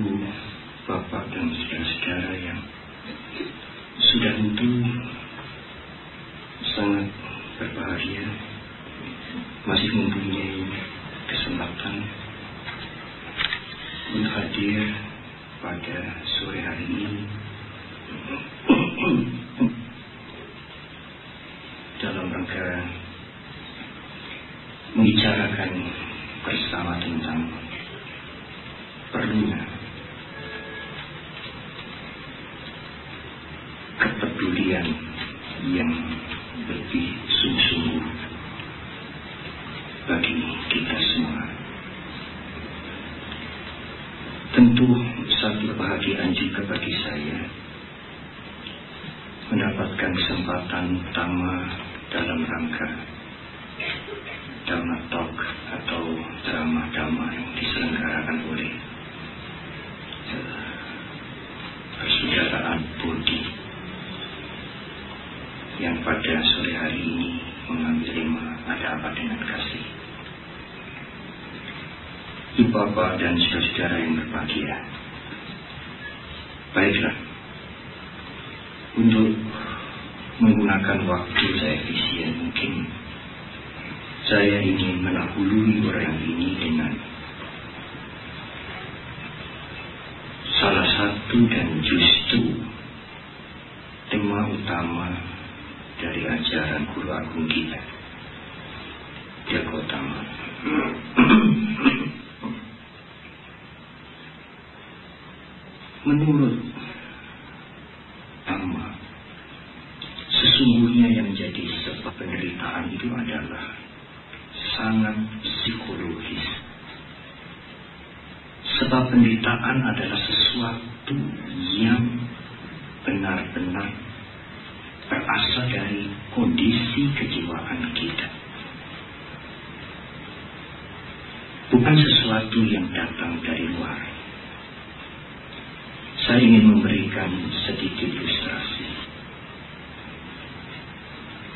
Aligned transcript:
ibu, 0.00 0.16
bapak 0.88 1.24
dan 1.28 1.46
saudara-saudara 1.52 2.32
yang 2.40 2.60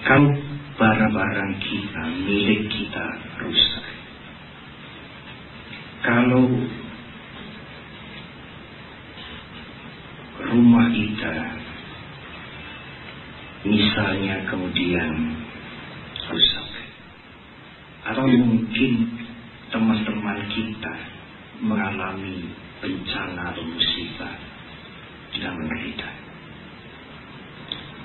Kalau 0.05 0.33
barang-barang 0.77 1.53
kita, 1.65 2.03
milik 2.29 2.69
kita 2.69 3.07
rusak. 3.41 3.85
Kalau 6.05 6.45
rumah 10.45 10.87
kita 10.93 11.35
misalnya 13.65 14.45
kemudian 14.53 15.41
rusak. 16.29 16.69
Atau 18.05 18.29
mungkin 18.29 18.93
teman-teman 19.73 20.39
kita 20.53 20.95
mengalami 21.65 22.53
bencana 22.85 23.57
atau 23.57 23.65
musibah 23.65 24.37
dan 25.41 25.57
menderita. 25.57 26.11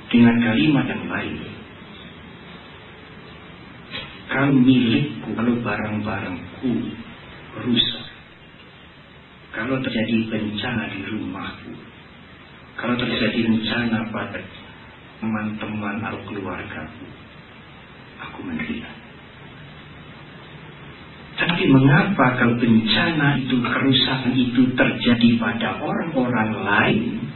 Dengan 0.09 0.35
kalimat 0.41 0.85
yang 0.89 1.05
lain, 1.05 1.37
kalau 4.39 4.55
milikku, 4.55 5.35
kalau 5.35 5.51
barang-barangku 5.59 6.71
rusak, 7.59 8.07
kalau 9.51 9.75
terjadi 9.83 10.31
bencana 10.31 10.87
di 10.95 11.03
rumahku, 11.11 11.75
kalau 12.79 12.95
terjadi 12.95 13.35
bencana 13.35 14.07
pada 14.15 14.39
teman-teman 15.19 15.99
atau 16.07 16.23
keluargaku, 16.31 17.03
aku 18.23 18.39
menderita. 18.47 18.87
Tapi 21.35 21.67
mengapa 21.67 22.39
kalau 22.39 22.55
bencana 22.55 23.43
itu, 23.43 23.59
kerusakan 23.59 24.39
itu 24.39 24.71
terjadi 24.71 25.29
pada 25.35 25.83
orang-orang 25.83 26.51
lain, 26.63 27.27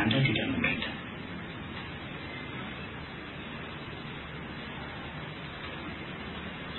Anda 0.00 0.16
tidak 0.16 0.48
menderita? 0.56 0.91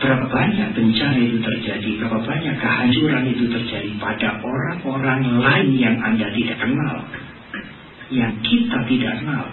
Berapa 0.04 0.28
banyak 0.28 0.76
bencana 0.76 1.16
itu 1.16 1.40
terjadi, 1.40 1.90
berapa 1.96 2.20
banyak 2.28 2.56
kehancuran 2.60 3.24
itu 3.24 3.48
terjadi 3.48 3.88
pada 4.04 4.36
orang-orang 4.44 5.40
lain 5.40 5.80
yang 5.80 5.96
Anda 6.04 6.28
tidak 6.28 6.60
kenal, 6.60 7.08
yang 8.12 8.36
kita 8.44 8.84
tidak 8.84 9.24
kenal, 9.24 9.48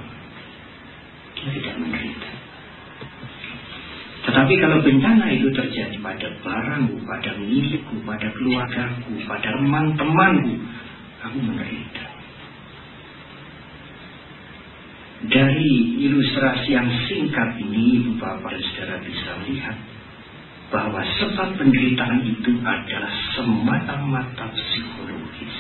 dia 1.39 1.51
tidak 1.55 1.75
menderita. 1.79 2.31
Tetapi 4.27 4.55
kalau 4.59 4.83
bencana 4.83 5.31
itu 5.31 5.55
terjadi 5.55 5.97
pada 6.03 6.29
barangku, 6.43 6.99
pada 7.07 7.31
milikku, 7.39 8.03
pada 8.03 8.27
keluargaku, 8.35 9.23
pada 9.31 9.55
teman-temanku, 9.55 10.55
aku 11.31 11.39
menderita. 11.47 12.07
Dari 15.31 15.73
ilustrasi 16.11 16.75
yang 16.75 16.91
singkat 17.07 17.55
ini, 17.63 18.03
Ibu 18.03 18.19
Bapak 18.19 18.51
dan 18.51 18.63
Saudara 18.67 18.97
bisa 18.99 19.31
lihat 19.47 19.90
bahwa 20.71 21.03
sebab 21.03 21.59
penderitaan 21.59 22.23
itu 22.23 22.63
adalah 22.63 23.11
semata-mata 23.35 24.55
psikologis. 24.55 25.57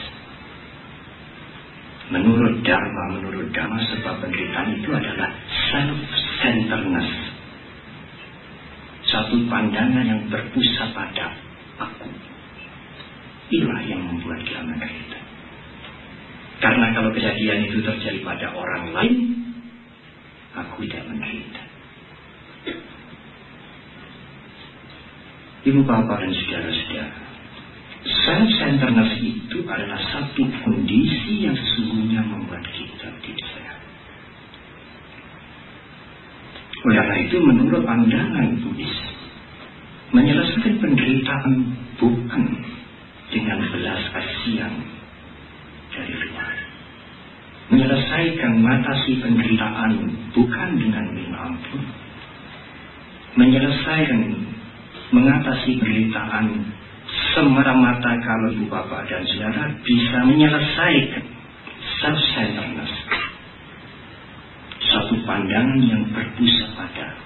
Menurut 2.14 2.62
Dharma, 2.62 3.18
menurut 3.18 3.50
Dharma 3.50 3.78
sebab 3.90 4.22
penderitaan 4.22 4.78
itu 4.78 4.90
adalah 4.94 5.30
self-centeredness. 5.70 7.10
Satu 9.10 9.42
pandangan 9.50 10.06
yang 10.06 10.22
berpusat 10.30 10.94
pada 10.94 11.34
aku. 11.82 12.10
Inilah 13.50 13.82
yang 13.82 14.02
membuat 14.06 14.46
kita 14.46 14.62
menderita. 14.62 15.18
Karena 16.62 16.94
kalau 16.94 17.10
kejadian 17.10 17.66
itu 17.66 17.82
terjadi 17.82 18.22
pada 18.22 18.54
orang 18.54 18.94
lain, 18.94 19.14
aku 20.54 20.86
tidak 20.86 21.02
menderita. 21.10 21.62
Ibu 25.60 25.84
bapak 25.84 26.24
dan 26.24 26.32
saudara-saudara, 26.32 27.12
self-centeredness 28.00 29.12
itu 29.20 29.58
adalah 29.68 30.00
satu 30.08 30.40
kondisi 30.64 31.44
yang 31.44 31.52
sesungguhnya 31.52 32.24
membuat 32.24 32.64
kita 32.72 33.12
tidak 33.20 33.48
sehat. 33.52 33.80
Oleh 36.80 36.96
karena 36.96 37.16
itu, 37.28 37.36
menurut 37.44 37.84
pandangan 37.84 38.56
Buddhis, 38.64 38.96
menyelesaikan 40.16 40.80
penderitaan 40.80 41.54
bukan 42.00 42.44
dengan 43.28 43.60
belas 43.68 44.00
kasihan 44.16 44.74
dari 45.92 46.14
luar. 46.24 46.56
Menyelesaikan 47.68 48.64
matasi 48.64 49.20
penderitaan 49.20 49.92
bukan 50.32 50.68
dengan 50.80 51.04
minta 51.12 51.38
ampun. 51.52 51.84
Menyelesaikan 53.38 54.49
mengatasi 55.10 55.78
penderitaan 55.78 56.46
semata-mata 57.34 58.10
kalau 58.22 58.48
ibu 58.54 58.66
bapak 58.70 59.06
dan 59.10 59.22
saudara 59.26 59.70
bisa 59.82 60.18
menyelesaikan 60.24 61.24
self-centeredness. 62.00 62.92
Satu 64.80 65.14
pandangan 65.22 65.78
yang 65.84 66.02
berpusat 66.10 66.70
pada 66.74 67.19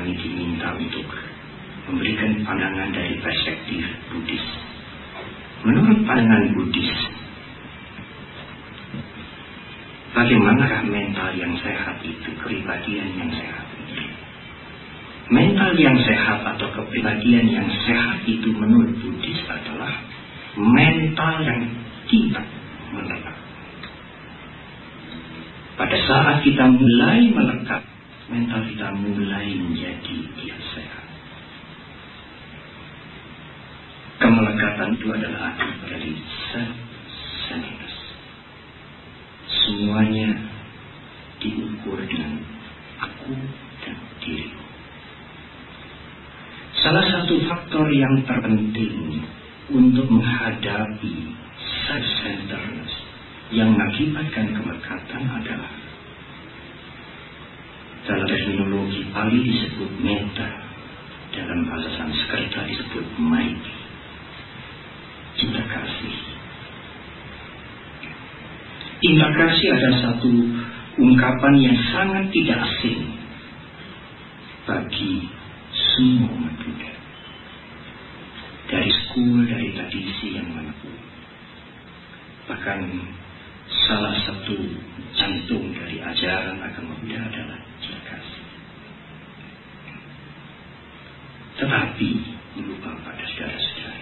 kami 0.00 0.16
diminta 0.16 0.72
untuk 0.80 1.12
memberikan 1.92 2.40
pandangan 2.40 2.88
dari 2.88 3.20
perspektif 3.20 3.84
Buddhis. 4.08 4.40
Menurut 5.60 6.08
pandangan 6.08 6.56
Buddhis, 6.56 6.88
bagaimanakah 10.16 10.88
mental 10.88 11.36
yang 11.36 11.52
sehat 11.60 12.00
itu, 12.00 12.32
kepribadian 12.32 13.12
yang 13.12 13.28
sehat 13.28 13.68
itu. 13.76 14.08
Mental 15.28 15.76
yang 15.76 16.00
sehat 16.00 16.48
atau 16.56 16.68
kepribadian 16.80 17.44
yang 17.52 17.68
sehat 17.84 18.24
itu 18.24 18.56
menurut 18.56 18.96
Buddhis 19.04 19.44
adalah 19.52 20.00
mental 20.56 21.44
yang 21.44 21.60
tidak 22.08 22.48
melekat. 22.96 23.36
Pada 25.76 25.96
saat 26.08 26.40
kita 26.40 26.72
mulai 26.72 27.28
melekat, 27.36 27.89
mental 28.30 28.62
kita 28.62 28.88
mulai 28.94 29.58
menjadi 29.58 30.16
tidak 30.38 30.60
sehat. 30.72 31.06
Kemelekatan 34.22 34.94
itu 34.94 35.06
adalah 35.10 35.50
akibat 35.50 35.78
dari 35.90 36.12
self-centeredness. 36.54 37.96
Semuanya 39.50 40.30
diukur 41.42 41.98
dengan 42.06 42.38
aku 43.02 43.34
dan 43.82 43.96
diriku. 44.22 44.62
Salah 46.80 47.04
satu 47.10 47.34
faktor 47.50 47.90
yang 47.90 48.22
terpenting 48.24 49.26
untuk 49.74 50.06
menghadapi 50.06 51.34
self-centeredness 51.90 52.94
yang 53.50 53.74
mengakibatkan 53.74 54.54
kemelekatan 54.54 55.22
adalah 55.26 55.89
dalam 58.08 58.26
teknologi 58.28 59.02
Pali 59.12 59.40
disebut 59.44 59.90
meta, 60.00 60.48
dalam 61.36 61.68
bahasa 61.68 61.88
Sanskerta 61.98 62.64
disebut 62.68 63.06
maiti, 63.20 63.76
cinta 65.36 65.62
kasih. 65.64 66.16
Cinta 69.00 69.28
kasih 69.32 69.68
ada 69.72 69.90
satu 70.04 70.32
ungkapan 71.00 71.54
yang 71.56 71.78
sangat 71.88 72.28
tidak 72.36 72.60
asing 72.68 73.00
bagi 74.68 75.24
semua 75.72 76.28
umat 76.36 76.54
Buddha. 76.60 76.92
Dari 78.70 78.90
school, 78.92 79.48
dari 79.48 79.72
tradisi 79.74 80.36
yang 80.36 80.46
mana 80.52 80.70
pun. 80.78 80.94
Bahkan 82.52 82.80
salah 83.88 84.14
satu 84.28 84.56
jantung 85.16 85.72
dari 85.72 85.98
ajaran 85.98 86.60
agama 86.60 86.92
Buddha 87.00 87.18
adalah 87.24 87.58
cinta 87.80 88.00
kasih. 88.04 88.44
Tetapi, 91.60 92.08
ibu 92.64 92.72
bapak 92.80 93.12
dan 93.20 93.26
saudara-saudara, 93.36 94.00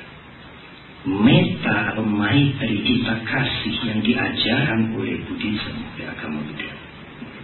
meta 1.08 1.76
atau 1.94 2.05
maitri 2.06 2.78
cinta 2.87 3.19
kasih 3.26 3.76
yang 3.82 4.00
diajarkan 4.02 4.94
oleh 4.94 5.19
Buddhisme, 5.26 5.82
agama 6.06 6.38
Buddha, 6.46 6.72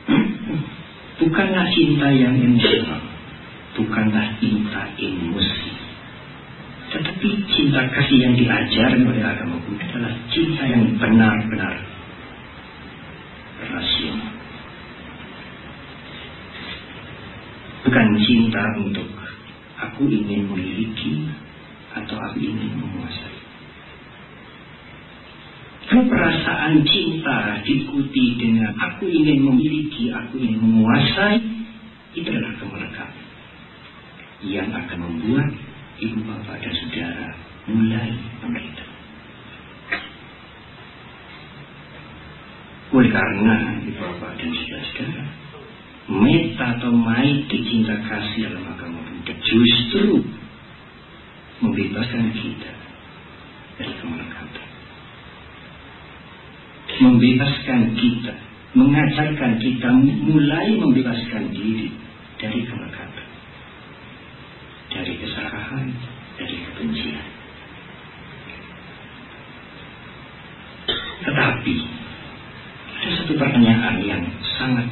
bukanlah 1.23 1.67
cinta 1.75 2.09
yang 2.15 2.39
emosional 2.39 3.15
bukanlah 3.75 4.27
cinta 4.39 4.83
emosi. 4.99 5.73
Tetapi 6.95 7.29
cinta 7.51 7.91
kasih 7.91 8.19
yang 8.23 8.35
diajarkan 8.39 9.03
oleh 9.03 9.23
agama 9.23 9.59
Buddha 9.67 9.85
adalah 9.91 10.15
cinta 10.31 10.63
yang 10.63 10.95
benar-benar 10.95 11.75
rasional. 13.67 14.33
Bukan 17.85 18.09
cinta 18.23 18.63
untuk 18.81 19.09
aku 19.91 20.09
ingin 20.09 20.49
memiliki 20.49 21.29
atau 21.95 22.17
aku 22.19 22.39
ingin 22.41 22.75
menguasai. 22.75 23.39
Kalau 25.85 26.09
perasaan 26.09 26.81
cinta 26.89 27.61
diikuti 27.61 28.41
dengan 28.41 28.73
aku 28.73 29.05
ingin 29.05 29.45
memiliki, 29.45 30.09
aku 30.11 30.41
ingin 30.41 30.59
menguasai, 30.59 31.39
itu 32.17 32.29
adalah 32.31 32.57
kemerdekaan 32.57 33.15
yang 34.45 34.69
akan 34.73 34.99
membuat 35.01 35.49
ibu 36.01 36.19
bapak 36.25 36.57
dan 36.61 36.73
saudara 36.73 37.29
mulai 37.69 38.11
menderita. 38.45 38.85
Oleh 42.95 43.11
karena 43.13 43.55
ibu 43.85 43.93
bapak 44.01 44.31
dan 44.41 44.51
saudara-saudara, 44.51 45.25
meta 46.11 46.67
atau 46.81 46.93
maiti 46.93 47.59
cinta 47.65 47.97
kasih 48.09 48.53
dalam 48.53 48.65
agama 48.73 49.14
justru 49.33 50.21
membebaskan 51.65 52.25
kita 52.37 52.73
dari 53.81 53.93
kemelekatan. 54.01 54.69
Membebaskan 56.95 57.81
kita, 57.97 58.35
mengajarkan 58.77 59.53
kita 59.59 59.89
mulai 60.29 60.77
membebaskan 60.77 61.51
diri 61.51 61.91
dari 62.39 62.61
kemelekatan 62.69 63.35
dari 64.95 65.15
kesalahan, 65.19 65.87
dari 66.39 66.57
kebencian. 66.71 67.27
Tetapi 71.25 71.75
ada 72.95 73.09
satu 73.19 73.33
pertanyaan 73.35 73.97
yang 74.07 74.23
sangat 74.55 74.87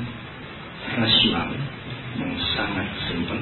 rasional, 0.99 1.55
yang 2.19 2.35
sangat 2.57 2.89
simpel. 3.07 3.39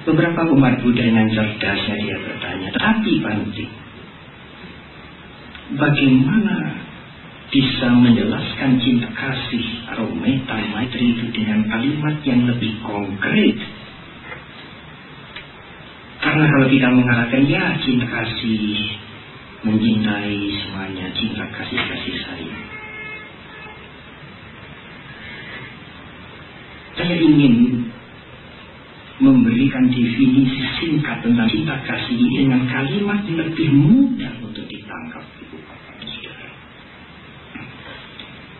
Beberapa 0.00 0.48
umat 0.56 0.80
Buddha 0.80 1.04
yang 1.04 1.28
cerdasnya 1.28 1.96
dia 2.00 2.16
bertanya, 2.24 2.68
tapi 2.72 3.20
Bante, 3.20 3.66
bagaimana 5.76 6.56
bisa 7.52 7.88
menjelaskan 7.92 8.80
cinta 8.80 9.10
kasih 9.12 9.66
atau 9.92 10.08
meta 10.16 10.56
maitri 10.72 11.18
itu 11.18 11.28
dengan 11.34 11.66
kalimat 11.68 12.16
yang 12.24 12.48
lebih 12.48 12.78
konkret 12.80 13.58
karena 16.20 16.44
kalau 16.52 16.66
kita 16.68 16.88
mengatakan 16.92 17.48
ya 17.48 17.80
cinta 17.80 18.04
kasih, 18.04 18.76
mencintai 19.64 20.36
semuanya, 20.60 21.08
cinta 21.16 21.48
kasih 21.48 21.80
kasih 21.80 22.14
sayang. 22.28 22.64
Saya 27.00 27.16
ingin 27.16 27.88
memberikan 29.20 29.84
definisi 29.92 30.60
singkat 30.80 31.20
tentang 31.20 31.44
cinta 31.52 31.76
kasih 31.84 32.16
dengan 32.40 32.64
kalimat 32.64 33.20
lebih 33.28 33.68
mudah 33.68 34.32
untuk 34.40 34.64
ditangkap. 34.64 35.24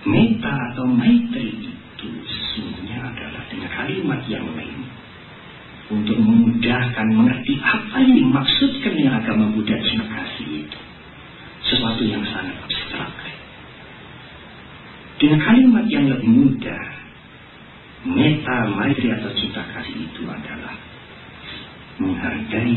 Meta 0.01 0.55
atau 0.73 0.89
maitri 0.89 1.61
itu 1.61 2.09
sesungguhnya 2.25 3.05
adalah 3.05 3.45
dengan 3.53 3.69
kalimat 3.69 4.21
yang 4.33 4.49
lain 4.57 4.81
untuk 5.93 6.17
memudahkan 6.17 7.07
mengerti 7.13 7.61
apa 7.61 8.01
yang 8.01 8.15
dimaksudkan 8.25 8.93
dengan 8.97 9.15
agama 9.21 9.53
Buddha 9.53 9.77
cinta 9.85 10.09
kasih 10.09 10.65
itu. 10.65 10.81
Sesuatu 11.69 12.01
yang 12.09 12.25
sangat 12.25 12.57
abstrak. 12.65 13.13
Dengan 15.21 15.41
kalimat 15.45 15.85
yang 15.93 16.09
lebih 16.09 16.31
mudah, 16.33 17.00
meta 18.05 18.69
maitri 18.73 19.13
atau 19.13 19.33
cinta 19.37 19.61
kasih 19.77 19.97
itu 20.09 20.23
adalah 20.25 20.77
menghargai 22.01 22.77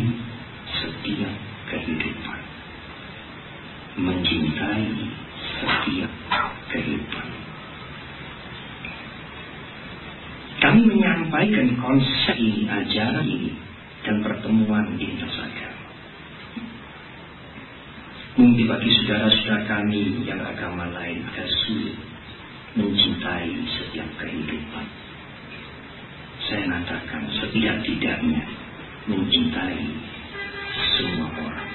setiap 0.67 1.35
kehidupan. 1.71 2.41
Mencintai 3.93 4.89
setiap 5.61 6.11
kehidupan 6.73 7.43
Kami 10.63 10.79
menyampaikan 10.87 11.75
konsep 11.75 12.39
ini, 12.39 12.63
ajaran 12.63 13.27
ini, 13.27 13.51
dan 14.07 14.23
pertemuan 14.23 14.95
di 14.95 15.11
agama. 15.19 15.87
Mungkin 18.39 18.71
bagi 18.71 18.89
saudara-saudara 19.03 19.67
kami 19.67 20.23
yang 20.23 20.39
agama 20.39 20.87
lain 20.87 21.19
agak 21.27 21.51
sulit 21.67 21.99
mencintai 22.79 23.51
setiap 23.75 24.07
kehidupan. 24.23 25.02
Saya 26.43 26.67
mengatakan 26.67 27.23
setidak-tidaknya 27.39 28.43
mencintai 29.07 29.83
semua 30.97 31.29
orang. 31.31 31.71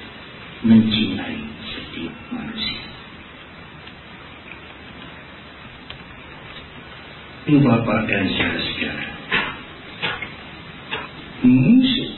Mencintai 0.66 1.36
setiap 1.72 2.14
manusia. 2.34 2.84
Bapak 7.48 8.04
dan 8.04 8.28
saudara-saudara, 8.28 9.08
musuh 11.48 12.12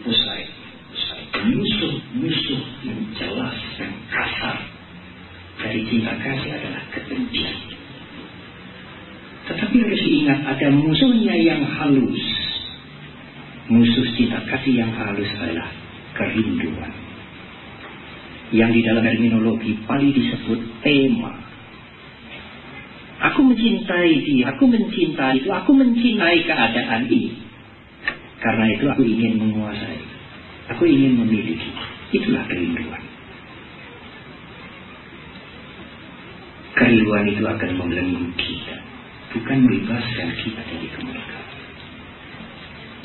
pusai, 0.00 0.44
pusai, 0.88 1.22
musuh-musuh 1.52 2.62
yang 2.88 3.00
jelas, 3.20 3.56
yang 3.76 3.94
kasar 4.08 4.58
dari 5.60 5.80
cinta 5.86 6.12
kasih 6.18 6.50
adalah 6.56 6.82
kebencian. 6.90 7.58
Tetapi 9.42 9.76
harus 9.76 10.02
diingat 10.02 10.40
ada 10.46 10.62
yang 10.62 10.78
halus. 11.82 12.22
Musuh 13.72 14.06
cinta 14.14 14.38
kasih 14.46 14.74
yang 14.84 14.92
halus 14.94 15.30
adalah 15.38 15.70
kerinduan. 16.14 16.92
Yang 18.52 18.70
di 18.76 18.80
dalam 18.84 19.02
terminologi 19.02 19.72
paling 19.88 20.12
disebut 20.12 20.60
tema. 20.84 21.32
Aku 23.32 23.46
mencintai 23.46 24.12
dia, 24.26 24.50
aku 24.50 24.66
mencintai 24.66 25.40
itu, 25.40 25.48
aku 25.48 25.70
mencintai 25.72 26.42
keadaan 26.42 27.06
ini. 27.06 27.38
Karena 28.42 28.66
itu 28.74 28.84
aku 28.90 29.02
ingin 29.06 29.38
menguasai. 29.38 30.02
Aku 30.74 30.82
ingin 30.84 31.22
memiliki. 31.22 31.70
Itulah 32.12 32.44
kerinduan. 32.50 33.02
Kerinduan 36.74 37.24
itu 37.30 37.44
akan 37.46 37.70
membelenggu 37.78 38.26
kita. 38.34 38.76
Bukan 39.38 39.58
membebaskan 39.64 40.28
kita 40.42 40.60
dari 40.66 40.88
kemerdekaan. 40.92 41.51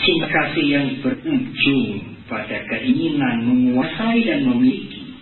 Cinta 0.07 0.31
kasih 0.31 0.67
yang 0.71 0.87
berujung 1.03 2.15
pada 2.31 2.63
keinginan 2.63 3.43
menguasai 3.43 4.23
dan 4.23 4.47
memiliki. 4.47 5.19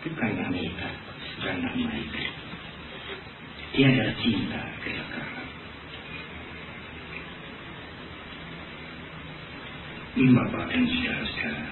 Bukanlah 0.00 0.48
meta, 0.48 0.88
bukanlah 1.36 1.76
maika. 1.76 2.24
Dia 3.76 3.92
adalah 3.92 4.16
cinta 4.16 4.64
kesakaran. 4.80 5.48
Bapak 10.16 10.64
dan 10.72 10.82
saudara-saudara. 10.88 11.68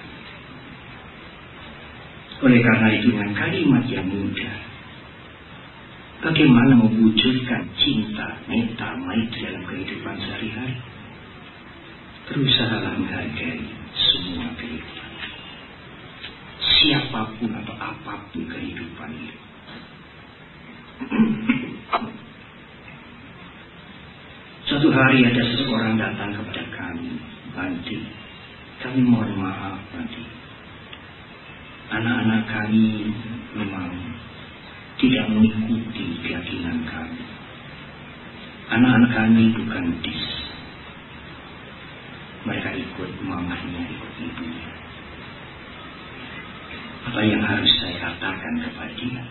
Oleh 2.37 2.61
karena 2.61 2.87
itu 3.01 3.07
dengan 3.17 3.31
kalimat 3.33 3.83
yang 3.89 4.05
mudah, 4.13 4.57
bagaimana 6.21 6.85
mewujudkan 6.85 7.65
cinta, 7.81 8.37
meta, 8.45 8.93
maitri 8.93 9.41
dalam 9.41 9.65
kehidupan 9.65 10.15
sehari-hari? 10.21 10.96
Berusahalah 12.27 12.99
menghargai 12.99 13.63
semua 13.95 14.51
kehidupan. 14.59 15.11
Siapa 16.59 17.21
pun 17.39 17.51
atau 17.55 17.75
apa 17.79 18.13
pun 18.29 18.43
kehidupan 18.51 19.09
itu. 19.15 19.37
Suatu 24.67 24.91
hari 24.91 25.23
ada 25.23 25.39
seseorang 25.39 25.95
datang 25.95 26.35
kepada 26.35 26.63
kami, 26.75 27.15
Banti. 27.55 28.03
Kami 28.83 28.99
mohon 29.07 29.31
maaf 29.39 29.79
nanti. 29.95 30.21
Anak-anak 31.87 32.43
kami 32.51 33.07
memang 33.55 33.89
tidak 34.99 35.31
mengikuti 35.31 36.19
keyakinan 36.19 36.83
kami. 36.83 37.23
Anak-anak 38.67 39.11
kami 39.15 39.43
bukan 39.55 39.85
dis. 40.03 40.46
Mereka 42.47 42.69
ikut 42.79 43.11
mamahnya, 43.27 43.81
ikut 43.91 44.11
ibunya. 44.23 44.71
Apa 47.11 47.19
yang 47.27 47.43
harus 47.43 47.71
saya 47.83 47.95
katakan 47.99 48.53
kepada 48.63 48.95
dia? 48.95 49.23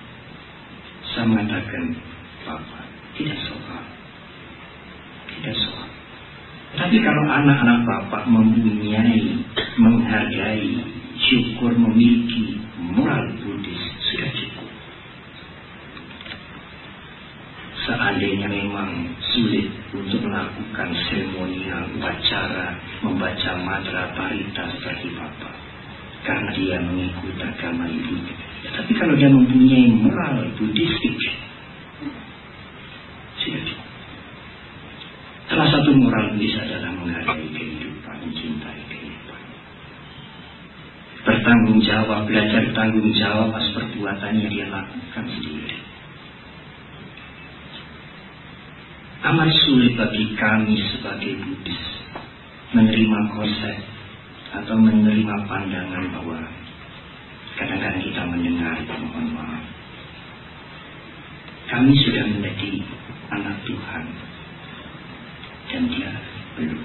Saya 1.13 1.25
mengatakan, 1.25 1.97
Bapak, 2.45 2.85
tidak 3.17 3.41
soal. 3.49 3.85
Tidak 5.33 5.57
soal. 5.57 5.89
Tapi 6.77 6.97
kalau 7.01 7.25
anak-anak 7.25 7.89
bapak 7.89 8.29
mempunyai, 8.29 9.41
menghargai, 9.81 10.77
syukur 11.17 11.73
memiliki 11.73 12.61
moral 12.77 13.33
Buddhis, 13.41 13.83
sudah 14.13 14.31
cukup. 14.37 14.69
Seandainya 17.87 18.51
memang 18.51 19.15
sulit 19.33 19.73
untuk 19.95 20.21
melakukan 20.27 20.91
seremonial, 21.07 21.87
upacara, 21.97 22.77
membaca 23.07 23.51
mantra 23.63 24.11
parita 24.19 24.67
seperti 24.75 25.15
bapak. 25.15 25.55
Karena 26.27 26.51
dia 26.59 26.77
mengikuti 26.83 27.39
agama 27.39 27.87
ibunya. 27.87 28.35
Tapi 28.75 28.93
kalau 28.99 29.15
dia 29.15 29.31
mempunyai 29.31 29.87
moral 29.95 30.51
Buddhistik, 30.59 31.15
cukup. 33.39 33.79
Salah 35.47 35.69
satu 35.71 35.95
moral 35.95 36.35
Buddhis 36.35 36.59
adalah 36.59 36.91
menghargai 36.99 37.47
kehidupan, 37.55 38.17
mencintai 38.27 38.81
kehidupan. 38.91 39.43
Bertanggung 41.23 41.79
jawab, 41.87 42.27
belajar 42.27 42.67
tanggung 42.75 43.15
jawab 43.15 43.55
atas 43.55 43.71
perbuatan 43.71 44.43
yang 44.43 44.51
dia 44.51 44.67
lakukan 44.67 45.25
sendiri. 45.31 45.79
Amat 49.27 49.51
sulit 49.67 49.95
bagi 49.95 50.35
kami 50.35 50.75
sebagai 50.91 51.33
Buddhis 51.47 52.06
menerima 52.75 53.21
konsep 53.31 53.77
atau 54.57 54.75
menerima 54.81 55.37
pandangan 55.47 56.05
bahwa 56.11 56.39
kadang-kadang 57.61 58.03
kita 58.03 58.23
mendengar 58.27 58.75
mohon 58.99 59.27
maaf. 59.37 59.65
Kami 61.67 61.93
sudah 61.99 62.25
menjadi 62.31 62.83
anak 63.35 63.57
Tuhan 63.67 64.05
dan 65.67 65.83
dia 65.91 66.11
belum. 66.57 66.83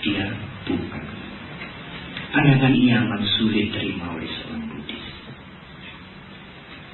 Dia 0.00 0.26
bukan. 0.66 1.04
Pandangan 2.30 2.72
ini 2.72 2.94
amat 2.94 3.22
sulit 3.38 3.74
terima 3.74 4.14
oleh 4.14 4.30
seorang 4.30 4.62
Buddhis. 4.70 5.06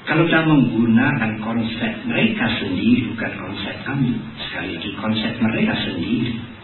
Kalau 0.06 0.22
kita 0.24 0.40
menggunakan 0.48 1.32
konsep 1.42 1.92
mereka 2.08 2.46
sendiri, 2.62 3.12
bukan 3.12 3.32
konsep 3.36 3.74
kami. 3.84 4.16
Sekali 4.48 4.78
lagi 4.78 4.90
konsep 4.96 5.32
mereka 5.42 5.74
sendiri. 5.84 6.55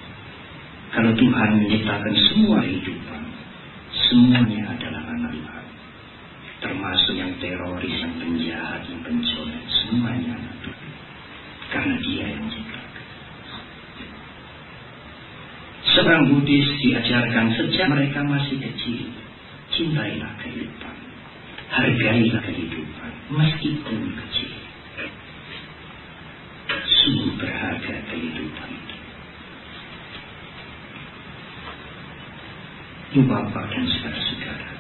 Kalau 0.93 1.13
Tuhan 1.17 1.51
menciptakan 1.57 2.15
semua 2.29 2.61
kehidupan, 2.61 3.23
semuanya 4.13 4.77
adalah 4.77 5.03
anak 5.09 5.33
Tuhan. 5.33 5.67
Termasuk 6.61 7.15
yang 7.17 7.33
teroris, 7.41 7.97
yang 7.97 8.15
penjahat, 8.21 8.85
yang 8.87 9.01
pencoret, 9.01 9.65
semuanya 9.73 10.37
anak 10.37 10.57
Tuhan. 10.61 10.91
Karena 11.73 11.97
dia 11.97 12.25
yang 12.37 12.45
menciptakan. 12.45 13.07
Seorang 15.93 16.25
Buddhis 16.29 16.69
diajarkan 16.81 17.47
sejak 17.57 17.87
mereka 17.89 18.21
masih 18.25 18.61
kecil. 18.61 19.09
Cintailah 19.73 20.37
kehidupan. 20.45 20.97
Hargailah 21.73 22.43
kehidupan. 22.45 23.13
Meskipun 23.33 24.01
kecil. 24.13 24.53
Sungguh 27.01 27.33
berharga 27.41 27.97
kehidupan 28.13 28.71
itu. 28.73 28.92
Itu 33.12 33.28
Bapak 33.28 33.69
dan 33.69 33.85
saudara-saudara. 33.85 34.73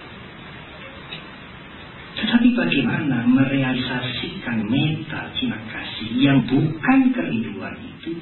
Tetapi 2.16 2.48
bagaimana 2.56 3.28
merealisasikan 3.28 4.72
meta 4.72 5.28
cinta 5.36 5.60
kasih 5.68 6.16
yang 6.16 6.40
bukan 6.48 7.12
kerinduan 7.12 7.76
itu 7.76 8.16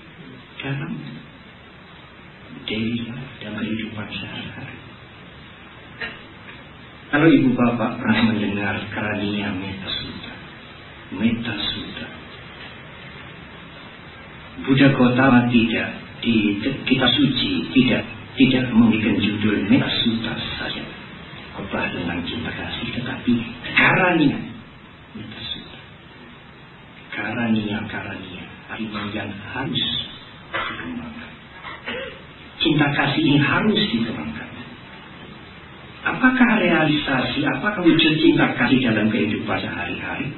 dalam 0.59 0.99
daily 2.67 3.07
dan 3.39 3.55
kehidupan 3.55 4.07
sehari-hari. 4.11 4.79
Kalau 7.15 7.27
ibu 7.31 7.55
bapak 7.55 8.03
pernah 8.03 8.35
mendengar 8.35 8.83
kerania 8.91 9.55
meta 9.55 9.89
suta, 9.95 10.35
meta 11.15 11.55
suta. 11.55 12.07
Buddha 14.67 14.91
Gautama 14.91 15.47
tidak 15.55 15.89
di 16.19 16.59
kitab 16.83 17.15
suci 17.15 17.71
tidak 17.79 18.20
tidak 18.39 18.65
memberikan 18.71 19.17
judul 19.19 19.67
meta 19.67 19.91
suta 20.05 20.33
saja 20.59 20.85
khotbah 21.57 21.91
tentang 21.91 22.21
cinta 22.27 22.51
kasih, 22.55 22.87
tetapi 22.95 23.33
karania 23.75 24.39
meta 25.17 25.41
suta. 25.51 25.79
Karania 27.11 27.79
karania, 27.91 28.45
harimau 28.71 29.07
yang 29.11 29.31
harus 29.51 29.85
dikembangkan 30.55 31.31
cinta 32.61 32.87
kasih 32.93 33.23
ini 33.25 33.41
harus 33.41 33.81
dikembangkan. 33.91 34.49
Apa 36.01 36.17
Apakah 36.17 36.51
realisasi, 36.61 37.45
apakah 37.45 37.85
wujud 37.85 38.15
cinta 38.21 38.57
kasih 38.57 38.81
dalam 38.85 39.09
kehidupan 39.13 39.59
sehari-hari? 39.61 40.33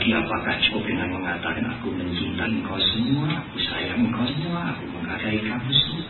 Lagi, 0.00 0.16
apakah 0.16 0.56
cukup 0.64 0.88
dengan 0.88 1.12
mengatakan 1.12 1.60
aku 1.76 1.92
mencintai 1.92 2.48
engkau 2.48 2.80
semua, 2.80 3.36
aku 3.36 3.60
sayang 3.60 4.00
engkau 4.00 4.24
semua, 4.32 4.72
aku 4.72 4.88
menghargai 4.96 5.44
kamu 5.44 5.68
semua? 5.76 6.08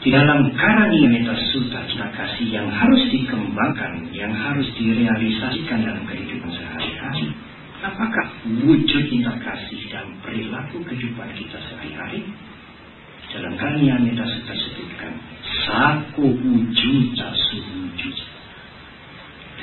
Di 0.00 0.08
dalam 0.16 0.48
karania 0.56 1.36
suta 1.52 1.84
cinta 1.92 2.08
kasih 2.16 2.56
yang 2.56 2.72
harus 2.72 3.04
dikembangkan, 3.12 4.08
yang 4.16 4.32
harus 4.32 4.64
direalisasikan 4.80 5.84
dalam 5.84 6.08
kehidupan 6.08 6.56
sehari-hari, 6.56 7.28
apakah 7.84 8.26
wujud 8.64 9.04
cinta 9.04 9.36
kasih 9.36 9.92
dan 9.92 10.16
perilaku 10.24 10.80
kehidupan 10.88 11.36
kita 11.36 11.60
sehari-hari? 11.68 12.32
Dalam 13.28 13.60
karya 13.60 14.00
kita 14.08 14.24
sudah 14.24 14.56
sebutkan 14.56 15.12
Saku 15.68 16.32
wujuda 16.32 17.28
suwujud 17.52 18.25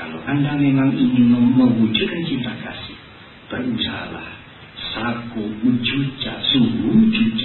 Kalau 0.04 0.20
Anda 0.28 0.60
memang 0.60 0.92
ingin 1.00 1.32
mewujudkan 1.32 2.28
cinta 2.28 2.52
kasih 2.60 3.00
Berusahalah 3.48 4.36
Saku 4.92 5.48
wujuda 5.64 6.44
suwujud 6.52 7.40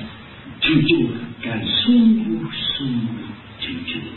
Jujur 0.58 1.14
dan 1.38 1.62
sungguh-sungguh 1.62 3.30
jujur. 3.62 4.10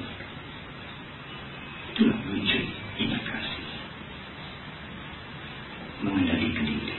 Itulah 1.94 2.18
wujud 2.34 2.66
cinta 2.98 3.20
kasih. 3.22 3.66
Mengendalikan 6.02 6.66
diri 6.66 6.98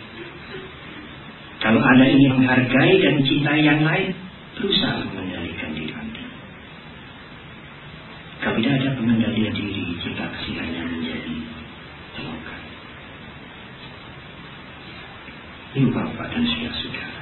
Kalau 1.59 1.83
Anda 1.83 2.07
ingin 2.07 2.33
menghargai 2.39 2.95
dan 3.03 3.13
mencintai 3.19 3.63
yang 3.67 3.83
lain 3.83 4.15
berusaha 4.55 5.12
Ini 15.83 15.91
Bapak 15.91 16.31
dan 16.31 16.47
saudara-saudara. 16.47 17.21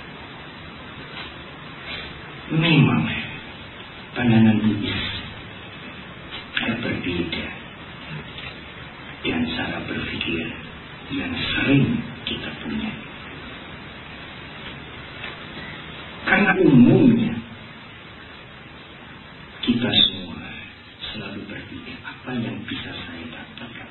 Memang 2.60 3.08
pandangan 4.12 4.60
Buddhis 4.60 5.00
agak 6.60 6.76
berbeda 6.84 7.46
dengan 9.24 9.48
cara 9.56 9.80
berpikir 9.88 10.44
yang 11.08 11.32
sering 11.32 12.04
kita 12.28 12.52
punya. 12.60 12.92
Karena 16.28 16.52
umumnya 16.60 17.40
kita 19.64 19.88
semua 19.88 20.44
selalu 21.08 21.48
berpikir 21.48 21.96
apa 22.04 22.36
yang 22.36 22.60
bisa 22.68 22.92
saya 22.92 23.24
dapatkan. 23.24 23.88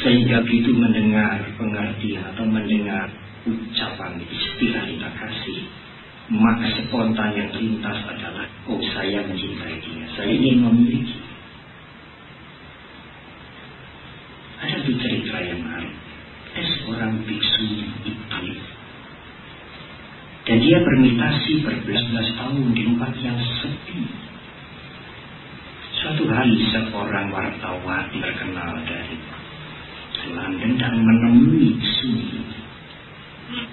Sehingga 0.00 0.40
begitu 0.46 0.72
mendengar 0.72 1.44
pengertian 1.60 2.24
atau 2.32 2.48
mendengar 2.48 3.10
ucapan 3.44 4.16
istilah 4.22 4.86
kita 4.88 5.08
kasih, 5.12 5.60
maka 6.32 6.72
spontan 6.78 7.36
yang 7.36 7.50
terlintas 7.52 7.98
adalah, 8.08 8.48
oh 8.70 8.80
saya 8.96 9.20
mencintai 9.28 9.76
dia, 9.82 10.04
saya 10.16 10.30
ingin 10.32 10.64
memiliki. 10.64 11.20
Ada 14.62 14.78
di 14.88 14.92
cerita 15.04 15.36
yang 15.42 15.60
menarik. 15.68 15.94
Ada 16.50 16.70
seorang 16.80 17.12
biksu 17.28 17.64
Italia 18.06 18.64
dan 20.48 20.56
dia 20.64 20.82
bermeditasi 20.82 21.62
berbelas-belas 21.62 22.28
tahun 22.34 22.72
di 22.74 22.82
tempat 22.88 23.12
yang 23.22 23.38
sepi. 23.60 24.02
Suatu 26.00 26.24
hari 26.32 26.56
seorang 26.72 27.28
terkenal 28.60 28.76
dari 28.84 29.16
London 30.36 30.72
dan 30.76 30.94
menemui 31.00 31.80
Sunyi. 31.80 32.44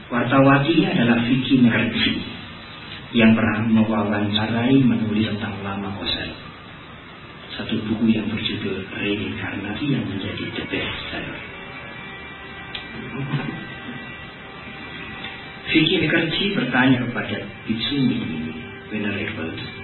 Wartawati 0.07 0.87
adalah 0.87 1.19
Vicky 1.27 1.59
Merji 1.59 2.23
yang 3.11 3.35
pernah 3.35 3.67
mewawancarai 3.67 4.79
menulis 4.79 5.27
tentang 5.35 5.59
Lama 5.59 5.91
Osel. 5.99 6.31
Satu 7.59 7.75
buku 7.83 8.15
yang 8.15 8.31
berjudul 8.31 8.87
Reinkarnasi 8.95 9.85
yang 9.91 10.07
menjadi 10.07 10.45
the 10.55 10.63
best 10.71 10.99
seller. 11.11 11.39
Vicky 15.67 15.95
Mekerji 15.99 16.55
bertanya 16.55 17.03
kepada 17.03 17.37
Bitsumi 17.67 18.23
Venerable 18.87 19.51
Monks, 19.51 19.76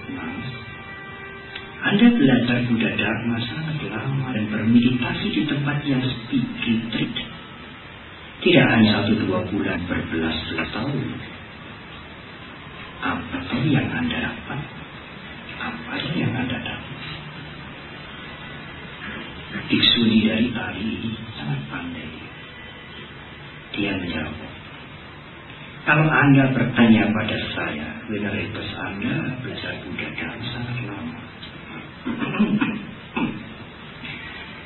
Anda 1.84 2.06
belajar 2.16 2.64
Buddha 2.64 2.96
Dharma 2.96 3.36
sangat 3.44 3.76
lama 3.92 4.32
dan 4.32 4.48
bermeditasi 4.48 5.26
di 5.36 5.42
tempat 5.44 5.84
yang 5.84 6.00
retreat. 6.00 7.12
Tidak 8.40 8.66
hanya 8.72 9.04
satu 9.04 9.12
dua 9.20 9.44
bulan 9.52 9.84
berbelas-belas 9.84 10.68
tahun. 10.72 10.96
Apa 13.04 13.36
yang 13.68 13.88
Anda 13.92 14.16
dapat? 14.16 14.60
Apa 15.60 15.94
yang 16.16 16.32
Anda 16.32 16.56
dapat? 16.56 17.00
Biksuni 19.68 20.24
dari 20.24 20.48
tali 20.56 20.84
ini 20.88 21.12
sangat 21.36 21.60
pandai. 21.68 22.10
Dia 23.76 23.92
menjawab, 24.00 24.52
kalau 25.84 26.08
Anda 26.08 26.48
bertanya 26.48 27.12
pada 27.12 27.38
saya, 27.52 27.88
Veneritus 28.08 28.72
Anda 28.72 29.36
belajar 29.44 29.84
Buddha 29.84 30.08
dalam 30.16 30.40
sangat 30.48 30.78
lama. 30.88 31.33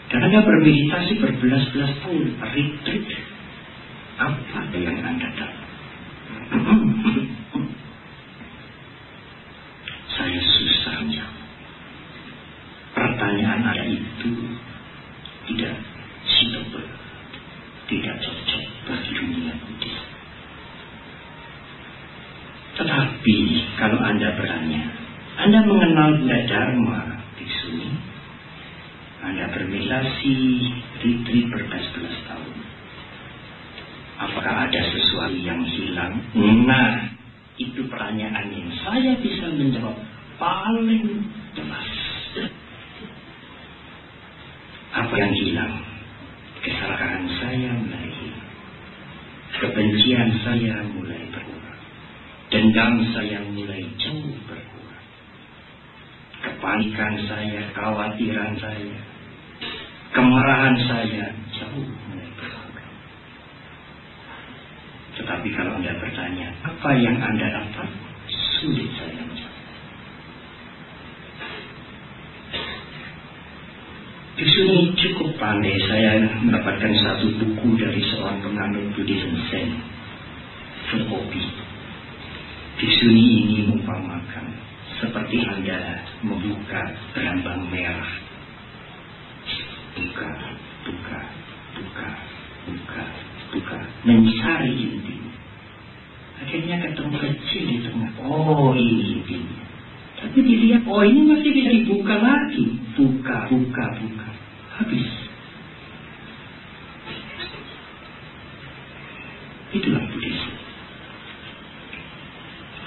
Dan 0.08 0.20
Anda 0.24 0.40
bermeditasi 0.40 1.20
berbelas-belas 1.20 1.92
tahun, 2.00 2.26
retreat. 2.40 3.06
Apa 4.18 4.74
yang 4.74 4.98
Anda 5.04 5.28
dapat? 5.36 5.68
saya 10.18 10.40
susah 10.42 10.94
menjawab. 11.06 11.36
Pertanyaan 12.92 13.62
Anda 13.62 13.84
itu 13.86 14.32
tidak 15.46 15.78
suitable, 16.26 16.90
tidak 17.86 18.14
cocok 18.18 18.64
bagi 18.90 19.10
dunia 19.14 19.54
Buddhis. 19.62 19.98
Tetapi 22.82 23.36
kalau 23.78 23.98
Anda 24.02 24.34
bertanya, 24.34 24.84
Anda 25.38 25.58
mengenal 25.62 26.18
Buddha 26.18 26.38
Dharma, 26.50 27.17
Anda 29.28 29.44
bermeditasi 29.52 30.36
retreat 31.04 31.46
berbelas-belas 31.52 32.16
tahun. 32.24 32.56
Apakah 34.18 34.54
ada 34.64 34.80
sesuatu 34.88 35.36
yang 35.36 35.60
hilang? 35.68 36.16
Nah, 36.64 37.12
itu 37.60 37.84
pertanyaan 37.92 38.48
yang 38.48 38.72
saya 38.80 39.20
bisa 39.20 39.52
menjawab 39.52 40.00
paling 40.40 41.28
jelas. 41.52 41.90
Apa 44.96 45.14
yang 45.20 45.34
hilang? 45.36 45.74
Kesalahan 46.64 47.24
saya 47.36 47.70
mulai 47.84 48.08
hilang. 48.08 48.50
Kebencian 49.60 50.28
saya 50.40 50.88
mulai 50.88 51.22
berubah. 51.28 51.78
Dendam 52.48 53.04
saya 53.12 53.44
mulai 53.52 53.84
jauh 54.00 54.34
berkurang. 54.48 55.06
Kepanikan 56.40 57.14
saya, 57.28 57.68
khawatiran 57.76 58.56
saya, 58.56 59.17
kemarahan 60.12 60.74
saya 60.88 61.26
jauh 61.56 61.88
berkurang. 62.12 62.72
Tetapi 65.18 65.48
kalau 65.52 65.72
Anda 65.80 65.92
bertanya, 65.98 66.48
apa 66.64 66.90
yang 66.96 67.16
Anda 67.18 67.46
dapat? 67.58 67.88
Sulit 68.58 68.90
saya 68.98 69.22
menjawab. 69.22 69.56
Di 74.38 74.46
sini 74.46 74.78
cukup 74.94 75.34
pandai 75.38 75.74
saya 75.90 76.22
mendapatkan 76.42 76.92
satu 77.02 77.26
buku 77.42 77.74
dari 77.74 78.02
seorang 78.06 78.38
penganut 78.38 78.86
Buddhism 78.94 79.34
Zen, 79.50 79.82
Fukobi 80.90 81.68
Biksuni 82.78 83.42
ini 83.42 83.66
mengumpamakan 83.66 84.54
seperti 85.02 85.42
Anda 85.42 85.98
membuka 86.22 86.94
berambang 87.10 87.66
merah. 87.74 88.27
Buka, 90.18 90.34
buka, 90.82 91.18
buka, 91.78 92.08
buka, 92.66 93.02
buka. 93.54 93.78
Mencari 94.02 94.74
inti. 94.74 95.14
Akhirnya 96.42 96.74
ketemu 96.82 97.22
kecil 97.22 97.62
di 97.70 97.78
tengah. 97.86 98.10
Oh 98.26 98.74
ini 98.74 99.22
intinya. 99.22 99.62
Tapi 100.18 100.42
dilihat, 100.42 100.82
oh 100.90 101.06
ini 101.06 101.22
masih 101.22 101.54
bisa 101.54 101.70
dibuka 101.70 102.18
lagi. 102.18 102.66
Buka, 102.98 103.46
buka, 103.46 103.84
buka. 103.94 104.30
Habis. 104.82 105.10
Itulah 109.68 110.02
Buddhisme 110.10 110.54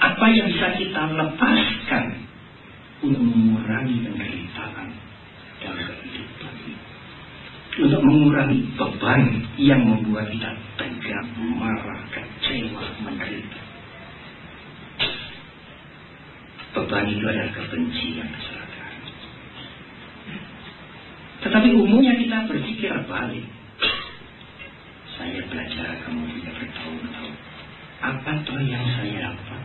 Apa 0.04 0.24
yang 0.36 0.52
bisa 0.52 0.68
kita 0.76 1.02
lepaskan 1.16 2.04
untuk 3.00 3.24
mengurangi 3.24 4.04
penderitaan 4.04 4.88
dalam 5.64 5.80
kehidupan 5.80 6.52
ini? 6.66 6.74
Untuk 7.72 8.01
mengurangi 8.12 8.60
beban 8.76 9.22
yang 9.56 9.80
membuat 9.88 10.28
kita 10.28 10.52
tegang, 10.76 11.28
marah, 11.56 12.00
kecewa, 12.12 12.84
menderita. 13.00 13.62
Beban 16.76 17.04
itu 17.08 17.24
adalah 17.24 17.52
kebencian, 17.56 18.28
kesalahan. 18.28 18.96
Tetapi 21.42 21.68
umumnya 21.72 22.12
kita 22.20 22.36
berpikir 22.48 22.92
balik. 23.08 23.48
Saya 25.16 25.40
belajar 25.48 25.88
kamu 26.04 26.24
tidak 26.36 26.54
bertahun-tahun. 26.60 27.34
Apa 28.02 28.30
tuh 28.44 28.60
yang 28.60 28.84
saya 28.98 29.32
dapat? 29.32 29.64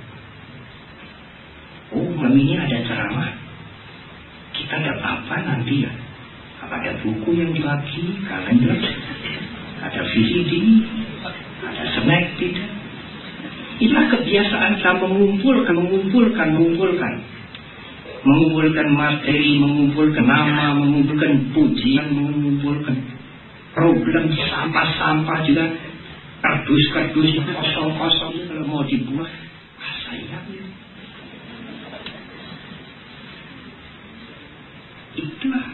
Oh, 1.96 2.28
ini 2.28 2.60
ada 2.60 2.78
ceramah. 2.84 3.32
Kita 4.52 4.76
dapat 4.84 5.04
apa 5.04 5.36
nanti 5.48 5.88
ya? 5.88 6.07
Ada 6.58 7.00
buku 7.06 7.30
yang 7.38 7.54
dibagi, 7.54 8.18
kalender, 8.26 8.76
ada 9.82 10.02
VCD, 10.04 10.54
ada 11.64 11.84
snack 11.96 12.26
tidak? 12.42 12.70
Itulah 13.78 14.10
kebiasaan 14.10 14.82
kita 14.82 14.92
mengumpulkan, 15.06 15.76
mengumpulkan, 15.78 16.48
mengumpulkan. 16.58 17.14
Mengumpulkan 18.26 18.88
materi, 18.98 19.62
mengumpulkan 19.62 20.26
nama, 20.26 20.74
mengumpulkan 20.74 21.54
pujian, 21.54 22.10
mengumpulkan 22.10 22.98
problem 23.78 24.34
sampah-sampah 24.34 25.40
juga. 25.46 25.66
Kardus-kardus 26.38 27.34
kosong-kosong 27.50 28.34
kalau 28.50 28.66
mau 28.66 28.82
dibuat, 28.86 29.30
ah, 29.82 29.94
sayang 30.06 30.46
ya. 30.54 30.66
Itulah 35.18 35.66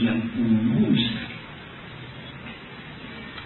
yang, 0.00 0.18
umum. 0.34 0.96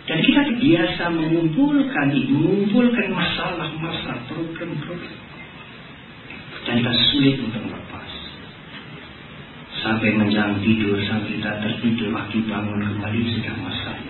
Dan 0.05 0.19
kita 0.21 0.43
biasa 0.61 1.05
mengumpulkan 1.17 2.09
mengumpulkan 2.29 3.09
masalah-masalah, 3.11 4.21
problem-problem. 4.29 5.17
Dan 6.65 6.75
kita 6.81 6.93
sulit 7.11 7.37
untuk 7.41 7.63
melepas. 7.65 8.11
Sampai 9.81 10.17
menjelang 10.17 10.61
tidur, 10.65 10.97
sampai 11.09 11.41
kita 11.41 11.51
tertidur, 11.61 12.09
lagi 12.13 12.41
bangun 12.49 12.81
kembali 12.81 13.21
sudah 13.37 13.55
masalah. 13.61 14.05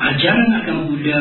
Ajaran 0.00 0.48
agama 0.64 0.88
Buddha 0.88 1.20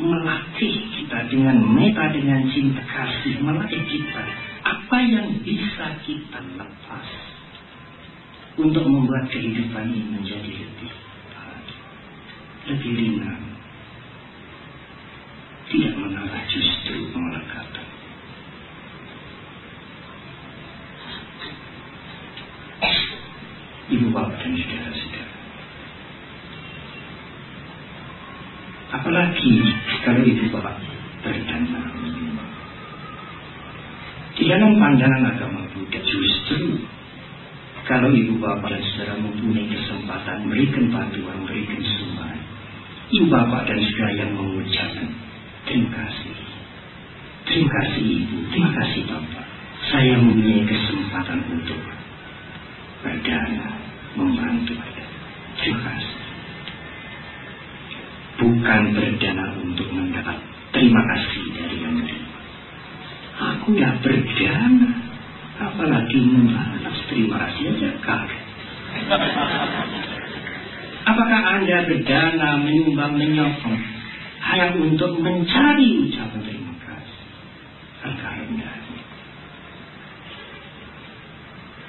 melatih 0.00 0.72
kita 0.96 1.28
dengan 1.28 1.60
meta, 1.60 2.08
dengan 2.16 2.48
cinta 2.48 2.80
kasih, 2.80 3.44
melatih 3.44 3.84
kita 3.92 4.24
apa 4.62 4.96
yang 5.02 5.42
bisa 5.42 5.86
kita 6.06 6.38
lepas 6.58 7.08
untuk 8.58 8.84
membuat 8.86 9.26
kehidupan 9.32 9.90
ini 9.90 10.22
menjadi 10.22 10.52
lebih 10.52 10.92
lebih 12.62 12.92
ringan, 12.94 13.42
tidak 15.66 15.94
mengalah 15.98 16.42
justru 16.46 17.10
melekatkan. 17.10 17.88
Ibu 23.92 24.06
bapak 24.14 24.40
dan 24.40 24.52
saudara-saudara. 24.56 25.34
Apalagi 28.92 29.52
kalau 30.06 30.22
ibu 30.22 30.44
bapak 30.54 30.71
dalam 34.72 34.96
pandangan 34.96 35.22
agama 35.36 35.60
Buddha 35.76 36.00
justru 36.00 36.80
kalau 37.84 38.08
ibu 38.08 38.40
bapak 38.40 38.72
dan 38.72 38.82
saudara 38.88 39.20
mempunyai 39.20 39.68
kesempatan 39.68 40.48
memberikan 40.48 40.88
bantuan, 40.88 41.44
memberikan 41.44 41.76
sumbangan, 41.82 42.40
ibu 43.12 43.26
bapak 43.28 43.68
dan 43.68 43.78
saudara 43.84 44.12
yang 44.16 44.32
mengucapkan 44.32 45.08
terima 45.68 45.88
kasih. 45.92 46.32
Terima 47.42 47.68
kasih 47.68 48.04
ibu, 48.24 48.36
terima 48.48 48.70
kasih 48.72 49.00
menyumbang, 72.72 73.20
menyokong 73.20 73.76
hanya 74.42 74.72
untuk 74.80 75.20
mencari 75.20 76.08
ucapan 76.08 76.40
terima 76.40 76.74
kasih? 76.80 77.20
Angka 78.00 78.28
rendah. 78.40 78.80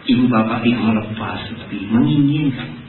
Ibu 0.03 0.27
bapak 0.27 0.67
tidak 0.67 0.83
melepas 0.83 1.39
tetapi 1.47 1.77
menginginkan 1.87 2.82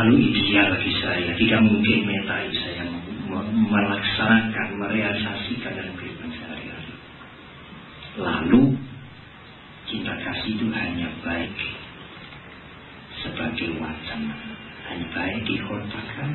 Terlalu 0.00 0.32
ideal 0.32 0.72
bagi 0.72 0.96
saya. 0.96 1.28
Tidak 1.36 1.60
mungkin 1.60 2.08
meta 2.08 2.40
itu 2.48 2.56
saya 2.56 2.88
melaksanakan, 3.68 4.80
merealisasikan 4.80 5.76
dalam 5.76 5.92
kehidupan 5.92 6.32
sehari-hari. 6.40 6.94
Lalu, 8.16 8.80
cinta 9.92 10.16
kasih 10.16 10.56
itu 10.56 10.72
hanya 10.72 11.04
baik 11.20 11.52
sebagai 13.20 13.76
wacana. 13.76 14.40
Hanya 14.88 15.04
baik 15.12 15.44
dikotakan 15.44 16.30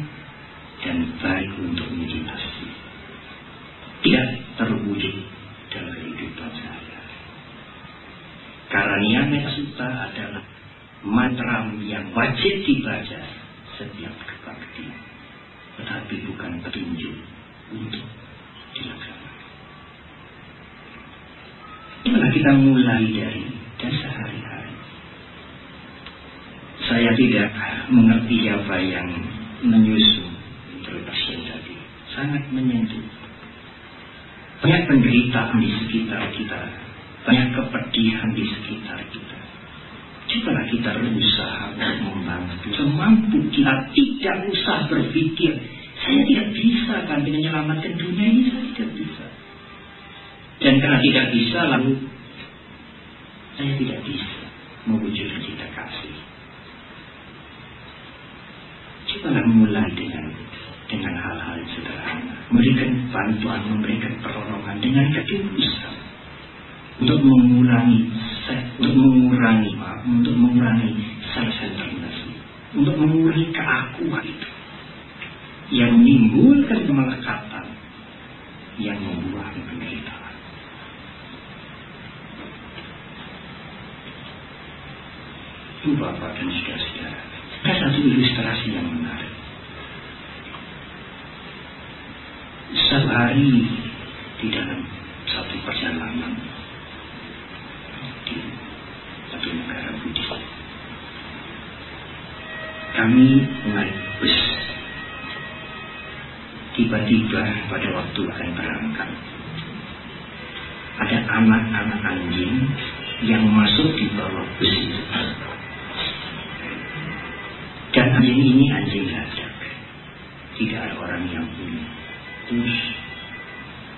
dan 0.86 0.98
baik 1.26 1.50
untuk 1.58 1.90
meditasi. 1.90 2.70
Tidak 4.06 4.62
terwujud 4.62 5.16
dalam 5.74 5.90
kehidupan 6.06 6.54
sehari-hari. 6.54 7.18
Pranayama 8.70 9.42
Sutta 9.58 9.90
adalah 9.90 10.46
mantra 11.02 11.66
yang 11.82 12.14
wajib 12.14 12.62
dibaca 12.62 13.25
mulai 22.60 23.04
dari 23.12 23.46
dan 23.80 23.92
sehari-hari. 23.92 24.74
Saya 26.86 27.12
tidak 27.18 27.50
mengerti 27.90 28.46
apa 28.52 28.76
yang 28.78 29.10
menyusun 29.66 30.30
introduction 30.80 31.40
tadi. 31.50 31.76
Sangat 32.14 32.44
menyentuh. 32.54 33.04
Banyak 34.64 34.82
penderitaan 34.88 35.58
di 35.60 35.70
sekitar 35.84 36.24
kita. 36.32 36.62
Banyak 37.26 37.48
kepedihan 37.58 38.30
di 38.32 38.44
sekitar 38.48 39.00
kita. 39.10 39.40
Cobalah 40.26 40.66
kita 40.70 40.90
berusaha 40.98 41.62
untuk 41.74 41.98
membantu. 42.02 42.68
Semampu 42.74 43.38
kita 43.54 43.74
tidak 43.94 44.38
usah 44.50 44.90
berpikir. 44.90 45.54
Saya 46.02 46.22
tidak 46.26 46.48
bisa 46.54 46.96
kan 47.06 47.20
menyelamatkan 47.22 47.94
dunia 47.98 48.26
ini. 48.30 48.42
Saya 48.50 48.66
tidak 48.74 48.92
bisa. 48.94 49.26
Dan 50.62 50.74
karena 50.80 51.00
tidak 51.04 51.26
bisa 51.36 51.60
lalu 51.68 51.92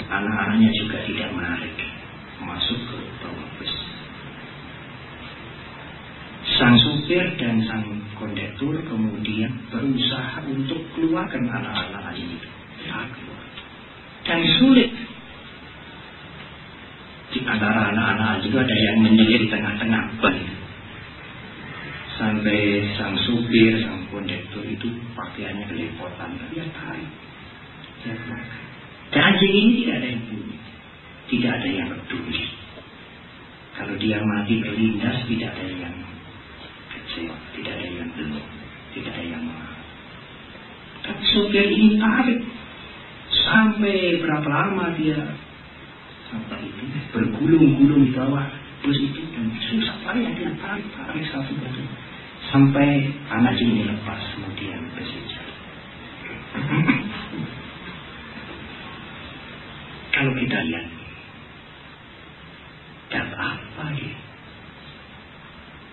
anak-anaknya 0.08 0.70
juga 0.72 0.98
tidak 1.04 1.30
menarik 1.36 1.76
masuk 2.39 2.80
ke 2.80 2.98
bawah 3.24 3.48
bus. 3.60 3.74
Sang 6.58 6.76
supir 6.80 7.26
dan 7.36 7.60
sang 7.67 7.84
kondektur 8.15 8.80
kemudian 8.88 9.52
berusaha 9.67 10.41
untuk 10.48 10.80
keluarkan 10.96 11.43
anak-anak 11.52 12.15
itu. 12.15 12.48
keluar. 12.88 13.43
Dan 14.24 14.41
sulit. 14.58 14.91
Di 17.28 17.43
antara 17.43 17.91
anak-anak 17.91 18.48
itu 18.48 18.56
ada 18.56 18.76
yang 18.76 18.98
menyelir 19.04 19.43
di 19.43 19.50
tengah-tengah 19.52 20.04
ban. 20.24 20.38
Sampai 22.17 22.82
sang 22.98 23.13
supir, 23.28 23.78
sang 23.84 24.08
kondektur 24.10 24.63
itu 24.63 24.88
pakaiannya 25.13 25.67
kelepotan. 25.67 26.34
Dia 26.50 26.65
tarik. 26.72 27.12
Dia. 28.02 28.66
Anjing 29.12 29.54
ini 29.54 29.72
tidak 29.84 29.96
ada 30.02 30.08
yang 30.12 30.24
punya. 30.28 30.60
Tidak 31.28 31.52
ada 31.52 31.70
yang 31.70 31.88
peduli. 31.91 32.43
Kalau 33.78 33.96
dia 34.02 34.17
mati 34.20 34.54
berlindas, 34.60 35.17
tidak 35.30 35.52
ada 35.54 35.65
yang 35.70 35.96
kecewa. 36.91 37.36
Tidak 37.56 37.72
ada 37.72 37.88
yang 37.88 38.10
belum. 38.15 38.46
Tidak 38.96 39.12
ada 39.13 39.24
yang 39.24 39.43
marah. 39.46 39.80
Tapi 41.06 41.24
supir 41.32 41.67
ini 41.72 41.96
tarik. 42.00 42.39
Sampai 43.48 44.20
berapa 44.24 44.48
lama 44.48 44.96
dia 44.96 45.20
sampai 46.28 46.60
itu 46.60 46.84
bergulung-gulung 47.15 48.04
di 48.08 48.12
bawah 48.12 48.43
bus 48.84 49.00
itu 49.00 49.22
dan 49.32 49.48
susah 49.56 49.96
payah 50.04 50.32
dia 50.36 50.52
tarik 50.60 50.88
tarik 50.91 51.24
satu 51.32 51.56
satu 51.56 51.84
sampai 52.52 53.08
anak 53.32 53.56
ini 53.60 53.88
lepas 53.88 54.20
kemudian 54.36 54.80
bersejarah. 54.91 55.56
Kalau 60.17 60.34
kita 60.34 60.58
lihat 60.65 60.88
dan 63.13 63.30
apa 63.38 63.86
ya? 63.93 64.13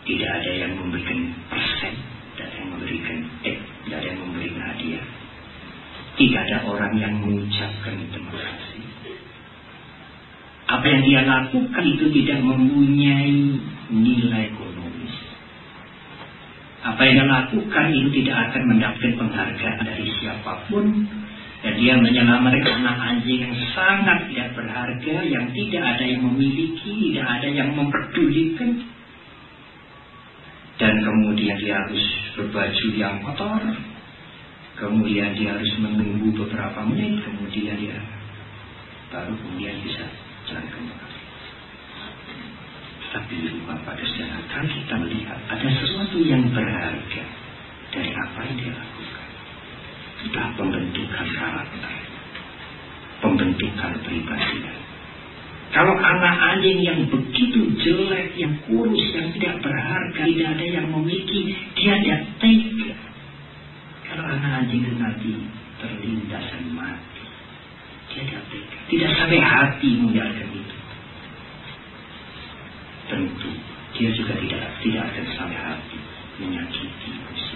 Tidak 0.04 0.30
ada 0.32 0.50
yang 0.64 0.72
memberikan 0.80 1.28
persen, 1.52 1.92
tidak 2.32 2.48
ada 2.48 2.56
yang 2.56 2.70
memberikan 2.72 3.16
eh, 3.44 3.56
tidak 3.84 3.96
ada 4.00 4.08
yang 4.08 4.20
memberikan 4.24 4.62
hadiah. 4.64 5.06
Tidak 6.16 6.40
ada 6.40 6.58
orang 6.64 6.92
yang 6.96 7.20
mengucapkan 7.20 8.00
terima 8.00 8.32
kasih. 8.32 8.84
Apa 10.72 10.84
yang 10.88 11.02
dia 11.04 11.20
lakukan 11.28 11.84
itu 11.84 12.06
tidak 12.16 12.40
mempunyai 12.40 13.60
nilai 13.92 14.42
ekonomis. 14.56 15.16
Apa 16.80 17.00
yang 17.04 17.14
dia 17.20 17.28
lakukan 17.28 17.86
itu 17.92 18.08
tidak 18.24 18.36
akan 18.48 18.62
mendapatkan 18.72 19.12
penghargaan 19.20 19.84
dari 19.84 20.08
siapa 20.16 20.64
pun. 20.72 20.84
Dan 21.64 21.80
dia 21.80 21.96
menyelamatkan 21.96 22.84
anak 22.84 22.98
anjing 23.00 23.40
yang 23.40 23.56
sangat 23.72 24.28
tidak 24.28 24.52
berharga, 24.52 25.16
yang 25.24 25.48
tidak 25.48 25.82
ada 25.96 26.04
yang 26.04 26.20
memiliki, 26.20 27.08
tidak 27.08 27.24
ada 27.24 27.48
yang 27.48 27.72
memperdulikan. 27.72 28.84
Dan 30.76 31.00
kemudian 31.00 31.56
dia 31.56 31.80
harus 31.80 32.04
berbaju 32.36 32.86
yang 32.92 33.16
kotor. 33.24 33.62
Kemudian 34.74 35.32
dia 35.38 35.56
harus 35.56 35.72
menunggu 35.80 36.34
beberapa 36.44 36.84
menit, 36.84 37.22
kemudian 37.24 37.78
dia 37.78 37.96
baru 39.14 39.32
kemudian 39.38 39.78
bisa 39.86 40.02
jalan 40.50 40.66
kembali. 40.66 41.20
Tapi 43.14 43.34
Bapak 43.62 43.94
dan 43.94 44.08
Saudara, 44.10 44.42
kan 44.50 44.66
kita 44.66 44.94
melihat 44.98 45.38
ada 45.46 45.68
sesuatu 45.70 46.18
yang 46.18 46.50
berharga 46.50 47.24
dari 47.94 48.10
apa 48.10 48.38
yang 48.42 48.56
dia 48.58 48.72
lakukan. 48.74 49.23
Entah 50.24 50.48
pembentukan 50.56 51.26
karakter, 51.36 51.94
pembentukan 53.20 53.92
pribadi. 54.00 54.84
Kalau 55.74 55.98
anak 55.98 56.36
anjing 56.54 56.80
yang 56.86 57.02
begitu 57.10 57.66
jelek, 57.82 58.38
yang 58.38 58.54
kurus, 58.62 59.04
yang 59.10 59.28
tidak 59.34 59.58
berharga, 59.58 60.22
tidak 60.22 60.48
ada 60.54 60.66
yang 60.80 60.86
memiliki, 60.86 61.50
dia 61.74 61.98
tidak 61.98 62.22
tega. 62.38 62.94
Kalau 64.06 64.24
anak 64.32 64.50
anjing 64.64 64.86
itu 64.86 64.96
nanti 64.96 65.34
terlindas 65.82 66.46
dan 66.46 66.64
mati, 66.72 67.24
dia 68.14 68.22
tidak 68.22 68.44
tega. 68.48 68.76
Tidak 68.86 69.10
sampai 69.18 69.40
hati 69.42 69.88
meninggalkan 69.98 70.48
itu. 70.54 70.76
Tentu, 73.10 73.50
dia 73.98 74.08
juga 74.14 74.32
tidak 74.40 74.62
tidak 74.80 75.02
akan 75.10 75.26
sampai 75.36 75.58
hati 75.58 75.98
menyakiti 76.38 77.08
manusia. 77.18 77.53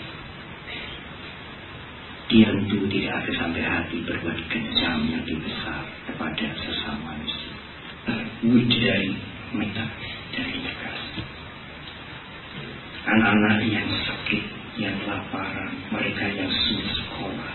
Dia 2.28 2.44
tentu 2.52 2.84
tidak 2.92 3.24
akan 3.24 3.34
sampai 3.40 3.62
hati 3.64 4.04
berbuat 4.04 4.38
kejam 4.52 5.08
yang 5.08 5.24
lebih 5.24 5.48
besar 5.48 5.80
kepada 6.04 6.44
sesama 6.60 7.16
manusia. 7.16 7.56
Wujud 8.44 8.68
dari 8.68 9.16
dari 10.36 10.60
kasih. 10.60 11.26
Anak-anak 13.08 13.64
yang 13.64 13.88
sakit, 14.04 14.44
yang 14.76 14.96
laparan, 15.08 15.72
mereka 15.88 16.28
yang 16.28 16.52
sulit 16.52 16.92
sekolah, 16.92 17.52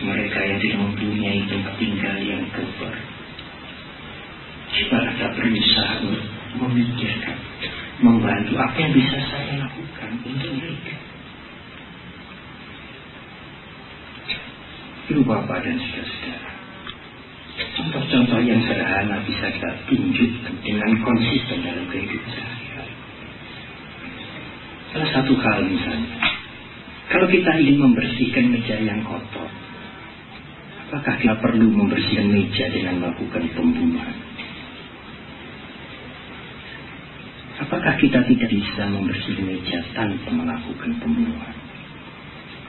mereka 0.00 0.38
yang 0.40 0.58
tidak 0.58 0.78
mempunyai 0.88 1.44
tempat 1.44 1.74
tinggal 1.76 2.16
yang 2.24 2.44
kebal. 2.56 2.96
Coba 4.72 4.98
kita 5.12 5.26
berusaha 5.36 5.94
memikirkan, 6.56 7.36
membantu 8.00 8.56
apa 8.56 8.76
yang 8.80 8.92
bisa 8.96 9.18
saya 9.28 9.54
lakukan 9.60 10.10
untuk 10.24 10.52
mereka. 10.56 10.96
Itu 15.12 15.28
Bapak 15.28 15.60
dan 15.60 15.76
saudara-saudara. 15.76 16.50
Contoh-contoh 17.76 18.40
yang 18.48 18.64
sederhana 18.64 19.20
bisa 19.28 19.44
kita 19.52 19.84
tunjukkan 19.84 20.54
dengan 20.64 20.88
konsisten 21.04 21.60
dalam 21.60 21.84
kehidupan 21.92 22.32
sehari-hari. 22.32 22.96
Salah 24.88 25.10
satu 25.12 25.36
hal 25.36 25.68
misalnya, 25.68 26.16
kalau 27.12 27.28
kita 27.28 27.50
ingin 27.60 27.76
membersihkan 27.76 28.56
meja 28.56 28.80
yang 28.80 29.04
kotor, 29.04 29.52
apakah 30.88 31.14
kita 31.20 31.36
perlu 31.44 31.68
membersihkan 31.68 32.32
meja 32.32 32.72
dengan 32.72 33.04
melakukan 33.04 33.52
pembunuhan? 33.52 34.16
Apakah 37.68 38.00
kita 38.00 38.24
tidak 38.32 38.48
bisa 38.48 38.88
membersihkan 38.88 39.44
meja 39.44 39.84
tanpa 39.92 40.32
melakukan 40.32 40.96
pembunuhan? 41.04 41.61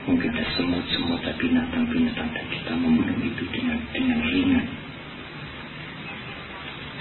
Mungkin 0.04 0.36
ada 0.36 0.44
semut-semut 0.52 1.16
dan 1.24 1.32
binatang-binatang 1.40 2.28
dan 2.36 2.44
kita 2.52 2.76
membunuh 2.76 3.16
itu 3.24 3.44
dengan 3.48 3.80
dengan 3.88 4.20
ringan. 4.20 4.66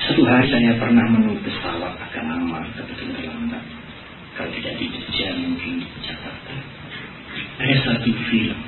Satu 0.07 0.23
hari 0.23 0.47
saya 0.47 0.71
pernah 0.79 1.03
menulis 1.11 1.43
pesawat 1.43 1.99
agak 1.99 2.23
lama, 2.23 2.63
kebetulan 2.79 3.19
terlambat. 3.19 3.63
Kalau 4.39 4.49
tidak 4.55 4.73
di 4.79 4.87
Jogja 4.87 5.35
mungkin 5.35 5.83
di 5.83 5.87
Jakarta. 5.99 6.55
Ada 7.59 7.75
satu 7.83 8.11
film. 8.31 8.59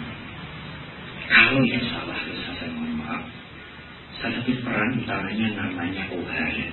Kalau 1.31 1.63
yang 1.63 1.83
salah, 1.89 2.19
saya 2.19 2.69
mohon 2.75 2.91
maaf. 2.99 3.23
Salah 4.19 4.35
satu 4.43 4.51
peran 4.67 4.99
utamanya 4.99 5.47
namanya 5.63 6.03
O'Hara. 6.11 6.69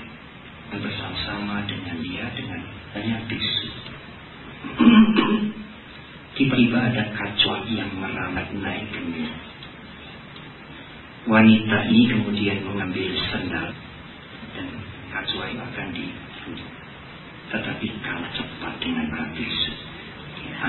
Bersama-sama 0.72 1.62
dengan 1.70 1.96
dia 2.02 2.26
dengan 2.34 2.60
banyak 2.90 3.20
bisu. 3.30 3.66
Tiba-tiba 6.32 6.78
ada 6.80 7.04
kacau 7.12 7.60
yang 7.68 7.92
merambat 8.00 8.48
naik 8.56 8.88
ke 8.88 9.00
Wanita 11.22 11.78
ini 11.86 12.02
kemudian 12.08 12.66
mengambil 12.66 13.14
sendal 13.30 13.70
dan 14.56 14.66
kacau 15.12 15.44
akan 15.44 15.88
dibunuh. 15.92 16.72
Tetapi 17.52 17.86
kalah 18.00 18.32
cepat 18.32 18.74
dengan 18.80 19.06
habis. 19.12 19.56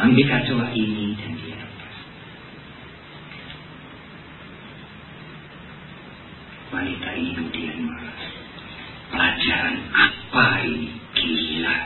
Ambil 0.04 0.26
kacau 0.28 0.62
ini 0.76 1.16
dan 1.16 1.32
dia 1.40 1.58
lepas. 1.58 1.96
Wanita 6.76 7.10
ini 7.18 7.30
kemudian 7.40 7.78
marah. 7.88 8.20
Pelajaran 9.16 9.78
apa 9.96 10.46
ini? 10.68 10.90
Gila. 11.18 11.78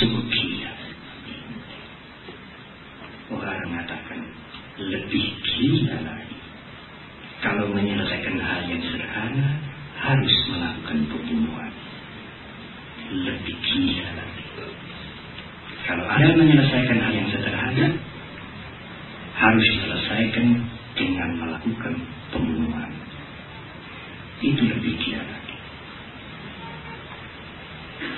Sungguh 0.00 0.24
Orang 3.50 3.66
mengatakan 3.74 4.18
lebih 4.78 5.26
gila 5.42 5.98
lagi. 6.06 6.38
Kalau 7.42 7.66
menyelesaikan 7.74 8.38
hal 8.38 8.62
yang 8.70 8.78
sederhana 8.78 9.58
harus 9.98 10.36
melakukan 10.54 10.98
pembunuhan. 11.10 11.72
Lebih 13.10 13.56
gila 13.58 14.06
lagi. 14.14 14.44
Kalau 15.82 16.06
Anda 16.06 16.30
menyelesaikan 16.38 16.98
hal 17.02 17.10
yang 17.10 17.28
sederhana, 17.34 17.86
harus 19.34 19.66
diselesaikan 19.66 20.46
dengan 20.94 21.30
melakukan 21.42 21.94
pembunuhan. 22.30 22.92
Itu 24.38 24.62
lebih 24.62 24.94
gila 24.94 25.26
lagi. 25.26 25.56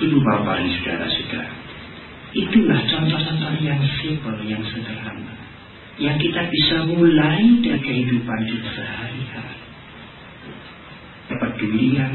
Ibu 0.03 0.17
bapak 0.21 0.61
dan 0.61 0.69
saudara-saudara, 0.77 1.62
itulah 2.33 2.81
contoh-contoh 2.89 3.53
yang 3.61 3.81
simpel, 4.01 4.35
yang 4.45 4.61
sederhana. 4.65 5.33
Yang 6.01 6.25
kita 6.25 6.41
bisa 6.49 6.77
mulai 6.89 7.61
dari 7.61 7.81
kehidupan 7.85 8.39
kita 8.49 8.69
sehari-hari. 8.73 9.61
Kepedulian 11.29 12.11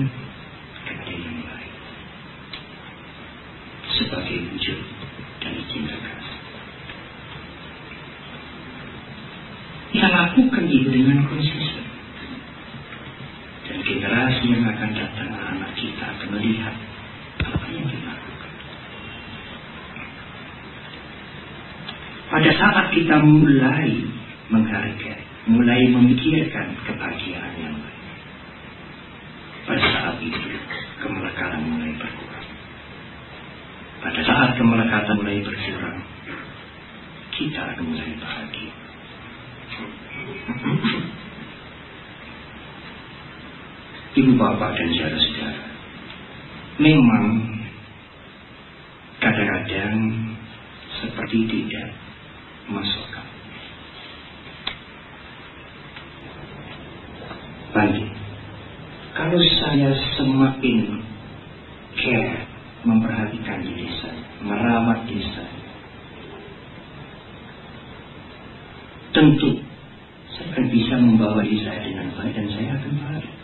kepada 0.82 1.14
yang 1.14 1.38
lain. 1.46 1.74
Sebagai 3.94 4.38
wujud 4.50 4.78
dari 5.38 5.62
cinta 5.70 5.94
kasih. 5.94 6.38
Kita 9.94 10.08
lakukan 10.10 10.64
itu 10.68 10.88
dengan 10.90 11.24
konsisten. 11.30 11.86
Dan 13.68 13.78
generasi 13.84 14.44
yang 14.48 14.64
akan 14.64 14.90
datang 14.96 15.30
anak 15.32 15.72
kita 15.76 16.02
akan 16.02 16.28
melihat 16.40 16.74
apa 17.44 17.66
yang 17.72 17.84
kita 17.84 18.08
lakukan. 18.10 18.52
Pada 22.28 22.50
saat 22.52 22.87
kita 22.98 23.22
mulai 23.22 23.94
menghargai, 24.50 25.22
mulai 25.46 25.86
memikirkan 25.86 26.74
kebahagiaan 26.82 27.54
yang 27.62 27.78
lain. 27.78 28.02
Pada 29.70 29.86
saat 29.86 30.16
itu, 30.18 30.50
kemelekatan 30.98 31.62
mulai 31.62 31.94
berkurang. 31.94 32.48
Pada 34.02 34.20
saat 34.26 34.50
kemelekatan 34.58 35.14
mulai 35.14 35.38
berkurang, 35.46 35.98
kita 37.38 37.60
akan 37.70 37.86
mulai 37.86 38.10
bahagia. 38.18 38.74
Ibu 44.18 44.32
bapak 44.34 44.70
dan 44.74 44.88
saudara-saudara, 44.90 45.62
memang 46.82 47.26
kadang-kadang 49.22 49.94
seperti 50.98 51.46
tidak 51.46 51.94
masuk 52.68 53.04
akal. 53.08 53.26
Bagi, 57.72 58.04
kalau 59.16 59.40
saya 59.60 59.90
semakin 60.16 60.78
care, 61.96 62.44
memperhatikan 62.84 63.58
diri 63.64 63.88
saya, 64.00 64.24
merawat 64.44 65.04
diri 65.08 65.24
saya, 65.32 65.58
tentu 69.16 69.64
saya 70.36 70.46
akan 70.54 70.64
bisa 70.70 70.94
membawa 71.00 71.40
diri 71.42 71.60
saya 71.64 71.80
dengan 71.82 72.06
baik 72.14 72.32
dan 72.36 72.48
saya 72.52 72.70
akan 72.78 72.92
bahagia. 73.00 73.36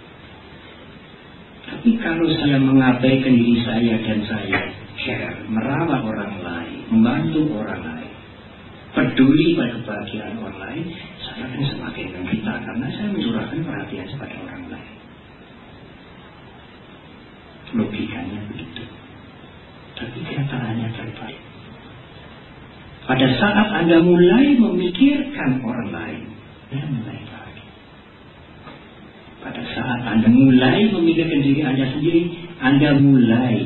Tapi 1.65 1.91
kalau 1.97 2.29
saya 2.29 2.61
mengabaikan 2.61 3.35
diri 3.35 3.57
saya 3.65 3.95
dan 4.05 4.21
saya 4.29 4.61
care, 5.01 5.37
merawat 5.49 6.01
orang 6.05 6.35
lain, 6.45 6.81
membantu 6.93 7.41
orang 7.57 7.83
lain, 7.83 8.15
peduli 8.95 9.59
pada 9.59 9.75
kebahagiaan 9.83 10.35
orang 10.39 10.59
lain, 10.63 10.87
saya 11.19 11.51
akan 11.51 11.63
semakin 11.67 12.07
menderita 12.15 12.53
karena 12.63 12.87
saya 12.95 13.09
mencurahkan 13.11 13.59
perhatian 13.67 14.07
kepada 14.07 14.37
orang 14.47 14.65
lain. 14.71 14.95
Logikanya 17.75 18.39
begitu. 18.55 18.85
Tapi 19.99 20.19
kenyataannya 20.23 20.89
terbalik. 20.95 21.43
Pada 23.05 23.27
saat 23.37 23.69
Anda 23.85 23.99
mulai 24.01 24.57
memikirkan 24.57 25.61
orang 25.61 25.91
lain, 25.91 26.23
Anda 26.71 26.87
mulai 26.89 27.19
bahagia. 27.27 27.71
Pada 29.43 29.63
saat 29.75 30.01
Anda 30.07 30.29
mulai 30.31 30.89
memikirkan 30.89 31.41
diri 31.43 31.61
Anda 31.67 31.85
sendiri, 31.99 32.23
Anda 32.63 32.91
mulai 33.03 33.59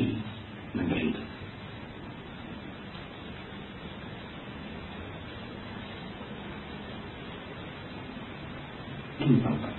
menderita. 0.72 1.28
Ini 9.18 9.34
Bapak. 9.42 9.74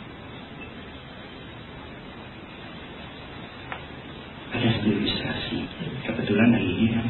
Ada 4.51 4.67
satu 4.67 4.87
ilustrasi. 4.91 5.57
Kebetulan 6.03 6.51
hari 6.51 6.67
ini 6.75 6.85
kan 6.91 7.07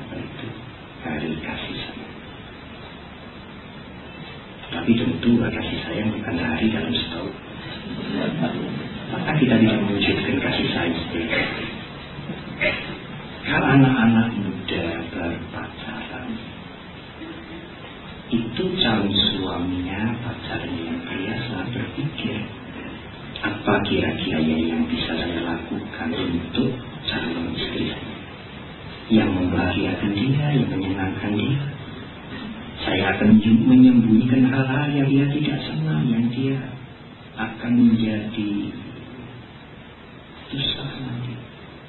apa 0.00 0.14
itu 0.16 0.48
hari 1.04 1.30
kasih 1.44 1.76
sayang. 1.76 2.16
Tapi 4.72 4.90
tentu 4.96 5.36
kasih 5.36 5.78
sayang 5.84 6.08
bukan 6.16 6.36
hari 6.40 6.72
dalam 6.72 6.88
setahun. 6.88 7.34
Maka 9.12 9.32
kita 9.36 9.54
tidak 9.60 9.76
mewujudkan 9.84 10.36
kasih 10.40 10.66
sayang 10.72 10.96
seperti 11.04 11.30
itu. 11.30 11.64
Kalau 13.44 13.68
anak-anak 13.76 14.28
muda 14.40 14.84
berpacaran, 15.12 16.28
itu 18.32 18.64
calon 18.80 19.12
suaminya 19.12 20.16
pacarnya 20.24 20.80
yang 20.80 21.00
biasa 21.04 21.56
berpikir 21.68 22.40
apa 23.44 23.74
kira-kira 23.84 24.40
yang 24.40 24.88
bisa 24.88 25.12
saya 25.12 25.44
lakukan 25.44 26.08
untuk 26.16 26.72
calon 27.04 27.52
istri 27.52 27.92
yang 29.12 29.28
membahagiakan 29.36 30.12
dia, 30.16 30.46
yang 30.56 30.68
menyenangkan 30.72 31.32
dia. 31.36 31.60
Saya 32.80 33.16
akan 33.16 33.36
menyembunyikan 33.40 34.48
hal-hal 34.48 34.88
yang 34.88 35.08
dia 35.12 35.26
tidak 35.28 35.58
senang, 35.68 36.08
yang 36.08 36.24
dia 36.32 36.56
akan 37.36 37.72
menjadi 37.76 38.52
susah 40.48 40.90
nanti. 41.04 41.34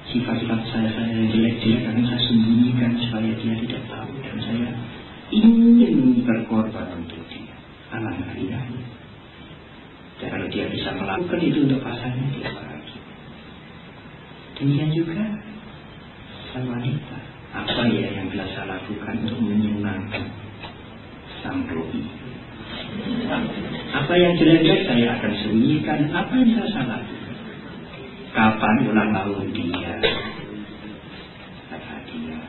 Sifat-sifat 0.05 0.61
saya 0.69 0.89
saya 0.93 1.17
yang 1.65 1.81
jelek-jelek 1.81 1.89
akan 1.89 2.05
saya 2.05 2.21
sembunyikan 2.29 2.91
supaya 3.01 3.31
dia 3.41 3.55
tidak 3.65 3.81
tahu 3.89 4.11
dan 4.21 4.37
saya 4.37 4.69
ingin 5.33 6.21
berkorban 6.21 6.87
untuk 7.01 7.21
dia. 7.33 7.57
Alangkah 7.89 8.37
indahnya. 8.37 8.85
Dan 10.21 10.27
kalau 10.31 10.47
dia 10.47 10.65
bisa 10.69 10.89
melakukan 10.95 11.39
itu 11.41 11.59
untuk 11.65 11.81
pasangannya, 11.81 12.29
dia 12.37 12.49
bahagia. 12.53 13.01
Demikian 14.55 14.91
juga 14.95 15.25
Sang 16.55 16.71
wanita, 16.71 17.19
apa 17.51 17.83
ya 17.91 18.15
yang 18.15 18.31
telah 18.31 18.47
saya 18.47 18.79
lakukan 18.79 19.27
untuk 19.27 19.43
menyenangkan 19.43 20.23
sang 21.43 21.67
doi? 21.67 21.99
Apa 23.91 24.13
yang 24.15 24.39
jelek 24.39 24.87
saya 24.87 25.19
akan 25.19 25.31
sembunyikan? 25.35 26.07
Apa 26.15 26.31
yang 26.31 26.55
saya 26.55 26.69
salah? 26.71 27.03
Kapan 28.31 28.75
ulang 28.87 29.11
tahun 29.11 29.51
dia? 29.51 29.99
Kata 31.67 31.95
dia. 32.07 32.39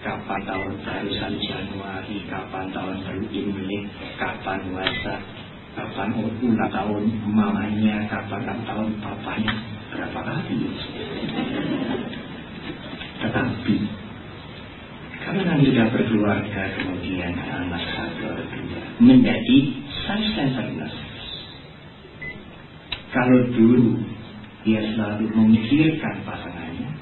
Kapan 0.00 0.40
tahun 0.48 0.72
barusan 0.88 1.32
Januari? 1.44 2.16
Kapan 2.32 2.64
tahun 2.72 2.96
baru 3.04 3.24
Imlek? 3.28 3.84
Kapan 4.16 4.72
Waisak? 4.72 5.20
Kapan 5.76 6.16
ulang 6.16 6.72
tahun 6.88 7.04
mamanya? 7.28 8.08
Kapan 8.08 8.64
tahun 8.64 8.88
papanya? 9.04 9.54
Berapa 9.92 10.20
kali? 10.24 10.56
Tetapi 13.20 13.76
kalau 15.20 15.42
nanti 15.44 15.68
sudah 15.68 15.86
berkeluarga 15.92 16.62
kemudian 16.80 17.36
anak 17.36 17.84
satu 17.92 18.24
atau 18.32 18.40
dua 18.48 18.80
menjadi 19.04 19.58
self-centeredness. 20.08 20.96
Kalau 23.12 23.40
dulu 23.52 24.00
dia 24.64 24.80
selalu 24.96 25.28
memikirkan 25.36 26.24
pasangannya, 26.24 26.92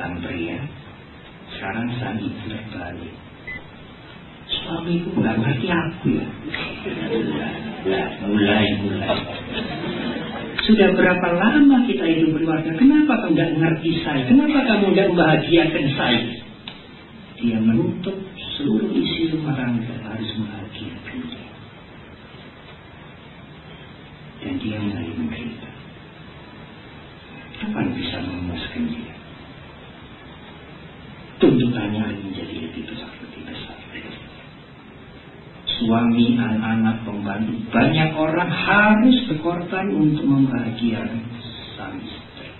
sang 0.00 0.16
pria, 0.24 0.64
sekarang 1.52 1.88
sang 2.00 2.16
ibu 2.16 2.44
terbalik. 2.48 3.14
Suamiku 4.48 5.12
nggak 5.20 5.36
ngerti 5.36 5.68
aku 5.68 6.06
ya. 6.16 6.28
Sudah 10.70 10.94
berapa 10.94 11.28
lama 11.34 11.82
kita 11.88 12.04
hidup 12.06 12.36
berkeluarga? 12.36 12.70
Kenapa 12.78 13.26
kamu 13.26 13.34
nggak 13.34 13.50
ngerti 13.58 13.90
saya? 14.06 14.22
Kenapa 14.28 14.58
kamu 14.70 14.84
nggak 14.94 15.08
membahagiakan 15.10 15.86
saya? 15.98 16.22
Dia 17.40 17.58
menutup 17.58 18.14
seluruh 18.54 18.92
isi 18.92 19.32
rumah 19.32 19.56
tangga 19.56 19.90
harus 20.04 20.30
membahagiakan 20.36 21.16
dia. 21.26 21.44
Dan 24.44 24.54
dia 24.60 24.76
mulai 24.78 25.10
menderita. 25.16 25.70
Kapan 27.60 27.86
bisa 27.96 28.16
memuaskan 28.20 28.82
dia? 28.88 29.14
Tuntutannya 31.40 32.04
menjadi 32.20 32.56
lebih 32.68 32.84
besar, 32.84 33.08
lebih 33.24 33.48
besar. 33.48 33.76
Suami, 35.80 36.36
anak-anak, 36.36 36.99
banyak 37.70 38.10
orang 38.16 38.50
harus 38.50 39.16
berkorban 39.30 39.86
untuk 39.94 40.24
membahagiakan 40.26 41.22
sang 41.76 42.00
istri. 42.02 42.50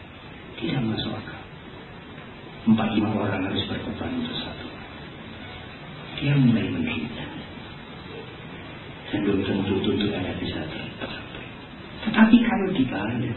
Tidak 0.60 0.82
masuk 0.84 1.12
akal. 1.16 1.42
Empat 2.68 2.88
lima 2.94 3.10
orang 3.16 3.48
harus 3.48 3.64
berkorban 3.66 4.10
untuk 4.20 4.36
satu. 4.36 4.68
Dia 6.20 6.36
mulai 6.36 6.68
menderita. 6.68 7.24
Dan 9.10 9.26
belum 9.26 9.42
tentu 9.42 9.74
tuntutannya 9.82 10.34
bisa 10.38 10.62
tercapai. 10.70 11.46
Tetapi 12.06 12.36
kalau 12.46 12.68
dibalik, 12.70 13.36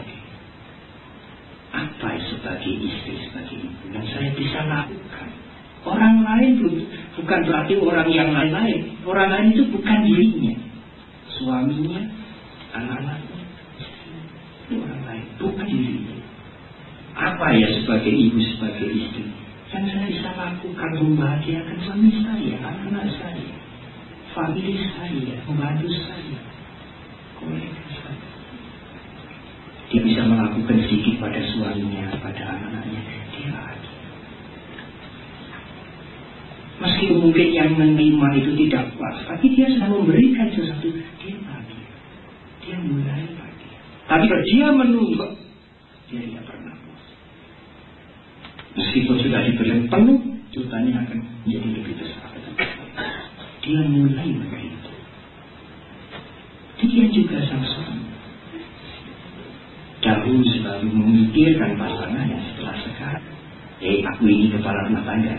apa 1.73 2.09
sebagai 2.29 2.73
istri, 2.77 3.17
sebagai 3.25 3.57
ibu 3.57 3.85
yang 3.89 4.05
saya 4.13 4.29
bisa 4.37 4.61
lakukan. 4.69 5.29
Orang 5.83 6.23
lain 6.23 6.63
bukan 7.17 7.39
berarti 7.43 7.73
orang 7.81 8.07
yang 8.07 8.29
lain-lain. 8.31 9.03
Orang 9.03 9.27
lain 9.33 9.47
itu 9.51 9.67
bukan 9.73 9.99
dirinya. 10.05 10.55
Suaminya, 11.39 12.01
anak-anaknya, 12.77 13.41
orang 14.73 15.01
lain, 15.05 15.25
bukan 15.41 15.65
dirinya. 15.65 16.17
Apa 17.13 17.53
ya 17.53 17.67
sebagai 17.81 18.13
ibu, 18.13 18.37
sebagai 18.57 18.89
istri 18.89 19.43
yang 19.73 19.89
saya 19.89 20.05
bisa 20.05 20.29
lakukan 20.37 20.91
membahagiakan 21.01 21.77
suami 21.81 22.13
saya, 22.21 22.53
anak-anak 22.61 23.09
saya, 23.17 23.53
famili 24.37 24.77
saya, 24.93 25.33
membantu 25.49 25.89
saya, 25.89 26.39
kolega 27.41 27.81
saya. 27.89 28.29
Dia 29.89 30.01
bisa 30.05 30.21
melakukan 30.29 30.77
sedikit 30.77 31.17
pada 31.17 31.41
suaminya, 31.53 32.05
pada 32.21 32.41
anak-anaknya. 32.53 33.01
Dia 33.33 33.49
bahagia. 33.49 33.93
Meskipun 36.83 37.17
mungkin 37.23 37.47
yang 37.55 37.79
menerima 37.79 38.27
itu 38.43 38.51
tidak 38.67 38.91
puas, 38.99 39.15
tapi 39.23 39.45
dia 39.55 39.71
sudah 39.71 39.87
memberikan 39.87 40.51
sesuatu, 40.51 40.91
dia 40.91 41.35
bahagia. 41.39 41.87
Dia 42.59 42.77
mulai 42.83 43.23
bahagia. 43.39 43.79
Tapi 44.03 44.23
kalau 44.27 44.43
dia 44.51 44.67
menunggu, 44.75 45.27
dia 46.11 46.21
tidak 46.27 46.43
pernah 46.43 46.75
puas. 46.83 47.05
Meskipun 48.75 49.15
sudah 49.15 49.41
diberi 49.47 49.71
penuh, 49.87 50.19
jutanya 50.51 51.07
akan 51.07 51.19
menjadi 51.47 51.67
lebih 51.71 51.95
besar. 52.03 52.29
Dia 53.63 53.81
mulai 53.87 54.27
begitu. 54.27 54.91
Dia 56.83 57.05
juga 57.15 57.37
sang 57.47 57.63
dahulu 60.03 60.43
selalu 60.43 60.87
memikirkan 60.91 61.79
pasangannya 61.79 62.37
setelah 62.51 62.75
sekarang. 62.83 63.25
Eh, 63.79 64.03
aku 64.03 64.27
ini 64.27 64.51
kepala 64.51 64.91
rumah 64.91 65.03
tangga. 65.07 65.35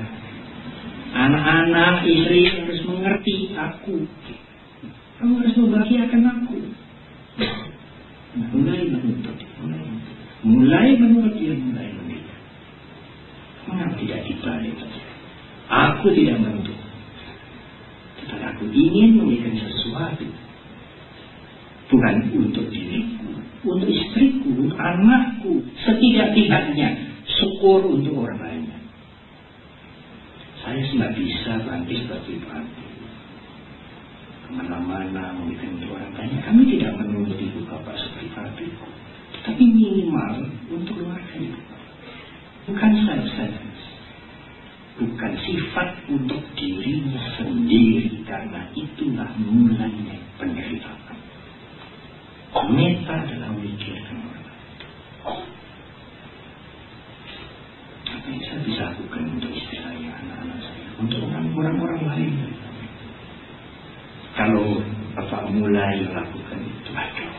Anak-anak, 1.15 2.03
istri 2.11 2.51
harus 2.51 2.83
mengerti 2.91 3.55
aku. 3.55 4.03
Kamu 5.23 5.39
harus 5.39 5.55
membahagiakan 5.55 6.23
aku. 6.27 6.59
Nah, 8.35 8.51
mulai 8.51 8.83
menuntut, 8.91 9.39
mulai 10.43 10.99
menurut 10.99 11.39
dia, 11.39 11.55
mulai 11.55 11.87
menuntut. 11.95 12.39
Mengapa 13.71 13.95
tidak 13.95 14.27
dibalik? 14.27 14.75
Aku 15.71 16.11
tidak 16.19 16.43
menuntut. 16.43 16.79
Tetapi 18.19 18.45
aku 18.51 18.65
ingin 18.75 19.23
memberikan 19.23 19.55
sesuatu. 19.55 20.27
Bukan 21.95 22.15
untuk 22.35 22.67
diriku, 22.75 23.39
untuk 23.62 23.87
istriku, 23.87 24.67
anakku, 24.75 25.62
setidak-tidaknya 25.79 26.91
syukur 27.23 27.87
untuk 27.87 28.19
orang 28.19 28.41
lain. 28.43 28.74
Saya 30.65 30.81
sudah 30.89 31.11
bisa 31.12 31.53
bangkit 31.61 32.09
seperti 32.09 32.41
batu. 32.49 32.85
Ke 34.45 34.49
mana-mana 34.57 35.37
untuk 35.37 35.93
orang 35.93 36.17
lain. 36.17 36.41
Kami 36.41 36.62
tidak 36.73 36.97
menuntut 37.05 37.37
ibu 37.37 37.69
bapak 37.69 37.93
seperti 38.01 38.33
batu. 38.33 38.65
Tapi 39.45 39.61
minimal 39.61 40.49
untuk 40.73 40.97
keluarga 40.97 41.37
Bukan 42.65 42.93
self 43.05 43.29
Bukan 44.95 45.33
sifat 45.45 45.89
untuk 46.09 46.41
dirinya 46.57 47.23
sendiri. 47.37 48.25
Karena 48.25 48.65
itulah 48.73 49.29
mulanya 49.37 50.17
penderitaan. 50.41 51.05
Meta 52.65 53.15
adalah 53.23 53.53
memikirkan 53.53 54.19
orang 54.25 54.47
Apa 58.09 58.31
saya 58.31 58.61
bisa 58.65 58.83
lakukan 58.95 59.23
untuk 59.37 59.53
istri 59.53 59.74
untuk 61.05 61.29
orang-orang 61.29 62.01
lain. 62.09 62.33
Kalau 64.35 64.81
Bapak 65.15 65.47
mulai 65.53 66.03
melakukan 66.03 66.59
itu, 66.59 66.91
aduh, 66.91 67.35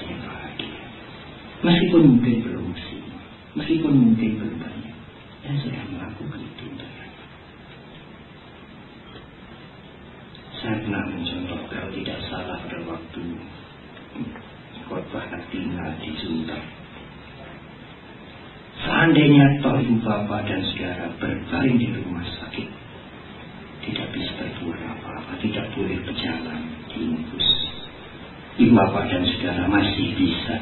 saya 0.00 0.16
bahagia. 0.26 0.82
Meskipun 1.62 2.02
mungkin 2.18 2.36
belum 2.42 2.66
sih, 2.74 2.98
meskipun 3.54 3.94
mungkin 3.94 4.30
belum 4.42 4.56
banyak, 4.58 4.96
dan 5.46 5.54
saya 5.62 5.86
melakukan 5.86 6.40
itu 6.42 6.64
untuk 6.66 6.90
Saya 10.62 10.78
pernah 10.78 11.02
mencontoh 11.10 11.58
kalau 11.74 11.90
tidak 11.90 12.18
salah 12.30 12.54
pada 12.62 12.78
waktu 12.86 13.22
khotbah 14.86 15.26
Atina 15.34 15.98
di. 15.98 16.21
Seandainya 19.02 19.58
toh 19.58 19.82
ibu 19.82 19.98
bapak 19.98 20.46
dan 20.46 20.62
saudara 20.62 21.10
berbaring 21.18 21.74
di 21.74 21.90
rumah 21.90 22.22
sakit, 22.22 22.70
tidak 23.82 24.14
bisa 24.14 24.30
berbuat 24.38 24.78
apa-apa, 24.78 25.42
tidak 25.42 25.74
boleh 25.74 25.98
berjalan 26.06 26.70
diinfus. 26.86 27.48
Ibu 28.62 28.70
bapak 28.70 29.10
dan 29.10 29.26
saudara 29.26 29.66
masih 29.66 30.06
bisa 30.14 30.54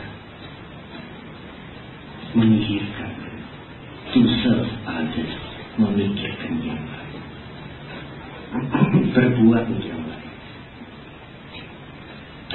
memikirkan 2.32 3.12
to 4.09 4.24
serve 4.41 4.72
others, 4.88 5.36
memikirkan 5.76 6.64
yang 6.64 6.80
lain, 6.80 7.22
berbuat 9.20 9.68
untuk 9.68 9.84
yang 9.84 10.01
lain. 10.01 10.32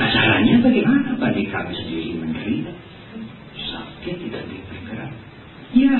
Nah 0.01 0.07
caranya 0.09 0.65
bagaimana 0.65 1.13
bagi 1.21 1.45
kami 1.45 1.77
sendiri 1.77 2.17
menderita? 2.17 2.73
Sakit 3.69 4.15
tidak 4.25 4.49
bergerak. 4.49 5.13
Ya 5.75 5.91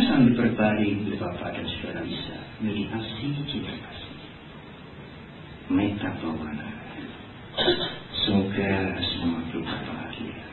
sambil 0.75 0.91
berbaring 0.91 1.07
di 1.07 1.15
Bapak 1.15 1.49
dan 1.55 1.65
Saudara 1.71 2.01
bisa 2.03 2.35
meditasi 2.59 3.27
cinta 3.47 3.71
kasih. 3.71 4.15
Meta 5.71 6.11
bawana. 6.19 6.69
Semoga 8.11 8.75
semua 8.99 9.39
makhluk 9.39 9.63
bahagia. 9.63 10.43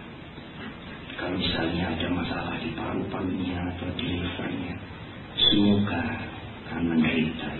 Kalau 1.19 1.37
bisa 1.43 1.67
misalnya 1.67 1.85
ada 1.91 2.09
masalah 2.15 2.55
di 2.63 2.71
paru-parunya 2.79 3.59
atau 3.75 3.91
di 3.99 4.07
livernya, 4.15 4.75
semoga 5.51 6.03
akan 6.71 6.83
menderita. 6.87 7.51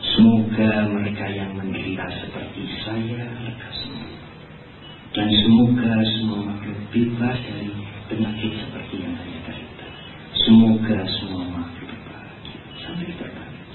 Semoga 0.00 0.72
mereka 0.92 1.26
yang 1.32 1.56
menderita 1.56 2.04
seperti 2.12 2.62
saya 2.84 3.24
lega 3.24 3.68
semua. 3.72 4.12
Dan 5.16 5.28
semoga 5.32 5.94
semua 6.12 6.40
makhluk 6.44 6.80
bebas 6.92 7.36
dari 7.40 7.72
penyakit 8.12 8.52
seperti 8.68 8.94
yang 9.00 9.16
saya 9.16 9.38
derita. 9.48 9.88
Semoga 10.40 10.98
semua 11.20 11.44
makhluk 11.52 11.90
bahagia 12.06 12.58
sampai 12.80 13.12
terbalik. 13.18 13.66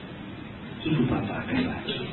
Ibu 0.88 1.02
bapak 1.12 1.38
akan 1.46 1.60
bahagia. 1.68 2.10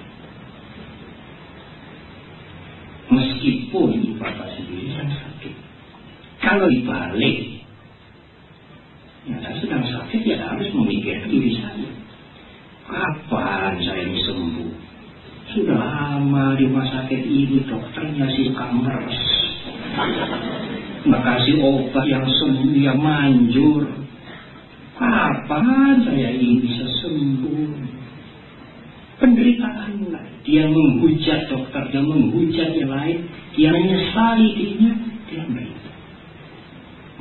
Meskipun 3.13 3.89
ibu 3.97 4.13
bapak 4.19 4.49
sendiri 4.59 4.93
yang 4.93 5.09
sakit. 5.09 5.55
Kalau 6.43 6.67
dibalik, 6.67 7.65
ya 9.31 9.37
saya 9.41 9.57
sedang 9.63 9.85
sakit 9.87 10.21
ya 10.27 10.37
harus 10.43 10.69
memikirkan 10.75 11.31
diri 11.31 11.55
saya. 11.57 11.91
Kapan 12.91 13.79
saya 13.79 14.03
ini 14.11 14.21
sembuh? 14.27 14.73
Sudah 15.55 15.79
lama 15.79 16.59
di 16.59 16.67
rumah 16.67 16.87
sakit 16.93 17.23
ini 17.25 17.63
dokternya 17.63 18.27
si 18.37 18.51
kamers. 18.53 19.19
Makasih 21.07 21.57
obat 21.63 22.05
yang 22.11 22.27
sembuh 22.27 22.75
yang 22.75 22.99
manjur. 22.99 24.03
Kapan 25.03 26.05
saya 26.07 26.29
ini 26.37 26.63
bisa 26.63 26.87
sembuh? 27.03 27.75
Penderitaan 29.19 30.11
lah. 30.11 30.27
Dia 30.43 30.67
menghujat 30.67 31.47
dokter, 31.47 31.83
dia 31.95 32.03
menghujat 32.03 32.71
yang 32.75 32.91
lain. 32.91 33.19
Dia 33.55 33.71
menyesali 33.71 34.49
dirinya, 34.59 34.93
dia 35.31 35.43
menderita. 35.47 35.91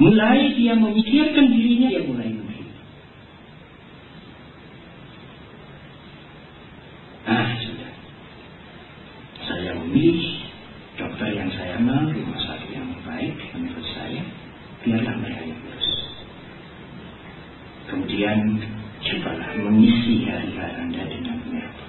Mulai 0.01 0.39
dia 0.57 0.73
memikirkan 0.73 1.45
dirinya, 1.53 1.87
dia 1.93 2.03
mulai 2.05 2.29
menderita. 2.33 2.81
Ah, 7.29 7.49
sudah. 7.61 7.93
Saya 9.45 9.71
memilih 9.77 10.41
dokter 10.97 11.29
yang 11.37 11.49
saya 11.53 11.77
kenal, 11.77 12.09
rumah 12.09 12.41
sakit 12.41 12.69
yang 12.73 12.89
baik 13.05 13.37
menurut 13.53 13.87
saya, 13.93 14.21
biarlah 14.81 15.15
mereka 15.21 15.43
yang 15.45 15.61
urus. 15.69 15.89
Kemudian 17.91 18.55
cobalah 19.03 19.51
mengisi 19.59 20.23
hari-hari 20.23 20.75
Anda 20.79 21.03
dengan 21.11 21.43
mereka. 21.43 21.85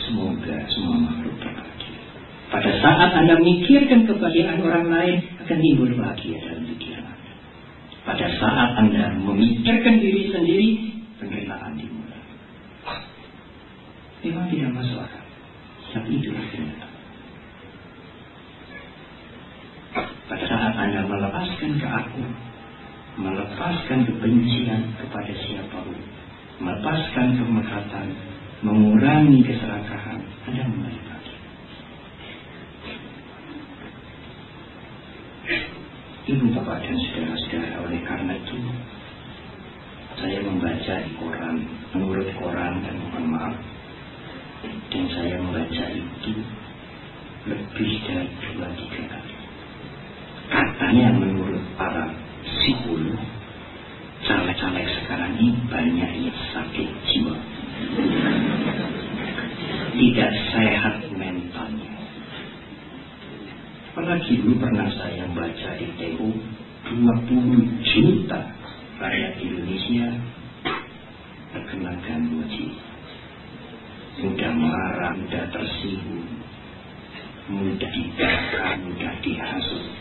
Semoga 0.00 0.56
semua 0.72 0.96
makhluk 0.96 1.36
berbahagia. 1.44 2.00
Pada 2.48 2.70
saat 2.80 3.10
Anda 3.20 3.36
mikirkan 3.36 4.08
kebahagiaan 4.08 4.64
orang 4.64 4.88
lain, 4.88 5.16
akan 5.44 5.58
timbul 5.60 5.92
bahagia 5.92 6.40
dalam 6.40 6.64
pikiran 6.72 7.04
Anda. 7.04 7.32
Pada 8.08 8.26
saat 8.40 8.70
Anda 8.80 9.12
memikirkan 9.20 10.00
diri 10.00 10.32
sendiri, 10.32 10.68
penderitaan 11.20 11.76
dimulai. 11.76 12.24
Memang 14.24 14.48
tidak 14.48 14.72
masuk 14.72 15.04
akal. 15.04 15.24
Tapi 16.00 16.10
itulah 16.16 16.44
kenyataan. 16.48 16.96
Pada 20.32 20.44
melepaskan 21.04 21.72
ke 21.78 21.86
aku, 21.86 22.22
melepaskan 23.20 23.98
kebencian 24.08 24.82
kepada 24.98 25.32
siapa 25.32 25.78
pun, 25.84 26.00
melepaskan 26.60 27.36
kemekatan, 27.36 28.06
mengurangi 28.64 29.40
keserakahan, 29.44 30.20
Anda 30.48 30.64
mulai 30.68 30.96
bahagia. 31.04 31.38
Ibu 36.30 36.46
bapak 36.54 36.78
dan 36.84 36.96
saudara-saudara 37.00 37.76
oleh 37.84 38.00
karena 38.06 38.34
itu 38.38 38.56
saya 40.20 40.38
membaca 40.44 40.94
di 41.00 41.12
koran 41.16 41.56
menurut 41.96 42.28
koran 42.36 42.84
dan 42.84 42.94
mohon 43.00 43.24
maaf 43.32 43.56
dan 44.92 45.04
saya 45.16 45.40
membaca 45.40 45.84
itu 45.96 46.32
lebih 47.48 47.90
dari 48.04 48.28
dua 48.52 48.68
tiga 48.76 49.02
kali 49.08 49.29
katanya 50.90 51.22
menurut 51.22 51.62
para 51.78 52.10
psikolog 52.42 53.14
caleg-caleg 54.26 54.90
sekarang 54.98 55.38
ini 55.38 55.54
banyak 55.70 56.10
yang 56.18 56.38
sakit 56.50 56.90
jiwa. 57.06 57.38
Tidak 59.94 60.32
sehat 60.50 61.06
mentalnya. 61.14 61.94
Apalagi 63.94 64.42
dulu 64.42 64.58
pernah 64.58 64.90
saya 64.90 65.30
baca 65.30 65.78
di 65.78 65.94
Tempo 65.94 66.34
20 66.90 67.86
juta 67.86 68.50
rakyat 68.98 69.34
Indonesia 69.46 70.10
terkena 71.54 71.94
gangguan 72.02 72.50
jiwa. 72.50 72.82
Mudah 74.26 74.52
marah, 74.58 75.14
mudah 75.14 75.54
tersinggung 75.54 76.50
mudah 77.50 77.90
dibakar, 77.90 78.78
mudah 78.78 79.14
dihasut 79.22 79.99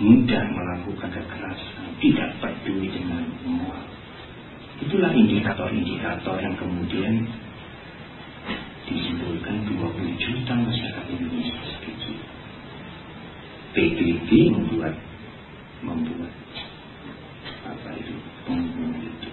mudah 0.00 0.44
melakukan 0.48 1.10
kekerasan 1.12 1.86
tidak 2.00 2.30
peduli 2.40 2.88
dengan 2.88 3.28
moral 3.44 3.88
itulah 4.80 5.12
indikator-indikator 5.12 6.36
yang 6.40 6.56
kemudian 6.56 7.28
disimpulkan 8.88 9.68
20 9.68 9.78
juta 10.18 10.54
masyarakat 10.58 11.06
Indonesia 11.12 11.60
sekecil 11.76 12.18
PBB 13.72 14.30
membuat 14.52 14.94
apa 17.62 17.88
itu 17.96 18.14
pengumuman 18.44 19.00
itu 19.00 19.30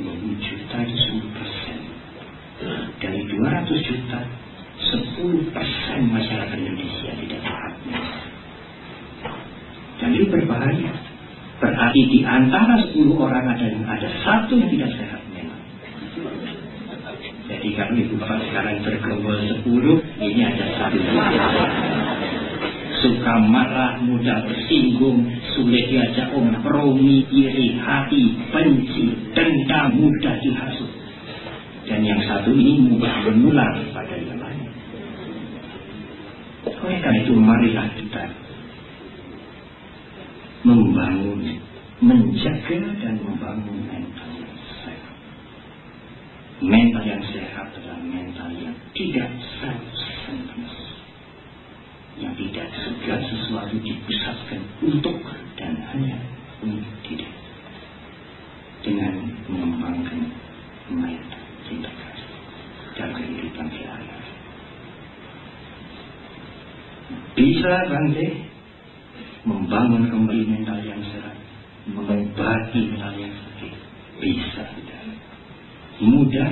20 0.00 0.36
juta 0.46 0.76
itu 0.84 0.96
10 0.96 1.36
persen 1.36 1.78
dari 3.00 3.20
200 3.24 3.88
juta 3.88 4.20
10 4.80 5.52
persen 5.52 6.00
masyarakat 6.08 6.56
Indonesia 6.56 7.10
tidak 7.18 7.40
sehat 7.40 7.74
dan 10.00 10.10
ini 10.16 10.26
berbahaya 10.28 10.92
berarti 11.60 12.00
di 12.08 12.20
antara 12.40 12.74
10 12.90 12.96
orang 13.16 13.44
ada 13.44 13.64
yang 13.68 13.84
ada 13.84 14.08
satu 14.24 14.56
yang 14.56 14.70
tidak 14.72 14.90
sehat 14.96 15.20
memang 15.36 15.60
jadi 17.50 17.68
kalau 17.76 17.94
ibu 17.98 18.14
bapak 18.16 18.40
sekarang 18.48 18.76
bergerombol 18.80 19.36
10 19.36 20.24
ini 20.24 20.42
ada 20.48 20.64
satu 20.80 20.98
suka 23.00 23.34
marah, 23.48 23.98
mudah 24.04 24.44
bersinggung, 24.44 25.24
sulit 25.56 25.88
diajak 25.88 26.30
kompromi, 26.30 27.24
iri 27.32 27.80
hati, 27.80 28.36
benci, 28.52 29.32
dendam, 29.32 29.96
mudah 29.96 30.36
dihasut. 30.44 30.92
Dan 31.88 32.06
yang 32.06 32.20
satu 32.22 32.54
ini 32.54 32.86
mudah 32.86 33.24
menular 33.26 33.72
pada 33.90 34.14
yang 34.14 34.38
lain. 34.38 34.68
Oleh 36.70 36.98
karena 37.00 37.18
itu 37.24 37.32
marilah 37.34 37.88
kita 37.96 38.24
membangun, 40.62 41.40
menjaga 42.70 43.02
dan 43.02 43.14
membangun 43.18 43.78
mental 43.82 44.30
yang 44.38 44.54
sehat. 44.54 45.02
Mental 46.62 47.02
yang 47.02 47.24
sehat 47.34 47.66
adalah 47.74 47.98
mental 47.98 48.50
yang 48.54 48.76
tidak 48.94 49.30
self-centered 49.58 50.70
yang 52.20 52.36
tidak 52.36 52.68
segala 52.84 53.22
sesuatu 53.26 53.74
dipusatkan 53.80 54.60
untuk 54.84 55.18
dan 55.56 55.72
hanya 55.88 56.20
untuk 56.60 56.84
diri 57.08 57.26
dengan 58.84 59.34
mengembangkan 59.48 60.20
mental 60.92 61.42
cinta 61.64 61.90
kasih 61.90 62.30
dalam 62.94 63.12
kehidupan 63.16 63.66
sehari-hari. 63.72 64.32
Bisa 67.34 67.74
Bante 67.88 68.26
membangun 69.48 70.12
kembali 70.12 70.44
mental 70.44 70.78
yang 70.84 71.00
sehat, 71.00 71.40
mengobati 72.50 72.80
mental 72.90 73.14
yang 73.14 73.34
sakit. 73.34 73.72
Bisa 74.18 74.62
tidak. 74.74 75.02
Mudah? 76.02 76.50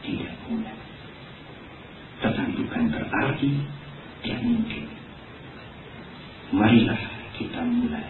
Tidak 0.00 0.34
mudah. 0.48 0.78
Tetapi 2.20 2.50
bukan 2.64 2.84
berarti 2.88 3.50
tidak 4.24 4.40
mungkin. 4.44 4.84
Marilah 6.50 7.00
kita 7.36 7.60
mulai 7.62 8.08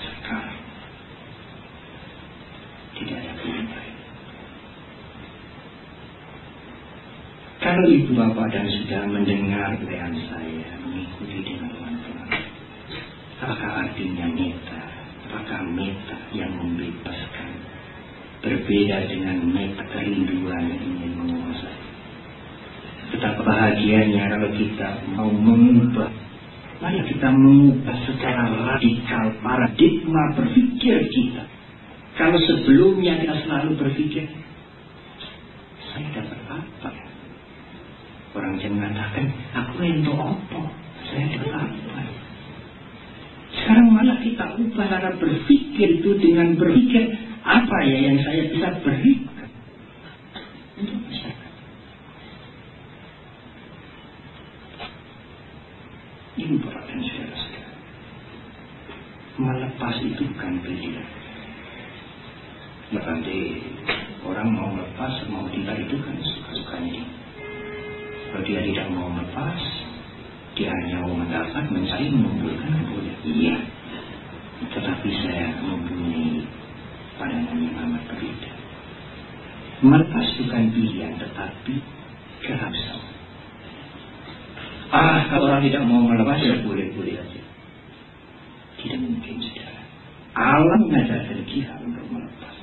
sekarang. 0.00 0.62
Tidak 2.98 3.14
ada 3.14 3.32
pilihan. 3.38 3.86
Kalau 7.58 7.84
ibu 7.90 8.14
bapak 8.14 8.54
dan 8.54 8.66
sudah 8.70 9.02
mendengar 9.10 9.74
belayan 9.82 10.14
saya, 10.30 10.78
mengikuti 10.78 11.42
dengan 11.42 11.74
teman-teman, 11.74 12.30
apakah 13.42 13.70
artinya 13.82 14.26
meta? 14.30 14.88
Apakah 15.28 15.60
meta 15.76 16.16
yang 16.32 16.56
membebaskan? 16.56 17.52
Berbeda 18.68 19.00
dengan 19.08 19.48
meta 19.48 19.80
kerinduan 19.80 20.68
ingin 20.68 21.16
menguasai. 21.16 21.80
Betapa 23.16 23.40
bahagianya 23.40 24.28
kalau 24.28 24.52
kita 24.60 25.08
mau 25.16 25.32
mengubah 25.32 26.12
Mari 26.76 27.00
kita 27.08 27.32
mengubah 27.32 27.96
secara 28.04 28.44
radikal 28.52 29.32
paradigma 29.40 30.36
berpikir 30.36 31.00
kita. 31.08 31.48
Kalau 32.20 32.36
sebelumnya 32.44 33.16
kita 33.16 33.40
selalu 33.48 33.80
berpikir, 33.80 34.28
saya 35.88 36.06
dapat 36.12 36.40
apa? 36.52 36.92
Orang 38.36 38.60
yang 38.60 38.76
mengatakan, 38.76 39.32
aku 39.56 39.80
itu 39.80 40.12
apa? 40.12 40.60
Saya 41.08 41.24
dapat 41.40 41.56
apa? 41.56 42.00
Sekarang 43.48 43.96
malah 43.96 44.20
kita 44.20 44.60
ubah 44.60 44.86
cara 44.92 45.16
berpikir 45.16 46.04
itu 46.04 46.20
dengan 46.20 46.52
berpikir 46.60 47.27
apa 47.88 47.96
ya 47.96 48.04
yang 48.12 48.20
saya 48.20 48.42
bisa 48.52 48.68
berikan 48.84 49.48
untuk 50.76 51.00
masyarakat. 51.08 51.52
Ini 56.36 56.54
perhatian 56.60 57.00
saudara-saudara. 57.00 57.72
Melepas 59.40 59.94
itu 60.04 60.22
bukan 60.36 60.54
pilihan. 60.60 61.08
Ya 62.92 63.00
nanti 63.08 63.40
orang 64.20 64.52
mau 64.52 64.68
lepas 64.76 65.24
mau 65.32 65.48
tidak 65.48 65.88
itu 65.88 65.96
kan 66.04 66.16
suka-sukanya 66.20 66.92
dia. 66.92 67.08
Kalau 68.28 68.44
dia 68.44 68.60
tidak 68.68 68.86
mau 68.92 69.08
lepas, 69.16 69.60
dia 70.60 70.68
hanya 70.68 71.08
mau 71.08 71.16
mendapat, 71.16 71.64
mencari, 71.72 72.12
mengumpulkan, 72.12 72.84
boleh. 72.92 73.16
Iya. 73.24 73.56
Tetapi 74.76 75.08
saya 75.24 75.56
mempunyai 75.64 76.44
pandangan 77.18 77.58
yang 77.58 77.74
amat 77.82 78.02
berbeda. 78.06 78.50
Melepas 79.82 80.26
bukan 80.38 80.64
pilihan, 80.74 81.12
tetapi 81.18 81.74
keharusan. 82.46 83.02
Ah, 84.88 85.28
kalau 85.28 85.52
orang 85.52 85.62
tidak 85.68 85.84
mau 85.84 86.00
melepas 86.00 86.38
ya 86.40 86.64
boleh-boleh 86.64 87.20
aja. 87.20 87.42
Tidak 88.78 88.98
mungkin, 89.02 89.36
saudara. 89.42 89.82
Alam 90.38 90.80
mengajarkan 90.88 91.40
kita 91.44 91.74
untuk 91.82 92.06
melepas. 92.08 92.54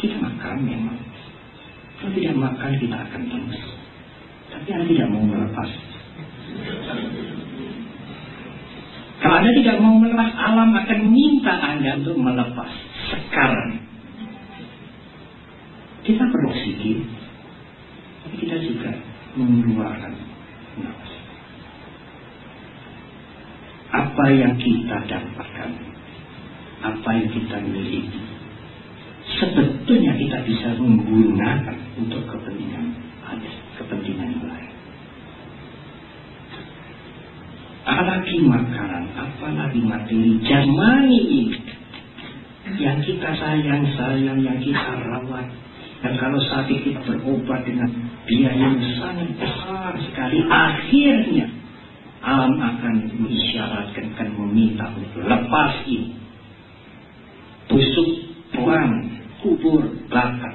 Kita 0.00 0.16
makan 0.18 0.56
memang. 0.64 0.98
Kalau 1.96 2.12
tidak 2.12 2.34
makan 2.36 2.70
kita 2.76 2.96
akan 2.96 3.22
lemas. 3.30 3.64
Tapi 4.52 4.68
Anda 4.72 4.84
tidak 4.88 5.08
mau 5.12 5.24
melepas. 5.24 5.70
Kalau 9.16 9.42
Anda 9.42 9.50
tidak 9.56 9.76
mau 9.80 9.96
melepas, 9.96 10.30
alam 10.36 10.70
akan 10.76 11.00
minta 11.08 11.54
Anda 11.56 11.98
untuk 11.98 12.16
melepas 12.20 12.70
sekarang. 13.08 13.80
Kita 16.06 16.22
perlu 16.30 16.46
oksigen, 16.52 17.02
tapi 18.22 18.34
kita 18.46 18.56
juga 18.62 18.94
mengeluarkan 19.34 20.14
nafas. 20.78 21.12
Apa 23.90 24.24
yang 24.30 24.54
kita 24.60 24.96
dapatkan, 25.10 25.70
apa 26.82 27.08
yang 27.16 27.28
kita 27.32 27.56
miliki, 27.64 28.20
sebetulnya 29.38 30.12
kita 30.16 30.38
bisa 30.44 30.68
menggunakan 30.76 31.76
untuk 31.96 32.22
kepentingan 32.28 32.96
ada, 33.24 33.50
kepentingan 33.80 34.32
lain. 34.44 34.74
Apalagi 37.86 38.42
makanan, 38.42 39.04
apalagi 39.14 39.80
materi 39.86 40.42
jamani 40.42 41.20
ini 41.22 41.58
yang 42.82 42.98
kita 42.98 43.30
sayang-sayang, 43.30 44.42
yang 44.42 44.58
kita 44.58 44.90
rawat, 45.06 45.46
dan 46.02 46.12
kalau 46.18 46.40
sakit 46.42 46.82
kita 46.82 47.00
berobat 47.06 47.62
dengan 47.62 47.88
biaya 48.26 48.58
yang 48.58 48.76
sangat 48.98 49.30
besar 49.38 49.94
sekali, 50.02 50.42
akhirnya 50.50 51.46
alam 52.26 52.58
akan 52.58 52.94
mengisyaratkan, 53.22 54.18
akan 54.18 54.28
meminta 54.34 54.90
untuk 54.98 55.22
lepas 55.22 55.86
ini. 55.86 56.15
Busuk, 57.66 58.10
buang, 58.54 58.92
kubur, 59.42 59.82
bakar. 60.06 60.54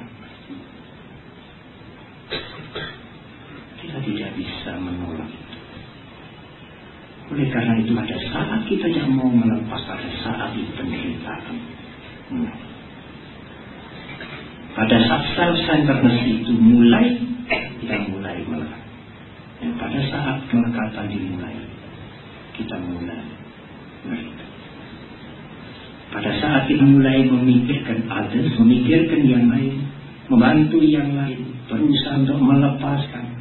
Kita 3.82 3.98
tidak 4.00 4.30
bisa 4.40 4.72
menolak 4.80 5.28
Oleh 7.32 7.48
karena 7.48 7.80
itu 7.80 7.96
pada 7.96 8.16
saat 8.28 8.60
kita 8.68 8.92
yang 8.92 9.16
mau 9.16 9.32
melepas 9.32 9.80
pada 9.88 10.08
saat 10.20 10.52
itu 10.52 10.68
penderitaan. 10.76 11.56
Hmm. 12.28 12.52
Pada 14.76 14.96
saat 15.00 15.24
self-centeredness 15.32 16.28
itu 16.28 16.52
mulai, 16.52 17.16
kita 17.80 17.96
mulai 18.12 18.36
melekat. 18.44 18.82
Dan 19.64 19.72
pada 19.80 20.00
saat 20.12 20.36
kelekatan 20.52 21.06
dimulai, 21.08 21.56
kita 22.52 22.76
mulai 22.84 23.24
mereka. 24.04 24.41
Pada 26.12 26.28
saat 26.36 26.68
kita 26.68 26.84
mulai 26.84 27.24
memikirkan 27.24 28.04
others, 28.04 28.52
memikirkan 28.60 29.24
yang 29.24 29.48
lain, 29.48 29.80
membantu 30.28 30.84
yang 30.84 31.08
lain, 31.16 31.56
berusaha 31.72 32.20
untuk 32.20 32.36
melepaskan, 32.36 33.32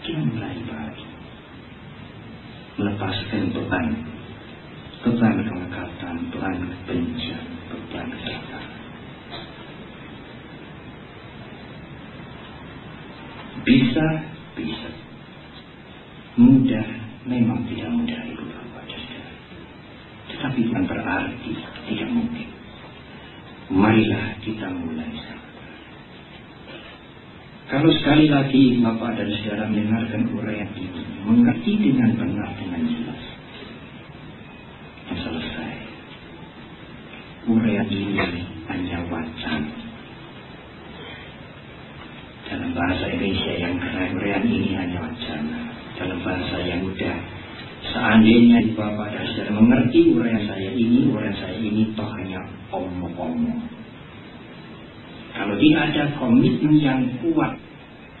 kita 0.00 0.24
mulai 0.32 0.56
bahagia. 0.64 1.12
Melepaskan 2.80 3.42
beban, 3.52 3.86
beban 5.04 5.36
kelekatan, 5.44 6.16
beban 6.32 6.56
kebencian, 6.88 7.44
beban 7.68 8.08
kesalahan. 8.16 8.64
Bisa, 13.60 14.06
bisa. 14.56 14.90
Mudah, 16.40 16.86
memang 17.28 17.60
tidak 17.68 17.92
mudah. 17.92 18.35
Tetapi 20.36 20.60
bukan 20.68 20.84
berarti 20.84 21.52
tidak 21.88 22.10
mungkin. 22.12 22.48
Marilah 23.72 24.38
kita 24.44 24.68
mulai 24.70 25.10
Kalau 27.66 27.90
sekali 27.98 28.30
lagi 28.30 28.78
Bapak 28.78 29.18
dan 29.18 29.26
Saudara 29.42 29.66
mendengarkan 29.66 30.30
uraian 30.38 30.70
ini, 30.78 31.02
mengerti 31.26 31.72
dengan 31.82 32.14
benar 32.14 32.54
dengan 32.62 32.78
jelas, 32.86 33.22
dan 35.10 35.16
selesai. 35.18 35.74
Uraian 37.50 37.90
ini 37.90 38.46
hanya 38.70 39.02
wacana 39.10 39.86
dalam 42.46 42.70
bahasa 42.78 43.10
Indonesia 43.10 43.52
yang 43.58 43.74
keren 43.82 44.42
ini 44.46 44.70
hanya 44.78 45.02
wacana. 45.02 45.58
Dalam 45.98 46.18
bahasa 46.22 46.56
yang 46.62 46.86
mudah. 46.86 47.35
Seandainya 47.94 48.74
Bapak 48.74 49.14
dan 49.14 49.24
Saudara 49.30 49.50
mengerti 49.54 50.10
uraian 50.14 50.42
saya 50.48 50.70
ini, 50.74 51.10
uraian 51.10 51.36
saya 51.38 51.56
ini 51.58 51.94
toh 51.94 52.08
hanya 52.18 52.42
omong-omong. 52.74 53.62
Kalau 55.36 55.54
tidak 55.60 55.82
ada 55.92 56.02
komitmen 56.16 56.80
yang 56.80 57.04
kuat 57.20 57.60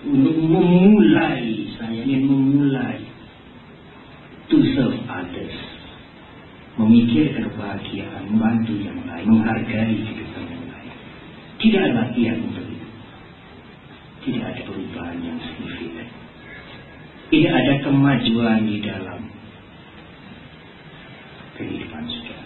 untuk 0.04 0.36
memulai, 0.36 1.64
saya 1.80 2.04
ingin 2.04 2.28
memulai 2.28 3.00
to 4.52 4.60
serve 4.76 5.00
others. 5.10 5.56
Memikirkan 6.76 7.48
kebahagiaan, 7.48 8.28
membantu 8.28 8.76
yang 8.84 9.00
lain, 9.08 9.24
menghargai 9.32 9.96
kehidupan 9.96 10.44
yang 10.44 10.64
lain. 10.68 10.92
Tidak 11.56 11.80
ada 11.80 11.92
latihan 12.04 12.36
untuk 12.44 12.68
itu. 12.68 12.88
Tidak 14.28 14.44
ada 14.44 14.60
perubahan 14.60 15.16
yang 15.24 15.40
signifikan. 15.40 16.08
Tidak 17.32 17.48
ada 17.48 17.74
kemajuan 17.80 18.60
di 18.68 18.76
dalam 18.84 19.20
kehidupan 21.56 22.04
saudara. 22.12 22.44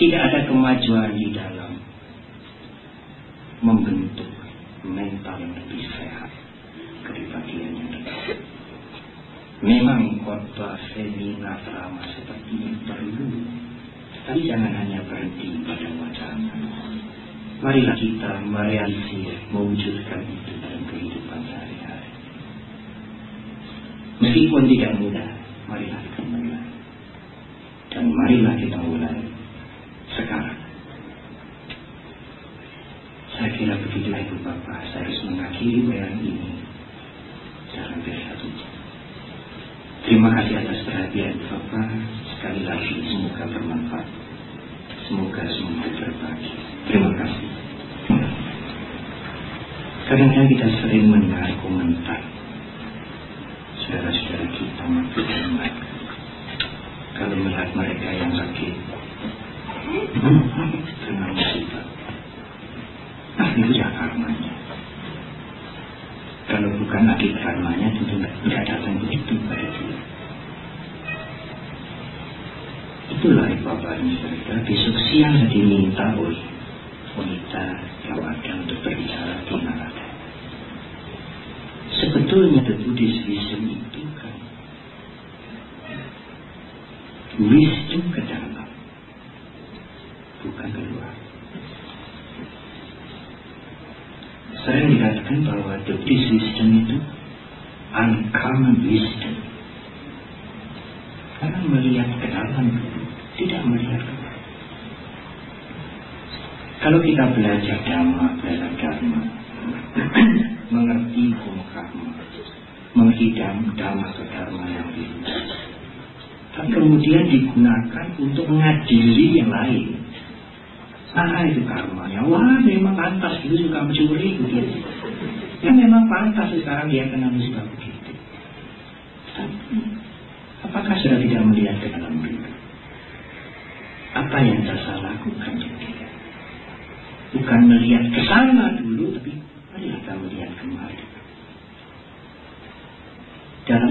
Tidak 0.00 0.16
ada 0.16 0.48
kemajuan 0.48 1.12
di 1.12 1.28
dalam 1.36 1.76
membentuk 3.60 4.32
mental 4.80 5.36
yang 5.36 5.52
lebih 5.52 5.84
sehat, 5.92 6.32
kepribadian 7.04 7.76
yang 7.76 7.88
lebih 7.92 8.08
sehat. 8.08 8.40
Memang 9.60 10.24
khotbah 10.24 10.80
seminar 10.96 11.60
drama 11.68 12.00
seperti 12.16 12.48
ini 12.48 12.80
perlu, 12.88 13.28
tapi 14.24 14.40
jangan 14.48 14.72
hanya 14.72 15.04
berhenti 15.04 15.60
pada 15.68 15.88
wacana. 15.92 16.56
Marilah 17.60 17.96
kita 18.00 18.40
merealisir, 18.48 19.36
mewujudkan 19.52 20.24
itu 20.24 20.52
dalam 20.64 20.82
kehidupan 20.88 21.40
sehari-hari. 21.44 22.10
Meskipun 24.24 24.64
tidak 24.64 24.92
mudah, 24.96 25.28
marilah 25.68 26.00
kita 26.08 26.20
mulai. 26.24 26.64
Dan 27.92 28.04
marilah 28.16 28.54
kita 28.56 28.80
mulai 28.80 29.29
Kadang-kadang 50.20 50.52
kita 50.52 50.66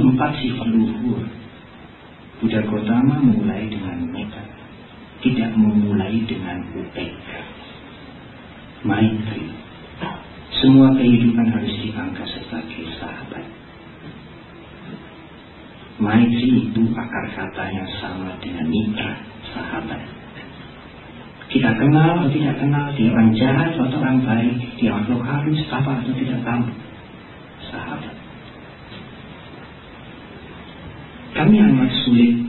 empat 0.02 0.32
sifat 0.40 0.68
luhur 0.72 1.22
Buddha 2.40 2.64
Gautama 2.64 3.20
memulai 3.20 3.68
dengan 3.68 4.10
meta 4.10 4.44
tidak 5.20 5.52
memulai 5.56 6.24
dengan 6.24 6.64
upeka 6.72 7.42
maitri 8.88 9.60
semua 10.60 10.92
kehidupan 10.92 11.56
harus 11.56 11.72
diangkat 11.80 12.28
sebagai 12.36 12.84
sahabat. 13.00 13.46
Maitri 16.00 16.68
itu 16.68 16.84
akar 16.96 17.26
katanya 17.32 17.84
sama 18.00 18.36
dengan 18.44 18.68
mitra 18.68 19.24
sahabat. 19.56 20.04
Kita 21.50 21.72
kenal 21.80 22.22
atau 22.22 22.30
tidak 22.30 22.60
kenal 22.60 22.92
dia 22.94 23.10
orang 23.10 23.32
jahat 23.34 23.72
atau 23.74 24.00
orang 24.04 24.20
baik 24.22 24.56
dia 24.76 24.92
orang 24.94 25.08
lokalis, 25.08 25.64
apa 25.72 25.92
atau 26.04 26.14
tidak 26.14 26.40
tahu. 26.44 26.64
kami 31.40 31.56
amat 31.56 31.88
sulit 32.04 32.49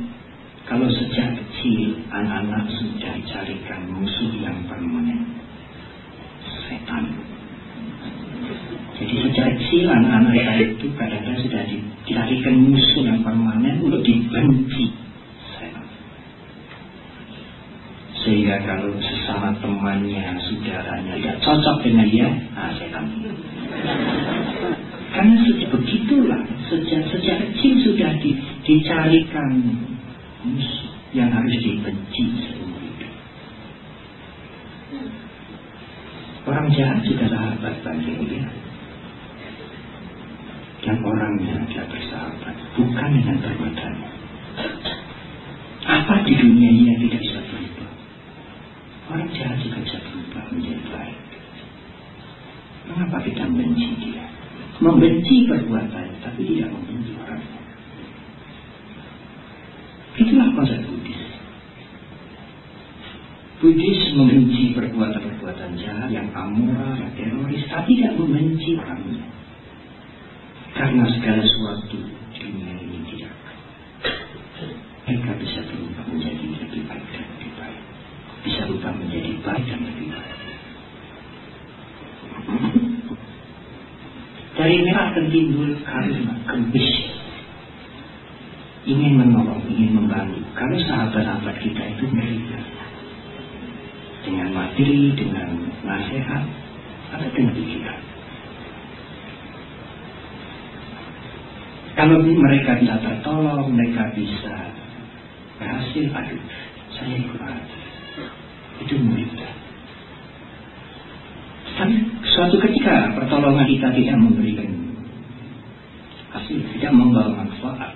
asli 116.31 116.63
tidak 116.77 116.93
membawa 116.95 117.43
manfaat. 117.43 117.95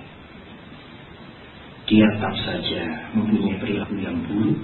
Dia 1.85 2.07
tetap 2.17 2.35
saja 2.41 2.81
mempunyai 3.13 3.61
perilaku 3.61 3.95
yang 4.01 4.17
buruk 4.25 4.57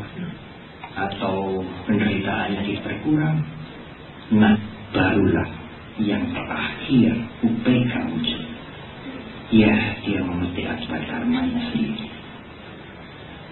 atau 0.97 1.61
penderitaannya 1.85 2.61
diperkurang. 2.65 3.37
Nah 4.33 4.57
barulah 4.91 5.49
yang 6.01 6.23
terakhir 6.33 7.13
UPK 7.45 7.93
muncul 8.09 8.43
ya 9.51 9.75
dia 10.07 10.19
memetik 10.23 10.65
akibat 10.65 11.03
karmanya 11.11 11.59
sendiri. 11.69 12.07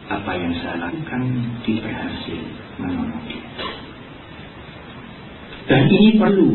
Apa 0.09 0.31
yang 0.33 0.53
saya 0.57 0.89
lakukan 0.89 1.21
tidak 1.67 1.85
berhasil 1.85 2.41
menolong 2.81 3.21
dia. 3.29 3.45
Dan 5.69 5.85
ini 5.85 6.17
perlu 6.17 6.49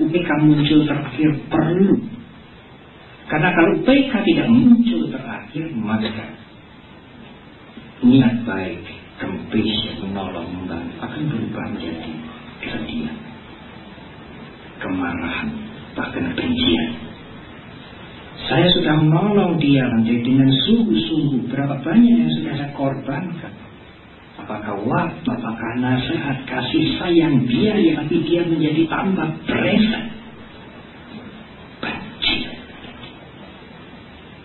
UPK 0.00 0.30
muncul 0.40 0.80
terakhir 0.88 1.30
perlu 1.52 2.00
karena 3.34 3.50
kalau 3.50 3.74
PK 3.82 4.12
tidak 4.30 4.46
muncul 4.46 5.10
terakhir, 5.10 5.66
maka 5.74 6.06
niat 8.06 8.46
baik, 8.46 8.86
kempis, 9.18 9.74
menolong, 10.06 10.54
membantu 10.54 10.94
akan 11.02 11.22
berubah 11.34 11.66
menjadi 11.74 12.14
kesedihan, 12.62 13.18
kemarahan, 14.78 15.50
bahkan 15.98 16.30
kebencian. 16.30 16.94
Saya 18.46 18.70
sudah 18.70 19.02
menolong 19.02 19.58
dia 19.58 19.82
nanti 19.82 20.14
dengan 20.22 20.54
sungguh-sungguh 20.54 21.50
berapa 21.50 21.82
banyak 21.82 22.14
yang 22.14 22.30
sudah 22.38 22.54
saya 22.54 22.70
korbankan. 22.70 23.54
Apakah 24.46 24.78
waktu, 24.78 25.26
apakah 25.26 25.70
nasihat, 25.82 26.38
kasih 26.46 27.02
sayang 27.02 27.50
dia 27.50 27.82
yang 27.82 27.98
nanti 27.98 28.14
dia 28.22 28.46
menjadi 28.46 28.86
tambah 28.86 29.26
beresan 29.42 30.22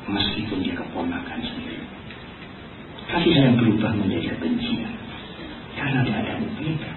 meskipun 0.10 0.66
dia 0.66 0.76
keponakan 0.78 1.39
sendiri. 1.41 1.86
Kasih 3.10 3.32
sayang 3.34 3.57
berubah 3.57 3.91
menjadi 3.97 4.38
kebencian 4.38 4.93
karena 5.74 6.01
keadaan 6.05 6.45
berbeda. 6.45 6.89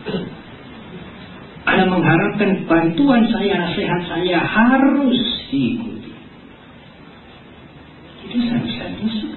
Anda 1.63 1.85
mengharapkan 1.87 2.67
bantuan 2.67 3.23
saya, 3.31 3.55
nasihat 3.55 4.03
saya 4.11 4.39
harus 4.43 5.19
diikuti. 5.49 6.13
Itu 8.27 8.37
sangat 8.51 8.93
bisa 8.99 9.29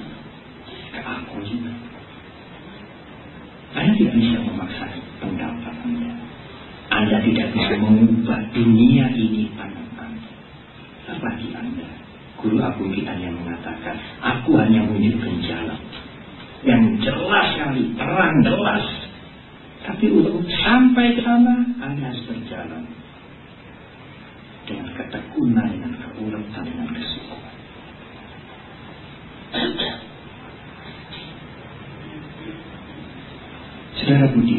ke 0.90 1.00
aku 1.00 1.38
juga. 1.46 1.72
Anda 3.78 3.92
tidak 3.94 4.16
bisa 4.18 4.38
memaksa 4.42 4.86
pendapat 5.22 5.76
Anda. 5.86 6.12
Anda 6.90 7.18
tidak 7.22 7.48
bisa 7.54 7.74
mengubah 7.78 8.40
dunia 8.52 9.06
ini 9.14 9.54
tanpa 9.54 10.10
Anda. 10.10 10.32
Apalagi 11.14 11.48
Anda 11.54 12.05
Guru 12.52 12.92
kita 12.94 13.14
yang 13.18 13.34
mengatakan, 13.42 13.96
aku 14.22 14.54
hanya 14.62 14.86
menunjukkan 14.86 15.36
jalan. 15.46 15.80
Yang 16.66 16.84
jelas 17.06 17.46
sekali, 17.58 17.84
terang 17.98 18.36
jelas 18.42 18.86
tapi 19.86 20.10
untuk 20.10 20.42
sampai 20.50 21.14
ke 21.14 21.22
sana, 21.22 21.62
Anda 21.78 22.10
harus 22.10 22.26
berjalan 22.26 22.90
dengan 24.66 24.90
ketekunan, 24.98 25.68
dengan 25.78 25.94
keuletan, 26.02 26.64
dengan 26.66 26.90
kesukuan. 26.90 27.54
Saudara 33.96 34.28
Budi, 34.34 34.58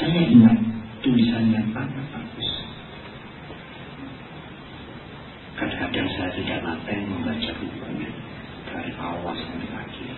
saya 0.00 0.20
ingat 0.32 0.58
tulisan 1.04 1.52
yang 1.52 1.68
sangat 1.76 2.04
bagus. 2.08 2.48
Kadang-kadang 5.58 6.08
saya 6.14 6.30
tidak 6.38 6.58
laten 6.62 6.98
membaca 7.10 7.50
bukunya 7.58 8.10
dari 8.70 8.92
awal 8.94 9.34
sampai 9.34 9.70
akhir. 9.74 10.14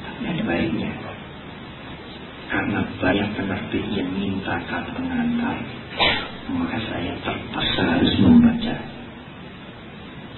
Tapi 0.00 0.22
ada 0.24 0.42
baiknya 0.48 0.90
karena 2.50 2.82
banyak 2.98 3.28
penerbit 3.38 3.84
yang 3.94 4.10
minta 4.10 4.58
kata 4.66 4.90
pengantar, 4.90 5.54
maka 6.50 6.78
saya 6.82 7.14
terpaksa 7.22 7.82
harus 7.94 8.14
membaca. 8.18 8.74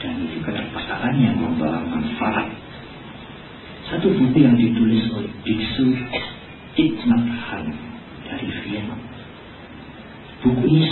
Dan 0.03 0.21
itu 0.27 0.45
keterpaksaan 0.45 1.15
yang 1.23 1.41
membawa 1.41 1.81
manfaat. 1.89 2.53
Satu 3.89 4.13
buku 4.13 4.45
yang 4.45 4.59
ditulis 4.59 5.09
oleh 5.15 5.33
Biksu 5.41 5.89
Ikmat 6.77 7.25
Han 7.49 7.65
dari 8.29 8.49
Vietnam. 8.67 9.01
Buku 10.43 10.65
ini 10.69 10.91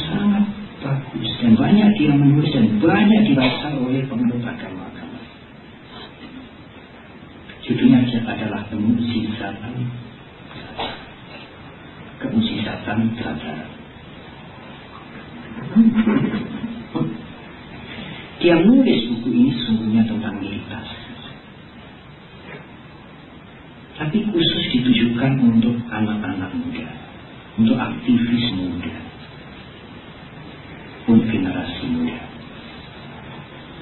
banyak 1.71 1.91
dia 2.03 2.13
menulis 2.19 2.51
dan 2.51 2.67
banyak 2.83 3.31
dibaca 3.31 3.71
oleh 3.79 4.03
penganut 4.11 4.43
agama-agama. 4.43 5.23
Judulnya 7.63 8.03
adalah 8.27 8.67
Pemujizatan 8.67 9.87
kemusisatan 12.21 12.99
terhadap 13.17 13.69
dia 18.41 18.55
menulis 18.61 19.01
buku 19.09 19.29
ini 19.33 19.53
sungguhnya 19.65 20.03
tentang 20.05 20.37
militas 20.37 20.89
tapi 23.97 24.25
khusus 24.25 24.65
ditujukan 24.73 25.33
untuk 25.45 25.77
anak-anak 25.89 26.53
muda 26.53 26.89
untuk 27.57 27.77
aktivis 27.77 28.47
muda 28.57 28.95
untuk 31.09 31.27
generasi 31.29 31.85
muda 31.89 32.21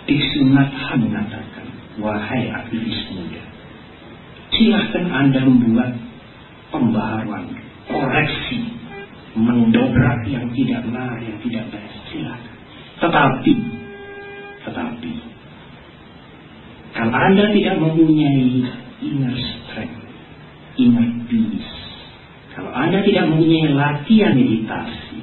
Disunat 0.09 0.73
mengatakan 0.97 1.69
wahai 2.01 2.49
aktivis 2.49 3.03
muda 3.13 3.43
silahkan 4.55 4.98
anda 5.11 5.41
membuat 5.45 5.93
pembaharuan 6.69 7.49
koreksi, 7.89 8.61
mendobrak 9.37 10.25
yang 10.29 10.47
tidak 10.53 10.85
benar, 10.85 11.17
yang 11.21 11.39
tidak 11.41 11.65
baik. 11.73 11.93
Silakan. 12.13 12.55
Tetapi, 12.99 13.53
tetapi, 14.67 15.13
kalau 16.99 17.15
Anda 17.15 17.45
tidak 17.55 17.77
mempunyai 17.79 18.67
inner 19.07 19.37
strength, 19.39 20.03
inner 20.83 21.09
peace, 21.31 21.73
kalau 22.59 22.75
Anda 22.75 23.07
tidak 23.07 23.31
mempunyai 23.31 23.71
latihan 23.71 24.35
meditasi, 24.35 25.23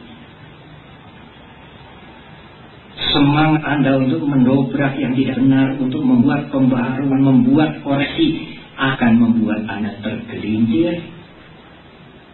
semangat 3.12 3.62
Anda 3.68 4.00
untuk 4.00 4.24
mendobrak 4.24 4.96
yang 5.04 5.20
tidak 5.20 5.36
benar, 5.44 5.76
untuk 5.76 6.00
membuat 6.00 6.48
pembaharuan, 6.48 7.20
membuat 7.20 7.84
koreksi, 7.84 8.55
akan 8.76 9.12
membuat 9.20 9.64
Anda 9.72 9.96
tergelincir 10.04 11.00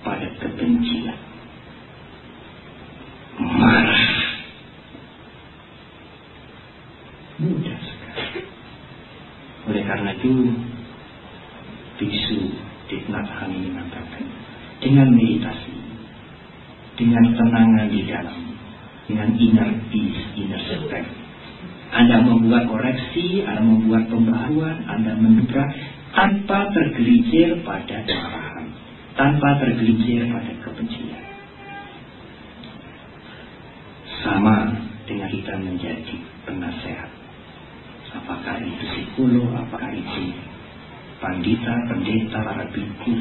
pada 0.01 0.25
kebencian. 0.41 1.17
Marah. 3.41 4.05
Mudah 7.41 7.77
sekali. 7.81 8.41
Oleh 9.69 9.83
karena 9.85 10.11
itu, 10.17 10.33
tergelincir 26.73 27.61
pada 27.63 28.03
marah 28.07 28.51
tanpa 29.15 29.59
tergelincir 29.59 30.27
pada 30.31 30.53
kebencian. 30.63 31.23
Sama 34.21 34.57
dengan 35.09 35.29
kita 35.29 35.53
menjadi 35.59 36.15
penasehat. 36.45 37.09
Apakah 38.11 38.59
itu 38.59 38.83
psikolog, 38.91 39.49
apakah 39.55 39.91
itu 39.95 40.35
pandita, 41.23 41.73
pendeta, 41.87 42.37
para 42.43 42.65
biku. 42.69 43.13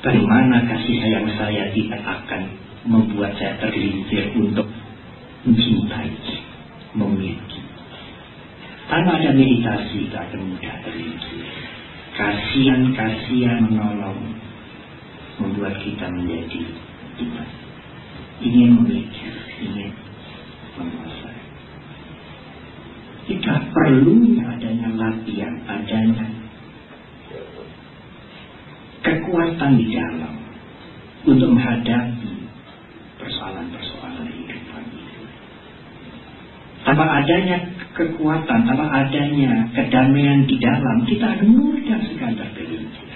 Bagaimana 0.00 0.64
kasih 0.64 0.96
sayang 0.96 1.28
saya 1.36 1.68
tidak 1.76 2.00
akan 2.00 2.42
membuat 2.88 3.36
saya 3.36 3.60
tergelincir 3.60 4.32
untuk 4.40 4.64
mencintai, 5.44 6.16
memiliki. 6.96 7.60
Tanpa 8.88 9.20
ada 9.20 9.30
meditasi, 9.36 10.08
akan 10.08 10.40
mudah 10.48 10.74
tergelincir. 10.82 11.59
Kasihan-kasihan 12.20 13.64
menolong, 13.64 14.36
membuat 15.40 15.80
kita 15.80 16.04
menjadi 16.04 16.60
kita 17.16 17.44
ingin 18.44 18.76
memiliki, 18.76 19.24
ingin 19.64 19.92
menguasai. 20.76 21.40
Kita 23.24 23.72
perlunya 23.72 24.44
adanya 24.52 24.88
latihan, 25.00 25.54
adanya 25.64 26.28
kekuatan 29.00 29.80
di 29.80 29.86
dalam 29.96 30.34
untuk 31.24 31.48
menghadapi 31.52 32.32
persoalan-persoalan 33.16 34.28
kehidupan 34.28 34.84
itu. 34.92 35.22
Tanpa 36.84 37.04
adanya 37.20 37.79
kekuatan, 37.96 38.60
tanpa 38.66 38.86
adanya 38.88 39.66
kedamaian 39.74 40.46
di 40.46 40.56
dalam, 40.58 41.04
kita 41.06 41.26
akan 41.38 41.48
mudah 41.54 42.00
sekali 42.06 42.34
tergelincir 42.38 43.10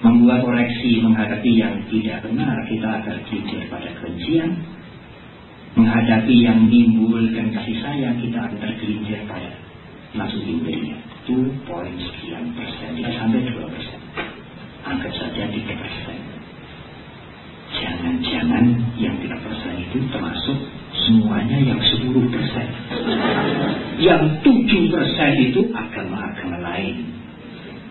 membuat 0.00 0.40
koreksi 0.44 1.04
menghadapi 1.04 1.60
yang 1.60 1.76
tidak 1.92 2.24
benar 2.24 2.56
kita 2.64 2.88
akan 2.88 3.16
jujur 3.28 3.62
pada 3.68 3.88
kebencian. 4.00 4.50
Menghadapi 5.70 6.34
yang 6.42 6.66
menimbulkan 6.66 7.54
kasih 7.54 7.78
sayang 7.78 8.18
kita 8.18 8.42
akan 8.42 8.58
tergelincir 8.58 9.22
pada 9.30 9.54
nafsu 10.18 10.42
dirinya 10.42 10.98
itu 11.20 11.46
poin 11.62 11.94
sekian 11.94 12.50
persen 12.58 12.98
tidak 12.98 13.14
sampai 13.14 13.46
dua 13.46 13.70
persen. 13.70 14.00
Anggap 14.82 15.12
saja 15.14 15.46
tiga 15.46 15.74
persen. 15.78 16.18
Jangan-jangan 17.70 18.64
yang 18.98 19.14
tiga 19.22 19.38
persen 19.38 19.78
itu 19.78 20.02
termasuk 20.10 20.58
semuanya 21.10 21.58
yang 21.58 21.82
sepuluh 21.90 22.22
persen. 22.30 22.70
Yang 23.98 24.22
tujuh 24.46 24.94
persen 24.94 25.32
itu 25.42 25.60
agama-agama 25.74 26.62
lain. 26.62 27.02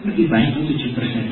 Lebih 0.08 0.32
banyak 0.32 0.56
tujuh 0.64 0.96
persen. 0.96 1.28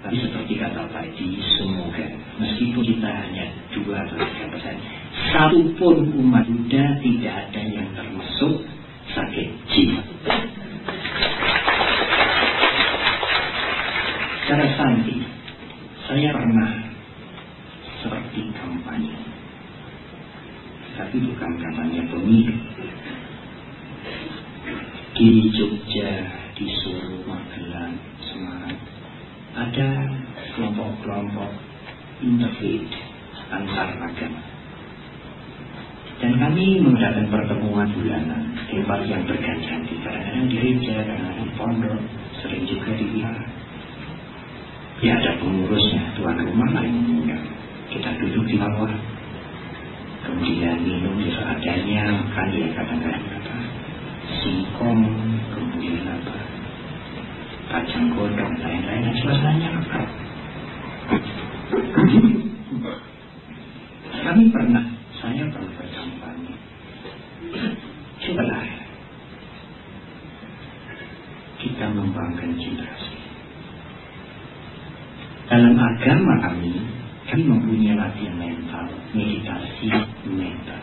Tapi 0.00 0.16
seperti 0.20 0.56
kata 0.56 0.88
tadi, 0.88 1.28
semoga 1.60 2.08
meskipun 2.40 2.84
kita 2.84 3.08
hanya 3.08 3.44
dua 3.76 4.04
atau 4.04 4.16
tiga 4.20 4.46
persen, 4.52 4.76
satu 5.32 5.60
pun 5.76 5.96
umat 6.24 6.44
Buddha 6.44 7.00
tidak 7.00 7.32
ada 7.48 7.62
yang 7.64 7.88
termasuk 7.92 8.64
sakit 9.12 9.48
jiwa. 9.72 10.00
Secara 14.44 14.66
santi, 14.76 15.24
saya 16.04 16.36
pernah 16.36 16.72
seperti 18.04 18.52
kampanye, 18.60 19.16
tapi 20.94 21.16
bukan 21.22 21.50
kampanye 21.58 22.00
pemilu. 22.08 22.54
di 25.14 25.46
Jogja, 25.54 26.10
di 26.58 26.66
Solo, 26.82 27.22
Magelang, 27.22 27.94
Semarang 28.18 28.94
ada 29.54 29.88
kelompok-kelompok 30.54 31.50
interfaith 32.18 32.90
antar 33.54 33.94
agama. 34.02 34.42
Dan 36.18 36.38
kami 36.38 36.82
mengadakan 36.82 37.26
pertemuan 37.30 37.90
bulanan 37.94 38.42
tempat 38.70 39.00
yang 39.06 39.22
berganti-ganti 39.26 39.94
kadang-kadang 40.02 40.46
di 40.50 40.56
gereja, 40.58 40.94
kadang-kadang 41.02 41.50
pondok, 41.58 42.00
sering 42.42 42.64
juga 42.66 42.90
di 42.98 43.04
wihara. 43.14 43.46
Ya 45.02 45.20
ada 45.20 45.36
pengurusnya, 45.42 46.16
tuan 46.18 46.38
rumah 46.38 46.70
lain 46.74 46.94
mengundang. 47.02 47.44
Kita 47.90 48.10
duduk 48.18 48.46
di 48.46 48.56
bawah, 48.56 48.90
kemudian 50.24 50.80
minum 50.80 51.20
seadanya, 51.28 52.08
makan 52.10 52.48
ya 52.50 52.68
kadang-kadang 52.72 53.24
apa, 53.28 53.56
singkong, 54.40 55.02
kemudian 55.52 56.04
apa, 56.08 56.36
kacang 57.68 58.08
godong, 58.16 58.54
lain-lain, 58.58 59.12
suasananya 59.20 59.68
lengkap. 59.78 60.08
Kami 64.24 64.44
pernah, 64.48 64.84
saya 65.20 65.44
pernah 65.52 65.72
berkampanye. 65.76 66.54
Cobalah 68.24 68.64
kita 71.60 71.86
membangun 71.92 72.50
generasi. 72.56 73.16
Dalam 75.44 75.76
agama 75.76 76.34
kami, 76.40 76.72
kami 77.34 77.50
mempunyai 77.50 77.98
latihan 77.98 78.38
mental, 78.38 78.86
meditasi 79.10 79.90
mental. 80.22 80.82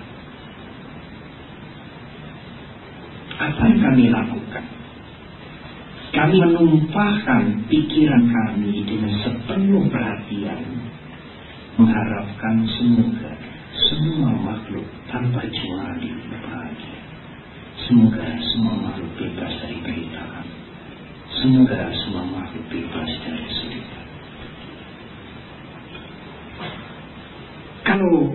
Apa 3.40 3.72
yang 3.72 3.80
kami 3.80 4.12
lakukan? 4.12 4.66
Kami 6.12 6.36
menumpahkan 6.44 7.72
pikiran 7.72 8.28
kami 8.28 8.84
dengan 8.84 9.16
sepenuh 9.24 9.88
perhatian, 9.88 10.60
mengharapkan 11.80 12.68
semoga 12.76 13.32
semua 13.88 14.36
makhluk 14.36 14.92
tanpa 15.08 15.48
kecuali 15.48 16.12
berbahagia. 16.28 17.00
Semoga 17.88 18.28
semua 18.52 18.76
makhluk 18.92 19.08
bebas 19.16 19.56
dari 19.56 19.80
penderitaan. 19.80 20.48
Semoga 21.32 21.80
semua 21.96 22.28
makhluk 22.28 22.68
bebas 22.68 23.08
dari 23.24 23.40
kesulitan. 23.40 23.81
Kalau 27.92 28.32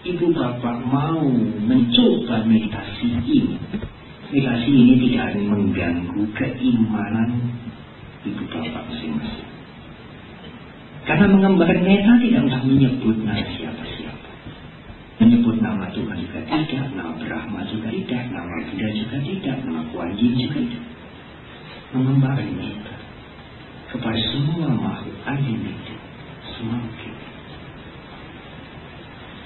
ibu 0.00 0.26
bapak 0.32 0.80
mau 0.88 1.28
mencoba 1.60 2.40
meditasi 2.48 3.20
ini, 3.20 3.52
meditasi 4.32 4.72
ini 4.72 4.94
tidak 4.96 5.28
akan 5.28 5.44
mengganggu 5.44 6.24
keimanan 6.32 7.52
ibu 8.24 8.48
bapak 8.48 8.80
masing-masing. 8.88 9.50
Karena 11.04 11.28
mengembangkan 11.28 11.84
meta 11.84 12.16
tidak 12.16 12.48
usah 12.48 12.64
menyebut 12.64 13.16
nama 13.20 13.44
siapa-siapa. 13.44 14.30
Menyebut 15.20 15.60
nama 15.60 15.84
Tuhan 15.92 16.16
juga 16.24 16.40
tidak, 16.48 16.88
nama 16.96 17.12
Brahma 17.20 17.60
juga 17.68 17.92
tidak, 17.92 18.32
nama 18.32 18.56
Buddha 18.72 18.88
juga 18.88 19.16
tidak, 19.20 19.56
nama 19.68 19.84
Kuan 19.92 20.16
Yin 20.16 20.48
juga 20.48 20.64
tidak. 20.64 20.84
Mengembangkan 21.92 22.48
meta 22.56 22.96
kepada 23.92 24.20
semua 24.32 24.72
makhluk 24.72 25.20
semua 26.56 26.80
kita. 26.96 27.03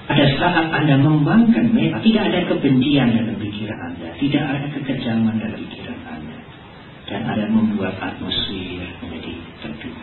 Ada 0.09 0.25
saat 0.41 0.67
Anda 0.73 0.97
membangkan 1.05 1.69
meta, 1.69 2.01
tidak 2.01 2.33
ada 2.33 2.39
kebencian 2.49 3.13
dalam 3.13 3.37
pikiran 3.37 3.77
Anda, 3.93 4.09
tidak 4.17 4.41
ada 4.41 4.65
kekejaman 4.73 5.37
dalam 5.37 5.61
pikiran 5.69 5.99
Anda. 6.09 6.37
Dan 7.05 7.21
ada 7.29 7.45
membuat 7.45 7.93
atmosfer 8.01 8.89
menjadi 9.05 9.33
teduh. 9.61 9.97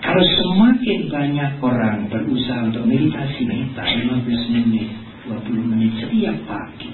Kalau 0.00 0.24
semakin 0.24 1.00
banyak 1.12 1.50
orang 1.60 2.08
berusaha 2.08 2.72
untuk 2.72 2.88
meditasi 2.88 3.44
meta 3.44 3.84
15 3.84 4.56
menit, 4.56 4.88
20 5.28 5.70
menit 5.76 5.92
setiap 6.00 6.36
pagi, 6.48 6.88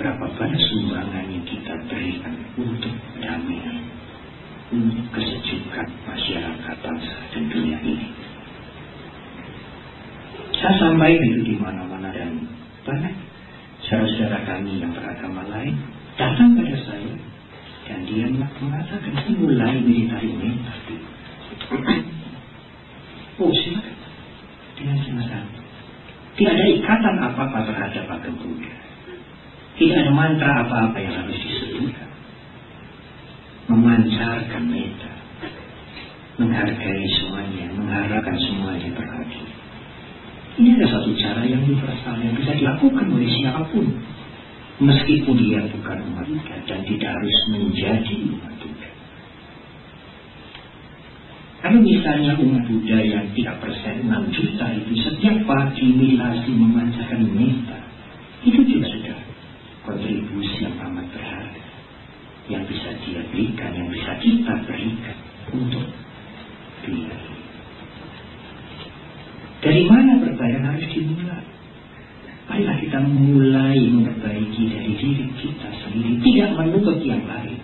berapa 0.00 0.24
banyak 0.32 0.62
sumbangan 0.64 1.28
yang 1.28 1.44
kita 1.44 1.76
berikan 1.92 2.34
untuk 2.56 2.96
damai, 3.20 3.84
untuk 4.72 5.06
kesejukan 5.12 5.88
masyarakat 6.08 6.76
bangsa 6.80 7.16
dan 7.36 7.42
dunia 7.52 7.78
ini. 7.84 8.17
Saya 10.58 10.74
sampaikan 10.74 11.22
itu 11.22 11.42
di 11.46 11.54
mana-mana 11.54 12.10
dan 12.10 12.34
banyak 12.82 13.14
saudara-saudara 13.86 14.42
kami 14.42 14.82
yang 14.82 14.90
beragama 14.90 15.46
lain 15.46 15.78
datang 16.18 16.58
pada 16.58 16.76
saya 16.82 17.14
dan 17.86 18.02
dia 18.10 18.26
mengatakan 18.34 19.14
mulai 19.38 19.78
meditasi 19.78 20.34
meditasi. 20.34 20.94
Oh 23.38 23.54
silakan 23.54 23.96
dengan 24.74 24.98
senang 25.06 25.46
Tidak 26.34 26.52
ada 26.54 26.66
ikatan 26.74 27.14
apa-apa 27.22 27.58
terhadap 27.66 28.04
agama 28.18 28.38
Buddha. 28.42 28.74
Tidak 29.78 29.94
ada 29.94 30.10
mantra 30.10 30.66
apa-apa 30.66 30.98
yang 30.98 31.14
harus 31.22 31.38
disebutkan. 31.38 32.10
Memancarkan 33.70 34.64
meta. 34.66 35.12
Menghargai 36.38 37.06
semuanya, 37.18 37.66
mengharapkan 37.74 38.38
semuanya 38.38 38.90
berhasil. 38.94 39.57
Ini 40.58 40.74
ada 40.74 40.86
satu 40.90 41.14
cara 41.14 41.46
yang 41.46 41.62
universal 41.62 42.18
yang 42.18 42.34
bisa 42.34 42.50
dilakukan 42.58 43.06
oleh 43.14 43.30
siapa 43.30 43.62
pun. 43.70 43.86
Meskipun 44.82 45.38
dia 45.38 45.62
bukan 45.70 45.98
umat 46.10 46.26
Buddha 46.26 46.56
dan 46.66 46.82
tidak 46.82 47.10
harus 47.14 47.36
menjadi 47.54 48.14
umat 48.34 48.54
Buddha. 48.58 48.90
Kalau 51.62 51.78
misalnya 51.82 52.32
umat 52.42 52.62
Buddha 52.66 52.98
yang 52.98 53.26
3 53.34 53.62
persen 53.62 53.94
6 54.06 54.34
juta 54.34 54.66
itu 54.74 54.92
setiap 54.98 55.36
pagi 55.46 55.94
meditasi 55.94 56.50
memancarkan 56.50 57.22
meta, 57.38 57.78
itu 58.42 58.58
juga 58.66 58.86
sudah 58.90 59.18
kontribusi 59.86 60.66
yang 60.66 60.74
amat 60.90 61.06
berharga 61.14 61.62
yang 62.48 62.64
bisa 62.64 62.90
dia 63.04 63.20
berikan, 63.30 63.70
yang 63.76 63.88
bisa 63.92 64.10
kita 64.18 64.52
berikan 64.64 65.16
untuk 65.54 65.86
ini. 66.88 67.37
Dari 69.58 69.82
mana 69.90 70.22
perbaikan 70.22 70.62
harus 70.70 70.86
dimulai? 70.94 71.46
Marilah 72.48 72.76
kita 72.80 72.98
mulai 73.04 73.76
memperbaiki 73.92 74.62
dari 74.72 74.92
diri 74.96 75.26
kita 75.36 75.68
sendiri, 75.84 76.16
tidak 76.24 76.50
menutup 76.56 76.96
yang 77.04 77.20
lain. 77.28 77.60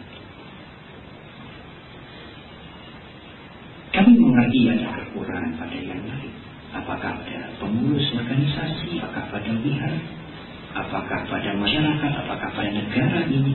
Kami 3.95 4.11
mengerti 4.19 4.75
ada 4.75 4.91
kekurangan 5.07 5.55
pada 5.55 5.79
yang 5.79 6.03
lain. 6.03 6.33
Apakah 6.75 7.15
pada 7.23 7.47
pengurus 7.63 8.11
organisasi, 8.11 8.99
apakah 8.99 9.25
pada 9.31 9.51
wihara, 9.63 10.03
apakah 10.75 11.21
pada 11.31 11.51
masyarakat, 11.55 12.13
apakah 12.27 12.51
pada 12.51 12.71
negara 12.75 13.23
ini. 13.31 13.55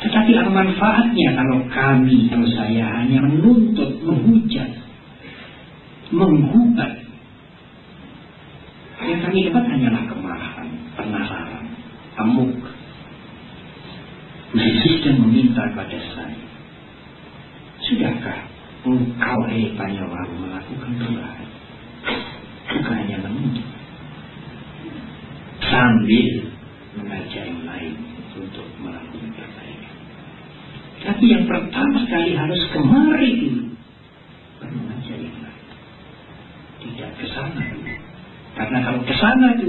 Tetapi 0.00 0.30
apa 0.32 0.48
manfaatnya 0.48 1.28
kalau 1.36 1.60
kami, 1.68 2.30
kalau 2.30 2.48
saya 2.56 2.86
hanya 3.02 3.20
menuntut, 3.20 4.00
menghujat, 4.00 4.70
menggugat. 6.14 6.99
Yang 9.30 9.38
kami 9.38 9.46
dapat 9.46 9.62
hanyalah 9.62 9.69
kemarahan, 9.69 9.69
sana 39.20 39.59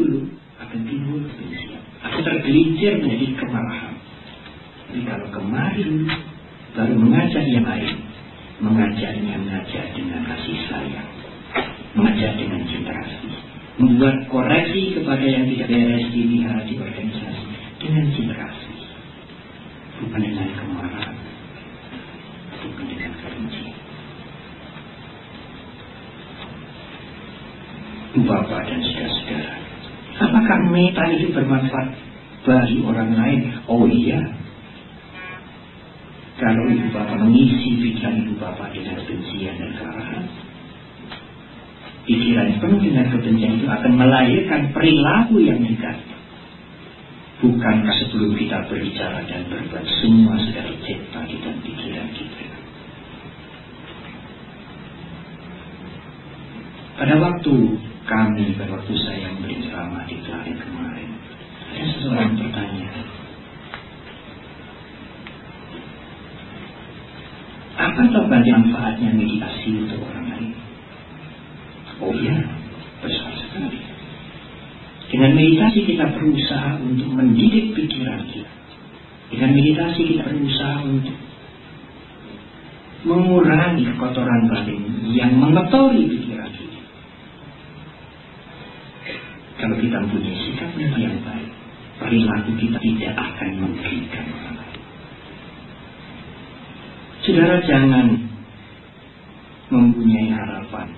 iya, 33.92 34.20
kalau 36.42 36.66
ibu 36.74 36.90
bapak 36.90 37.22
mengisi 37.22 37.78
pikiran 37.78 38.26
ibu 38.26 38.34
bapak 38.42 38.74
dengan 38.74 38.98
kebencian 39.04 39.62
dan 39.62 39.72
kemarahan, 39.78 40.24
pikiran 42.10 42.48
penuh 42.58 42.80
dengan 42.82 43.06
kebencian 43.14 43.62
itu 43.62 43.68
akan 43.70 43.94
melahirkan 43.94 44.62
perilaku 44.74 45.38
yang 45.44 45.62
negatif. 45.62 46.18
Bukankah 47.42 47.96
sebelum 48.06 48.38
kita 48.38 48.70
berbicara 48.70 49.26
dan 49.26 49.50
berbuat 49.50 49.86
semua 50.02 50.38
sudah 50.38 50.62
tercipta 50.62 51.26
di 51.26 51.36
dalam 51.42 51.58
pikiran 51.66 52.10
kita? 52.14 52.46
Pada 57.02 57.18
waktu 57.18 57.54
kami, 58.06 58.46
pada 58.58 58.78
waktu 58.78 58.94
saya 58.94 59.34
memberi 59.34 59.58
ceramah 59.66 60.06
di 60.06 60.22
Klaten 60.22 60.54
kemarin, 60.54 61.10
ada 61.74 61.84
seseorang 61.98 62.38
bertanya, 62.38 62.81
apa 67.82 68.02
tobat 68.14 68.46
manfaatnya 68.46 69.10
meditasi 69.18 69.82
untuk 69.82 70.06
orang 70.06 70.26
lain? 70.30 70.54
Oh 71.98 72.14
iya, 72.14 72.38
besar 73.02 73.34
sekali. 73.42 73.82
Dengan 75.10 75.32
meditasi 75.36 75.80
kita 75.90 76.06
berusaha 76.14 76.80
untuk 76.80 77.10
mendidik 77.12 77.74
pikiran 77.74 78.22
kita. 78.30 78.54
Dengan 79.34 79.50
meditasi 79.58 80.02
kita 80.14 80.24
berusaha 80.30 80.78
untuk 80.86 81.18
mengurangi 83.02 83.90
kotoran 83.98 84.46
batin 84.46 84.82
yang 85.10 85.34
mengotori 85.34 86.06
pikiran 86.06 86.52
kita. 86.54 86.80
Kalau 89.58 89.78
kita 89.78 89.98
mempunyai 90.06 90.38
sikap 90.38 90.72
yang 90.78 91.18
baik, 91.22 91.50
perilaku 92.02 92.52
kita 92.58 92.78
tidak 92.82 93.14
akan 93.14 93.50
merugikan 93.62 94.26
orang 94.32 94.56
lain. 94.58 94.71
Saudara 97.22 97.62
jangan 97.70 98.08
mempunyai 99.70 100.34
harapan 100.34 100.90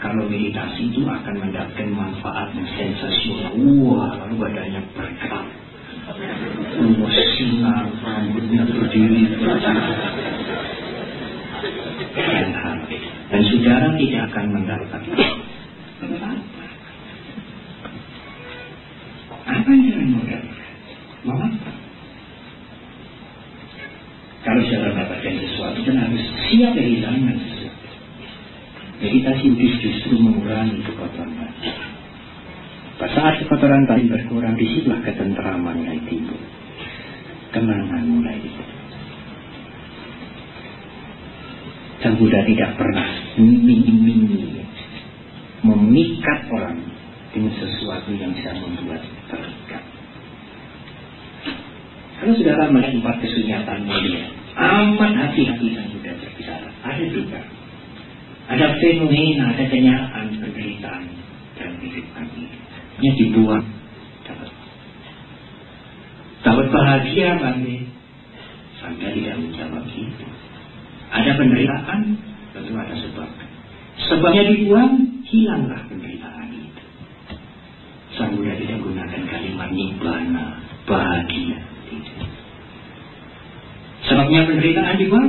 kalau 0.00 0.24
meditasi 0.28 0.88
itu 0.88 1.04
akan 1.04 1.34
mendapatkan 1.36 1.88
manfaat 1.92 2.48
yang 2.56 2.68
sensasional. 2.72 3.52
Wah, 3.84 4.12
lalu 4.24 4.34
badannya 4.40 4.80
bergerak. 4.96 5.46
Wah, 6.96 7.16
sinar, 7.36 7.84
rambutnya 8.00 8.62
berdiri. 8.64 9.24
Dan, 12.16 12.48
dan 13.28 13.42
saudara 13.52 13.88
tidak 14.00 14.22
akan 14.32 14.44
mendapatkan 14.56 15.02
apa 15.96 16.30
Apa 19.46 19.70
yang 19.72 20.12
mau 21.24 21.36
apa? 21.36 21.70
Kalau 24.46 24.62
saudara 24.62 24.94
mendapatkan 24.94 25.34
sesuatu, 25.42 25.78
dan 25.82 25.96
harus 26.06 26.24
siap 26.46 26.72
kehilangan 26.78 27.34
sesuatu. 27.34 27.88
Meditasi 29.26 29.58
itu 29.58 29.66
justru 29.82 30.22
mengurangi 30.22 30.86
kekotoran. 30.86 31.50
Pada 32.94 33.10
saat 33.10 33.42
kekotoran 33.42 33.82
batin 33.90 34.06
berkurang, 34.06 34.54
di 34.54 34.70
situlah 34.70 35.02
ketentraman 35.02 35.82
mulai 35.82 35.98
timbul. 36.06 36.38
Kenangan 37.50 38.06
mulai 38.06 38.38
timbul. 38.38 38.70
Sang 42.06 42.14
Buddha 42.22 42.38
tidak 42.46 42.78
pernah 42.78 43.10
mimpi-mimpi 43.34 44.62
memikat 45.66 46.46
orang 46.46 46.86
dengan 47.34 47.50
sesuatu 47.58 48.14
yang 48.14 48.30
bisa 48.30 48.54
membuat 48.62 49.02
terikat. 49.26 49.82
Kalau 52.22 52.30
saudara 52.30 52.70
melihat 52.70 52.94
empat 52.94 53.26
kesunyatan 53.26 53.90
mulia, 53.90 54.30
amat 54.54 55.12
hati-hati 55.18 55.66
yang 55.74 55.90
sudah 55.90 56.14
berbicara. 56.14 56.70
Ada 56.86 57.06
juga. 57.10 57.55
Ada 58.46 58.66
fenomena, 58.78 59.50
ada 59.54 59.64
kenyataan, 59.66 60.26
penderitaan 60.38 61.04
dan 61.58 61.70
hidup 61.82 62.06
kami. 62.14 62.46
Ini 63.02 63.10
dibuang. 63.18 63.66
Dapat. 64.22 64.50
Dapat 66.46 66.66
bahagia 66.70 67.28
bagi 67.42 67.96
Sampai 68.86 69.18
tidak 69.18 69.42
menjawab 69.42 69.82
itu. 69.88 70.26
Ada 71.10 71.30
penderitaan, 71.34 72.00
tentu 72.54 72.72
ada 72.78 72.94
sebab. 72.94 73.30
Sebabnya 73.98 74.42
dibuang, 74.52 75.26
hilanglah 75.26 75.82
penderitaan 75.90 76.54
itu. 76.54 76.84
Sang 78.14 78.30
Buddha 78.36 78.54
tidak 78.62 78.78
gunakan 78.78 79.22
kalimat 79.26 79.70
nibbana, 79.74 80.62
bahagia. 80.86 81.58
Sebabnya 84.06 84.46
penderitaan 84.46 84.96
juga 85.02 85.20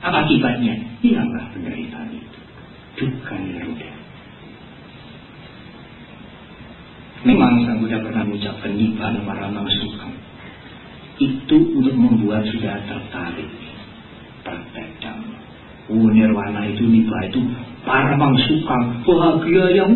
apa 0.00 0.24
akibatnya? 0.24 0.74
Hilanglah 1.04 1.52
penderitaan 1.52 2.15
itu. 2.96 3.04
Duka 3.04 3.36
niruda. 3.36 3.92
Memang 7.26 7.52
Sang 7.66 7.78
Buddha 7.82 7.98
pernah 8.00 8.22
mengucapkan 8.24 8.72
nibbana 8.72 9.20
maramang 9.20 9.68
suka. 9.68 10.08
Itu 11.20 11.76
untuk 11.76 11.96
membuat 11.96 12.48
sudah 12.48 12.80
tertarik. 12.88 13.50
Praktek 14.40 14.88
dhamma. 15.02 15.36
Oh, 15.90 16.08
nirwana 16.08 16.64
itu 16.70 16.88
nibbana 16.88 17.28
itu 17.28 17.40
paramang 17.84 18.32
suka. 18.48 18.78
Bahagia 19.04 19.64
yang 19.74 19.92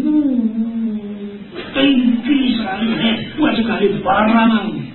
tinggi 1.72 2.59
sekali. 2.59 2.86
Hebat 2.98 3.53
sekali. 3.57 3.86
Paramang 4.05 4.90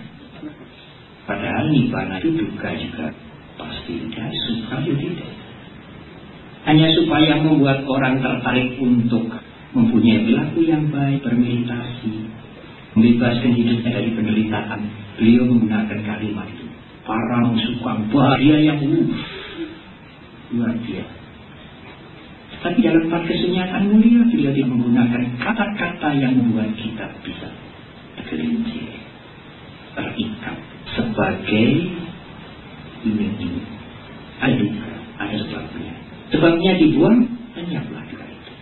Padahal 1.25 1.73
nibbana 1.73 2.21
itu 2.21 2.37
duka 2.37 2.69
juga 2.77 3.09
pasti 3.57 3.97
tidak, 3.97 4.29
suka 4.45 4.77
juga 4.85 5.01
tidak. 5.09 5.44
Hanya 6.65 6.87
supaya 6.97 7.37
membuat 7.45 7.85
orang 7.85 8.21
tertarik 8.25 8.73
untuk 8.81 9.29
mempunyai 9.77 10.25
perilaku 10.25 10.65
yang 10.65 10.89
baik, 10.89 11.21
bermeditasi, 11.21 12.13
membebaskan 12.97 13.51
hidupnya 13.53 13.91
dari 14.01 14.09
penderitaan. 14.17 14.79
Beliau 15.21 15.43
menggunakan 15.45 15.99
kalimat 16.01 16.47
itu. 16.49 16.65
Parang 17.05 17.53
suka 17.53 17.91
bahagia 18.09 18.57
yang 18.65 18.81
uh, 18.81 19.05
luar 20.57 20.73
biasa. 20.73 21.15
Tapi 22.65 22.81
dalam 22.81 23.05
empat 23.05 23.29
kesunyatan 23.29 23.93
mulia 23.93 24.25
beliau 24.25 24.49
dia 24.49 24.65
menggunakan 24.65 25.21
kata-kata 25.37 26.17
yang 26.17 26.33
membuat 26.33 26.73
kita 26.73 27.13
bisa 27.21 27.45
tergelincir, 28.17 28.89
terikat, 29.93 30.57
sebagai 30.97 31.69
ini-ini. 33.05 33.61
Ada 34.41 34.65
ada 35.21 35.35
sebabnya. 35.45 36.04
Sebabnya 36.35 36.71
dibuang, 36.83 37.31
lenyaplah 37.55 38.03
duka 38.11 38.27
itu. 38.27 38.53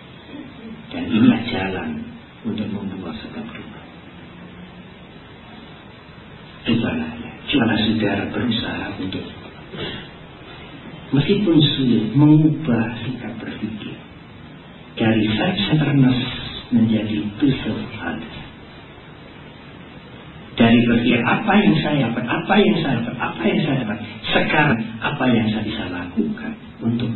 Dan 0.93 1.03
inilah 1.09 1.41
jalan 1.49 1.89
untuk 2.45 2.69
membuang 2.69 3.17
sebab 3.17 3.41
duka. 3.49 3.81
Cobalah 6.69 7.11
ya, 7.17 7.31
cobalah 7.49 7.77
saudara 7.81 8.23
berusaha 8.29 8.85
untuk 9.01 9.25
meskipun 11.17 11.57
sulit 11.73 12.13
mengubah 12.13 12.93
sikap 13.01 13.41
berpikir 13.41 13.97
dari 14.93 15.25
self-centeredness 15.33 16.21
menjadi 16.69 17.25
to 17.41 17.49
self 17.65 17.81
dari 20.53 20.77
berpikir 20.85 21.19
apa 21.25 21.53
yang 21.57 21.75
saya 21.81 21.97
dapat, 22.09 22.25
apa 22.29 22.53
yang 22.61 22.75
saya 22.85 22.93
dapat, 23.01 23.15
apa 23.17 23.41
yang 23.41 23.59
saya 23.65 23.77
dapat. 23.81 23.97
Sekarang 24.29 24.79
apa 25.01 25.25
yang 25.33 25.47
saya 25.49 25.63
bisa 25.65 25.83
lakukan 25.89 26.53
untuk 26.85 27.09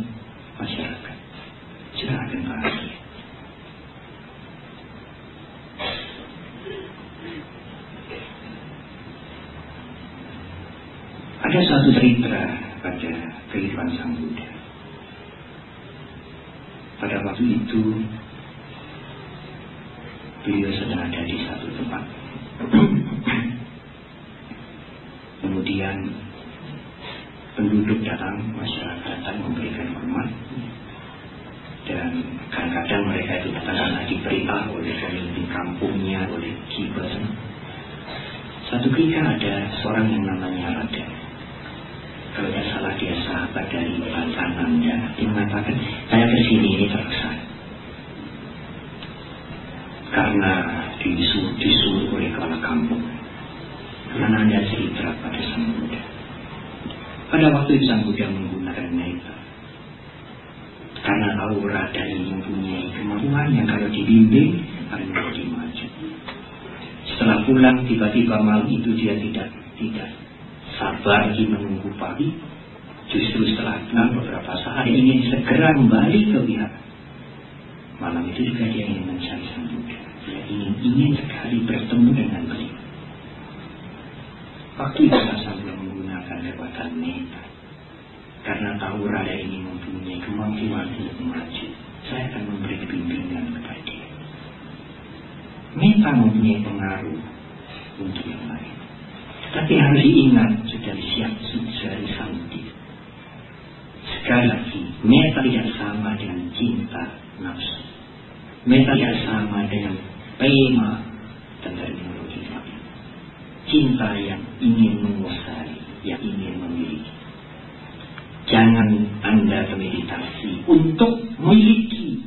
Anda 119.38 119.70
meditasi 119.78 120.66
untuk 120.66 121.22
memiliki 121.38 122.26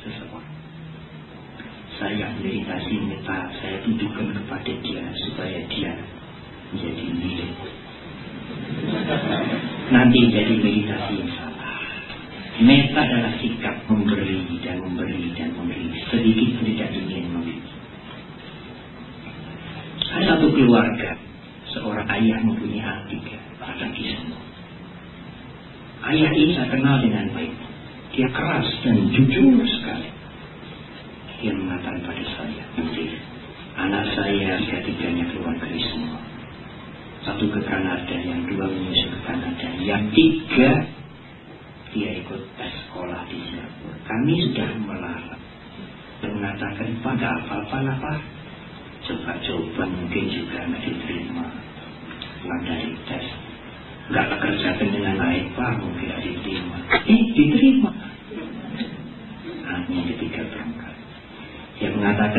sesuatu. 0.00 0.48
Saya 2.00 2.32
meditasi 2.40 2.96
minta 3.04 3.52
saya 3.60 3.84
tunjukkan 3.84 4.32
kepada 4.32 4.72
dia 4.80 5.04
supaya 5.28 5.60
dia 5.68 5.92
menjadi 6.72 7.04
milik. 7.20 7.52
Nanti 9.92 10.20
jadi 10.32 10.54
meditasi 10.56 11.12
yang 11.20 11.32
salah. 11.36 11.76
Meta 12.64 13.00
adalah 13.04 13.27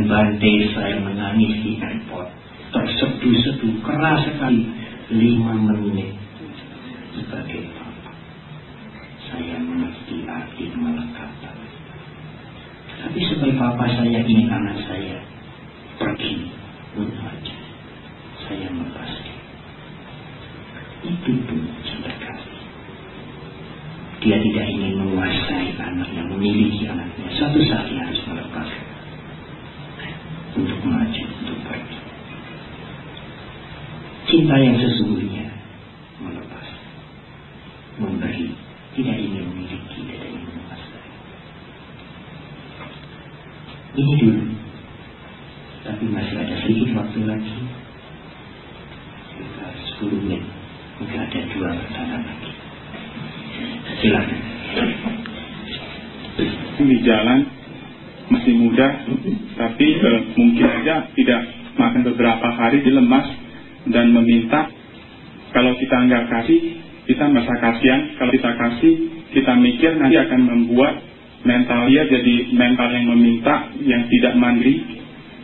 membantai 0.09 0.73
saya 0.73 0.97
menangis 1.05 1.53
di 1.61 1.77
airport. 1.77 2.33
Terseduh-seduh 2.73 3.77
keras 3.85 4.25
sekali. 4.25 4.65
Lima 5.13 5.53
menit. 5.53 6.17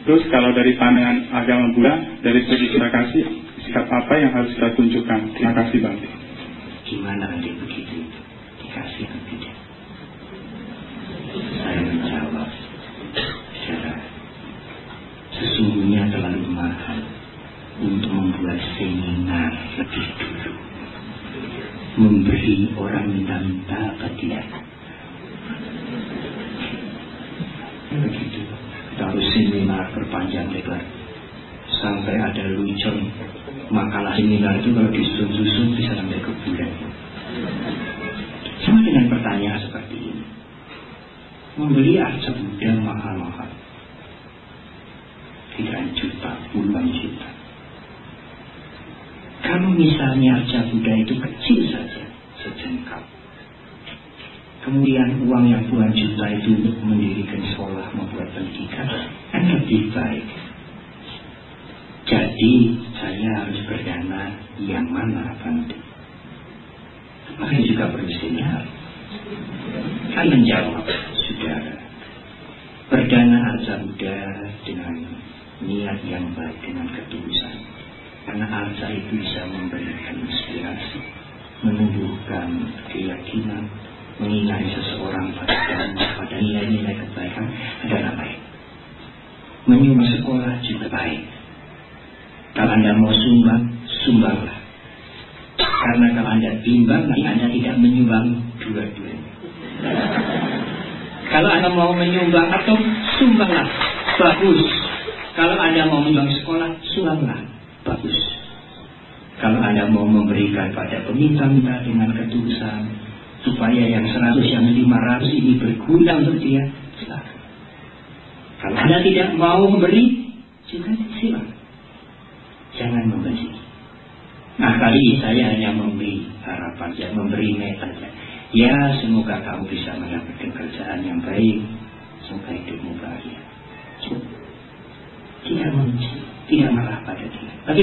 Terus 0.05 0.23
kalau 0.29 0.53
dari 0.53 0.77
pandangan 0.77 1.33
agama 1.33 1.73
Buddha, 1.73 1.93
dari 2.21 2.45
segi 2.45 2.69
terima 2.69 2.93
kasih, 2.93 3.23
sikap 3.65 3.89
apa 3.89 4.13
yang 4.21 4.31
harus 4.37 4.53
kita 4.53 4.69
tunjukkan? 4.77 5.19
Terima 5.33 5.53
kasih 5.57 5.77
Bang. 5.81 5.97
Gimana 6.85 7.25
nanti 7.33 7.49
begitu? 7.57 8.25
kasih. 8.75 9.07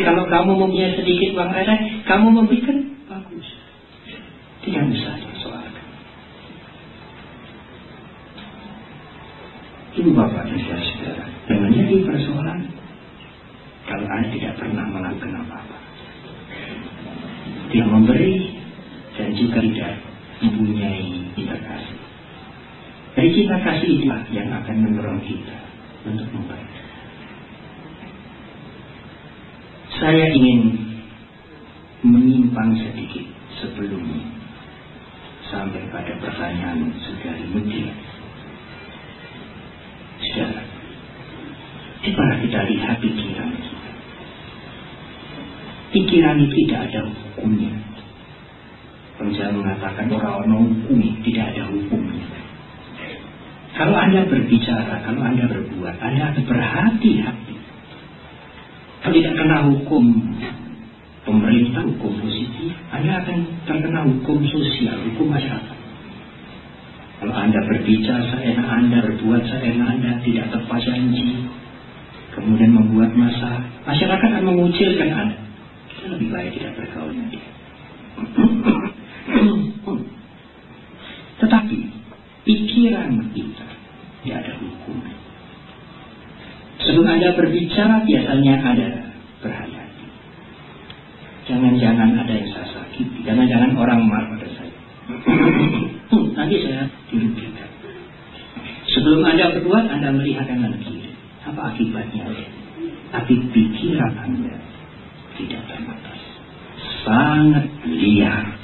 Kalau 0.02 0.26
kamu 0.26 0.52
mempunyai 0.58 0.98
sedikit 0.98 1.38
uang 1.38 1.50
receh, 1.54 1.78
kamu 2.04 2.26
memberikan 2.34 2.76
bagus. 3.06 3.46
Tidak 4.66 4.84
bisa 4.90 5.08
dipersoalkan. 5.22 5.86
Ibu 9.92 10.10
bapak 10.10 10.42
dan 10.48 10.58
saudara, 10.58 11.26
yang 11.46 11.60
menjadi 11.68 11.96
persoalan 12.02 12.58
kalau 13.86 14.06
anda 14.08 14.28
tidak 14.32 14.52
pernah 14.58 14.86
melakukan 14.88 15.32
apa-apa. 15.46 15.78
Dia 17.70 17.84
memberi 17.86 18.56
dan 19.16 19.28
juga 19.36 19.58
tidak 19.60 19.92
mempunyai 20.42 21.30
cinta 21.36 21.56
kasih. 21.60 22.00
Dari 23.12 23.30
cinta 23.36 23.56
kasih 23.60 23.88
itulah 24.00 24.22
yang 24.32 24.48
akan 24.48 24.76
mendorong 24.80 25.20
kita 25.22 25.58
untuk 26.08 26.28
memberi. 26.32 26.81
Saya 30.02 30.34
ingin 30.34 30.74
menyimpang 32.02 32.74
sedikit 32.74 33.22
sebelumnya 33.62 34.26
sampai 35.46 35.86
pada 35.94 36.18
pertanyaan 36.18 36.90
saudari 36.98 37.46
Mutia. 37.54 37.94
Saudara, 40.26 40.62
coba 42.02 42.24
kita 42.42 42.60
lihat 42.66 42.98
pikiran 42.98 43.50
kita. 43.54 43.90
Pikiran 45.94 46.36
itu 46.50 46.56
tidak 46.66 46.90
ada 46.90 47.00
hukumnya. 47.06 47.74
Saya 49.22 49.54
mengatakan 49.54 50.10
orang-orang 50.10 50.66
hukum 50.66 50.98
tidak 51.22 51.54
ada 51.54 51.62
hukumnya. 51.70 52.26
Kalau 53.78 53.94
Anda 53.94 54.26
berbicara, 54.26 54.98
kalau 55.06 55.22
Anda 55.22 55.46
berbuat, 55.46 55.94
Anda 56.02 56.34
berhati-hati. 56.42 57.51
Tidak 59.02 59.34
kena 59.34 59.66
hukum 59.66 60.04
pemerintah, 61.26 61.82
hukum 61.86 62.12
positif, 62.22 62.74
Anda 62.90 63.22
akan 63.22 63.38
terkena 63.66 64.06
hukum 64.06 64.42
sosial, 64.46 64.98
hukum 65.10 65.30
masyarakat. 65.30 65.78
Kalau 67.22 67.34
Anda 67.34 67.58
berbicara 67.66 68.22
seenak 68.34 68.66
Anda, 68.66 68.98
berbuat 69.06 69.42
seenak 69.46 69.88
Anda, 69.98 70.18
tidak 70.26 70.50
tepat 70.50 70.82
janji, 70.82 71.46
kemudian 72.34 72.74
membuat 72.74 73.14
masalah, 73.14 73.62
masyarakat 73.86 74.28
akan 74.38 74.44
mengucilkan 74.50 75.10
Anda. 75.10 75.38
Kita 75.90 76.06
lebih 76.18 76.28
baik 76.34 76.50
tidak 76.58 76.72
bergaul 76.82 77.14
dengan 77.14 77.30
dia. 77.30 77.46
Tetapi 81.42 81.78
pikiran 82.42 83.10
kita 83.34 83.66
tidak 84.22 84.36
ada 84.46 84.52
hukum. 84.58 84.98
Sebelum 86.82 87.06
Anda 87.06 87.30
berbicara 87.38 88.02
biasanya 88.02 88.54
ada 88.58 88.88
berhati-hati. 89.38 90.06
Jangan-jangan 91.46 92.10
ada 92.18 92.32
yang 92.32 92.48
saya 92.50 92.66
sakiti. 92.74 93.22
Jangan-jangan 93.22 93.70
orang 93.78 94.00
marah 94.06 94.28
pada 94.34 94.48
saya. 94.50 94.74
Nanti 96.38 96.56
saya 96.66 96.90
dirugikan. 97.06 97.70
Sebelum 98.90 99.22
Anda 99.22 99.54
berbuat, 99.58 99.84
Anda 99.94 100.10
melihat 100.10 100.50
kanan 100.50 100.74
kiri. 100.82 101.14
Apa 101.46 101.70
akibatnya? 101.74 102.26
Tapi 103.14 103.34
pikiran 103.54 104.12
Anda 104.18 104.54
tidak 105.38 105.62
terbatas. 105.70 106.20
Sangat 107.06 107.66
liar. 107.86 108.58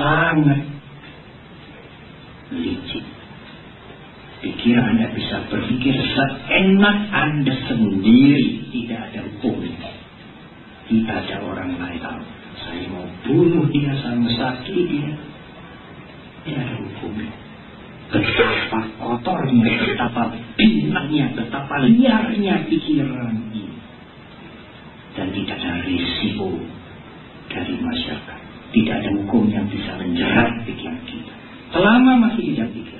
Sangat 0.00 0.60
licik. 2.48 3.17
Pikiran 4.38 4.94
Anda 4.94 5.10
bisa 5.18 5.50
berpikir 5.50 5.98
seenak 5.98 6.98
Anda 7.10 7.54
sendiri. 7.66 8.70
Tidak 8.70 8.98
ada 9.10 9.20
hukumnya. 9.26 9.90
Tidak 10.86 11.16
ada 11.26 11.36
orang 11.42 11.74
lain 11.74 11.98
tahu. 11.98 12.22
Saya 12.62 12.86
mau 12.90 13.06
bunuh 13.26 13.66
dia, 13.74 13.92
saya 13.98 14.14
mau 14.14 14.30
sakiti 14.30 14.82
dia. 14.86 15.10
Tidak 16.46 16.62
ada 16.62 16.76
hukumnya. 16.78 17.34
Betapa 18.08 18.80
kotornya, 18.96 19.68
betapa 19.84 20.32
binatnya, 20.56 21.34
betapa 21.34 21.74
liarnya 21.84 22.64
pikiran 22.70 23.36
ini. 23.52 23.74
Dan 25.18 25.34
tidak 25.34 25.58
ada 25.58 25.82
risiko 25.82 26.62
dari 27.50 27.74
masyarakat. 27.74 28.40
Tidak 28.70 28.94
ada 29.02 29.10
hukum 29.18 29.50
yang 29.50 29.66
bisa 29.66 29.98
menjerat 29.98 30.62
pikiran 30.62 31.02
kita. 31.10 31.34
Selama 31.74 32.30
masih 32.30 32.54
tidak 32.54 32.70
pikir. 32.70 32.97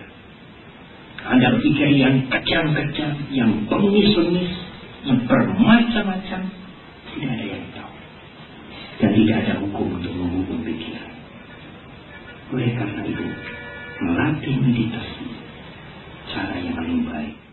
Anda 1.29 1.61
pikir 1.61 1.93
yang 1.93 2.25
kejam-kejam, 2.33 3.13
yang 3.37 3.51
bengis-bengis, 3.69 4.53
yang 5.05 5.19
bermacam-macam, 5.29 6.41
tidak 7.13 7.31
ada 7.37 7.45
yang 7.45 7.65
tahu. 7.77 7.95
Dan 8.99 9.11
tidak 9.15 9.37
ada 9.45 9.53
hukum 9.61 9.87
untuk 10.01 10.13
menghukum 10.17 10.59
pikiran. 10.65 11.09
Oleh 12.49 12.73
karena 12.73 13.03
itu, 13.05 13.25
melatih 14.01 14.55
meditasi 14.57 15.27
cara 16.33 16.57
yang 16.61 16.75
paling 16.77 17.05
baik 17.05 17.48